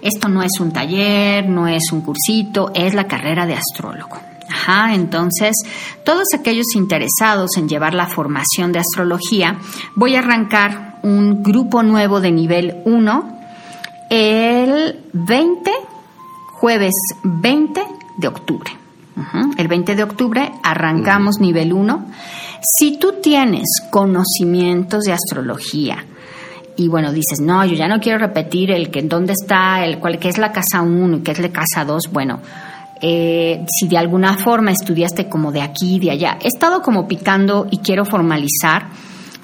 Esto 0.01 0.29
no 0.29 0.41
es 0.41 0.59
un 0.59 0.71
taller, 0.71 1.47
no 1.47 1.67
es 1.67 1.91
un 1.91 2.01
cursito, 2.01 2.71
es 2.73 2.93
la 2.95 3.05
carrera 3.05 3.45
de 3.45 3.55
astrólogo. 3.55 4.19
Ajá, 4.49 4.93
entonces, 4.93 5.55
todos 6.03 6.27
aquellos 6.33 6.75
interesados 6.75 7.51
en 7.57 7.69
llevar 7.69 7.93
la 7.93 8.07
formación 8.07 8.71
de 8.71 8.79
astrología, 8.79 9.57
voy 9.95 10.15
a 10.15 10.19
arrancar 10.19 10.97
un 11.03 11.43
grupo 11.43 11.83
nuevo 11.83 12.19
de 12.19 12.31
nivel 12.31 12.81
1 12.85 13.42
el 14.15 14.99
20, 15.13 15.71
jueves 16.51 16.93
20 17.23 17.81
de 18.17 18.27
octubre. 18.27 18.71
El 19.57 19.67
20 19.67 19.95
de 19.95 20.03
octubre 20.03 20.51
arrancamos 20.61 21.39
nivel 21.39 21.73
1. 21.73 22.05
Si 22.61 22.99
tú 22.99 23.15
tienes 23.23 23.81
conocimientos 23.89 25.05
de 25.05 25.13
astrología, 25.13 26.05
y 26.77 26.87
bueno, 26.89 27.11
dices, 27.11 27.39
no, 27.41 27.65
yo 27.65 27.73
ya 27.73 27.87
no 27.87 27.99
quiero 27.99 28.19
repetir 28.19 28.69
el 28.69 28.91
que 28.91 29.01
dónde 29.01 29.33
está, 29.33 29.83
el 29.83 29.97
cual 29.97 30.19
que 30.19 30.29
es 30.29 30.37
la 30.37 30.51
casa 30.51 30.83
1 30.83 31.17
y 31.17 31.19
que 31.21 31.31
es 31.31 31.39
la 31.39 31.49
casa 31.49 31.83
2, 31.83 32.11
bueno, 32.11 32.39
eh, 33.01 33.65
si 33.67 33.87
de 33.87 33.97
alguna 33.97 34.37
forma 34.37 34.71
estudiaste 34.71 35.27
como 35.27 35.51
de 35.51 35.63
aquí, 35.63 35.99
de 35.99 36.11
allá, 36.11 36.37
he 36.39 36.49
estado 36.49 36.83
como 36.83 37.07
picando 37.07 37.67
y 37.71 37.79
quiero 37.79 38.05
formalizar 38.05 38.89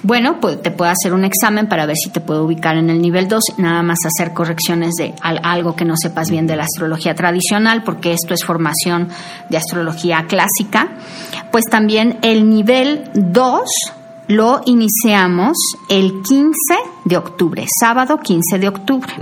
bueno, 0.01 0.39
pues 0.39 0.61
te 0.61 0.71
puedo 0.71 0.91
hacer 0.91 1.13
un 1.13 1.25
examen 1.25 1.67
para 1.67 1.85
ver 1.85 1.97
si 1.97 2.09
te 2.09 2.21
puedo 2.21 2.45
ubicar 2.45 2.77
en 2.77 2.89
el 2.89 3.01
nivel 3.01 3.27
2, 3.27 3.43
nada 3.57 3.83
más 3.83 3.99
hacer 4.05 4.33
correcciones 4.33 4.93
de 4.95 5.13
algo 5.21 5.75
que 5.75 5.85
no 5.85 5.95
sepas 5.97 6.29
bien 6.29 6.47
de 6.47 6.55
la 6.55 6.63
astrología 6.63 7.15
tradicional, 7.15 7.83
porque 7.83 8.13
esto 8.13 8.33
es 8.33 8.45
formación 8.45 9.09
de 9.49 9.57
astrología 9.57 10.25
clásica. 10.27 10.89
Pues 11.51 11.65
también 11.65 12.17
el 12.21 12.49
nivel 12.49 13.09
2 13.13 13.61
lo 14.27 14.61
iniciamos 14.65 15.57
el 15.89 16.21
15 16.21 16.53
de 17.05 17.17
octubre, 17.17 17.65
sábado 17.79 18.19
15 18.19 18.59
de 18.59 18.67
octubre. 18.67 19.13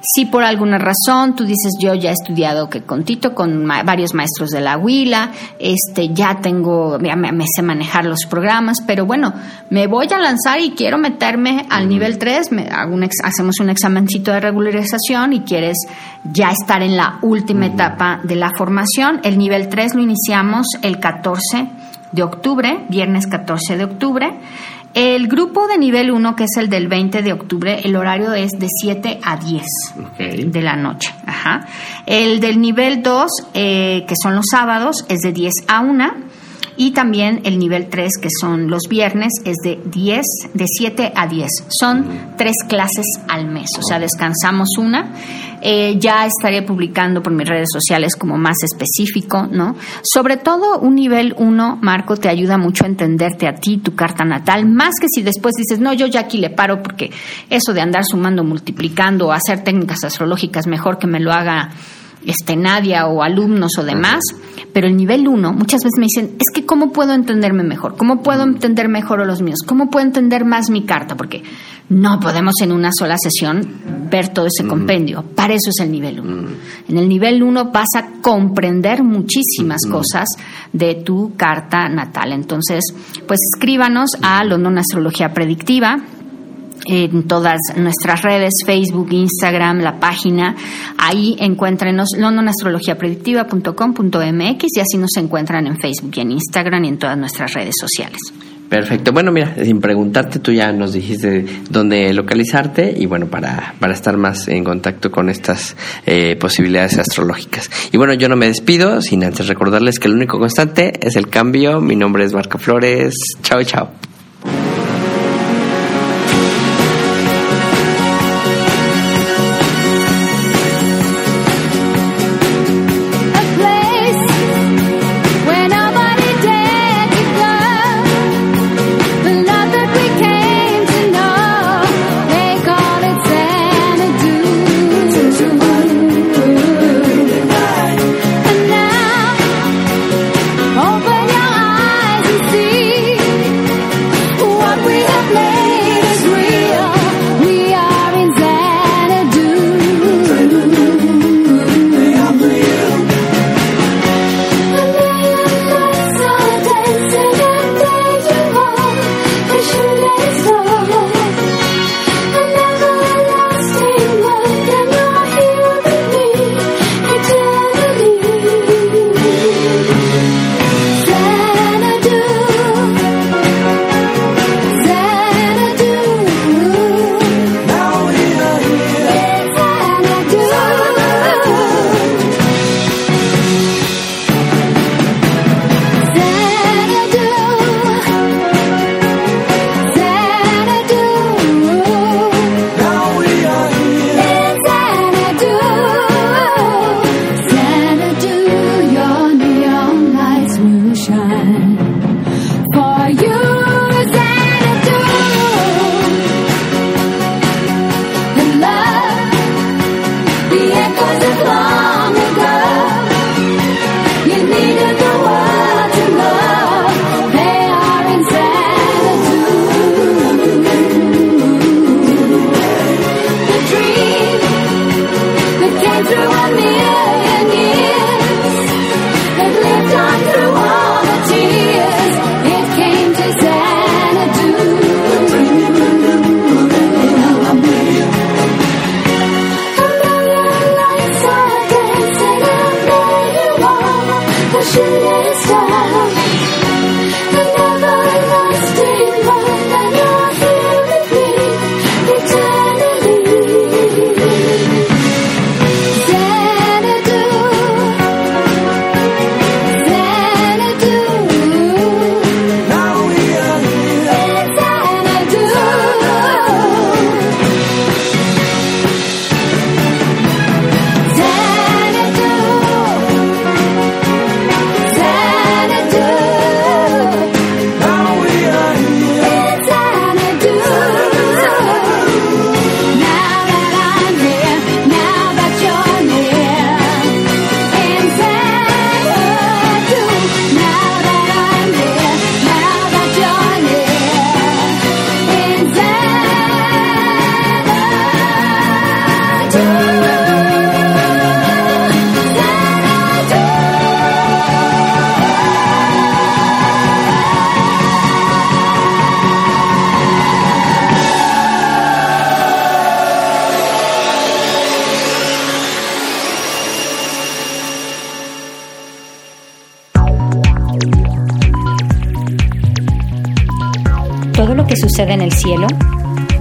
Si 0.00 0.26
por 0.26 0.44
alguna 0.44 0.78
razón 0.78 1.34
tú 1.34 1.44
dices, 1.44 1.72
yo 1.80 1.94
ya 1.94 2.10
he 2.10 2.12
estudiado 2.12 2.68
que 2.68 2.82
con 2.82 3.04
Tito, 3.04 3.34
con 3.34 3.66
varios 3.66 4.14
maestros 4.14 4.50
de 4.50 4.60
la 4.60 4.76
Huila, 4.76 5.32
este, 5.58 6.10
ya 6.12 6.38
tengo, 6.40 6.98
ya 7.00 7.16
me, 7.16 7.44
sé 7.54 7.62
manejar 7.62 8.04
los 8.04 8.26
programas, 8.28 8.78
pero 8.86 9.06
bueno, 9.06 9.32
me 9.70 9.86
voy 9.86 10.06
a 10.12 10.18
lanzar 10.18 10.60
y 10.60 10.72
quiero 10.72 10.98
meterme 10.98 11.66
al 11.70 11.88
nivel 11.88 12.18
3, 12.18 12.52
me 12.52 12.68
hago 12.68 12.94
un 12.94 13.08
hacemos 13.24 13.60
un 13.60 13.70
examencito 13.70 14.32
de 14.32 14.40
regularización 14.40 15.32
y 15.32 15.40
quieres 15.40 15.76
ya 16.24 16.50
estar 16.50 16.82
en 16.82 16.96
la 16.96 17.18
última 17.22 17.66
etapa 17.66 18.20
de 18.22 18.36
la 18.36 18.50
formación. 18.56 19.20
El 19.24 19.38
nivel 19.38 19.68
3 19.68 19.94
lo 19.94 20.02
iniciamos 20.02 20.66
el 20.82 20.98
14 20.98 21.68
de 22.12 22.22
octubre, 22.22 22.84
viernes 22.88 23.26
14 23.26 23.76
de 23.76 23.84
octubre. 23.84 24.32
El 24.94 25.28
grupo 25.28 25.66
de 25.68 25.78
nivel 25.78 26.10
1, 26.10 26.34
que 26.34 26.44
es 26.44 26.56
el 26.56 26.68
del 26.68 26.88
20 26.88 27.22
de 27.22 27.32
octubre, 27.32 27.80
el 27.84 27.94
horario 27.94 28.32
es 28.32 28.52
de 28.52 28.66
7 28.68 29.20
a 29.22 29.36
10 29.36 29.64
de 30.46 30.62
la 30.62 30.76
noche. 30.76 31.14
Ajá. 31.26 31.66
El 32.06 32.40
del 32.40 32.60
nivel 32.60 33.02
2, 33.02 33.30
eh, 33.54 34.04
que 34.08 34.14
son 34.20 34.34
los 34.34 34.46
sábados, 34.50 35.04
es 35.08 35.20
de 35.20 35.32
10 35.32 35.52
a 35.68 35.80
1. 35.80 36.04
Y 36.80 36.92
también 36.92 37.40
el 37.42 37.58
nivel 37.58 37.88
3, 37.88 38.12
que 38.22 38.28
son 38.40 38.70
los 38.70 38.84
viernes, 38.88 39.32
es 39.44 39.56
de 39.64 39.80
10, 39.84 40.24
de 40.54 40.64
7 40.66 41.12
a 41.12 41.26
10. 41.26 41.50
Son 41.68 42.06
tres 42.36 42.54
clases 42.68 43.04
al 43.26 43.48
mes, 43.48 43.68
o 43.76 43.82
sea, 43.82 43.98
descansamos 43.98 44.68
una. 44.78 45.12
Eh, 45.60 45.96
ya 45.98 46.24
estaré 46.24 46.62
publicando 46.62 47.20
por 47.20 47.32
mis 47.32 47.48
redes 47.48 47.70
sociales 47.72 48.14
como 48.14 48.38
más 48.38 48.58
específico, 48.62 49.48
¿no? 49.50 49.74
Sobre 50.04 50.36
todo 50.36 50.78
un 50.78 50.94
nivel 50.94 51.34
1, 51.36 51.80
Marco, 51.82 52.16
te 52.16 52.28
ayuda 52.28 52.58
mucho 52.58 52.84
a 52.84 52.86
entenderte 52.86 53.48
a 53.48 53.56
ti, 53.56 53.78
tu 53.78 53.96
carta 53.96 54.24
natal, 54.24 54.64
más 54.64 54.94
que 55.00 55.08
si 55.12 55.22
después 55.22 55.54
dices, 55.56 55.80
no, 55.80 55.92
yo 55.94 56.06
ya 56.06 56.20
aquí 56.20 56.38
le 56.38 56.50
paro 56.50 56.80
porque 56.80 57.10
eso 57.50 57.74
de 57.74 57.80
andar 57.80 58.04
sumando, 58.04 58.44
multiplicando, 58.44 59.32
hacer 59.32 59.64
técnicas 59.64 60.04
astrológicas, 60.04 60.68
mejor 60.68 60.98
que 60.98 61.08
me 61.08 61.18
lo 61.18 61.32
haga 61.32 61.70
este, 62.28 62.56
Nadia 62.56 63.06
o 63.06 63.22
alumnos 63.22 63.72
o 63.78 63.84
demás, 63.84 64.20
pero 64.74 64.86
el 64.86 64.96
nivel 64.96 65.26
1 65.26 65.52
muchas 65.54 65.80
veces 65.82 65.98
me 65.98 66.04
dicen, 66.04 66.36
es 66.38 66.48
que 66.54 66.66
¿cómo 66.66 66.92
puedo 66.92 67.14
entenderme 67.14 67.62
mejor? 67.62 67.96
¿Cómo 67.96 68.22
puedo 68.22 68.42
entender 68.42 68.88
mejor 68.88 69.22
a 69.22 69.24
los 69.24 69.40
míos? 69.40 69.60
¿Cómo 69.66 69.88
puedo 69.88 70.04
entender 70.04 70.44
más 70.44 70.68
mi 70.68 70.84
carta? 70.84 71.16
Porque 71.16 71.42
no 71.88 72.20
podemos 72.20 72.52
en 72.60 72.72
una 72.72 72.90
sola 72.92 73.16
sesión 73.16 73.66
ver 74.10 74.28
todo 74.28 74.46
ese 74.46 74.68
compendio. 74.68 75.22
Para 75.22 75.54
eso 75.54 75.70
es 75.70 75.80
el 75.80 75.90
nivel 75.90 76.20
1. 76.20 76.48
En 76.90 76.98
el 76.98 77.08
nivel 77.08 77.42
1 77.42 77.70
vas 77.72 77.88
a 77.96 78.20
comprender 78.20 79.02
muchísimas 79.02 79.80
cosas 79.90 80.28
de 80.72 80.96
tu 80.96 81.32
carta 81.34 81.88
natal. 81.88 82.32
Entonces, 82.32 82.84
pues 83.26 83.40
escríbanos 83.54 84.10
a 84.20 84.44
London 84.44 84.76
Astrología 84.76 85.32
Predictiva 85.32 85.98
en 86.86 87.26
todas 87.26 87.58
nuestras 87.76 88.22
redes, 88.22 88.54
Facebook, 88.64 89.08
Instagram, 89.10 89.80
la 89.80 90.00
página. 90.00 90.56
Ahí 90.96 91.36
encuéntrenos 91.38 92.08
londonastrologiapredictiva.com.mx 92.16 94.64
y 94.76 94.80
así 94.80 94.96
nos 94.98 95.16
encuentran 95.16 95.66
en 95.66 95.76
Facebook 95.78 96.12
y 96.16 96.20
en 96.20 96.32
Instagram 96.32 96.84
y 96.84 96.88
en 96.88 96.98
todas 96.98 97.16
nuestras 97.18 97.54
redes 97.54 97.74
sociales. 97.80 98.18
Perfecto. 98.68 99.12
Bueno, 99.12 99.32
mira, 99.32 99.54
sin 99.64 99.80
preguntarte, 99.80 100.40
tú 100.40 100.52
ya 100.52 100.72
nos 100.72 100.92
dijiste 100.92 101.44
dónde 101.70 102.12
localizarte 102.12 102.94
y 102.96 103.06
bueno, 103.06 103.26
para, 103.26 103.74
para 103.80 103.94
estar 103.94 104.16
más 104.18 104.46
en 104.48 104.62
contacto 104.62 105.10
con 105.10 105.30
estas 105.30 105.74
eh, 106.04 106.36
posibilidades 106.36 106.98
astrológicas. 106.98 107.70
Y 107.92 107.96
bueno, 107.96 108.12
yo 108.14 108.28
no 108.28 108.36
me 108.36 108.46
despido 108.46 109.00
sin 109.00 109.24
antes 109.24 109.48
recordarles 109.48 109.98
que 109.98 110.08
el 110.08 110.14
único 110.14 110.38
constante 110.38 110.92
es 111.00 111.16
el 111.16 111.28
cambio. 111.28 111.80
Mi 111.80 111.96
nombre 111.96 112.24
es 112.24 112.34
Marco 112.34 112.58
Flores. 112.58 113.14
Chao, 113.42 113.62
chao. 113.62 114.07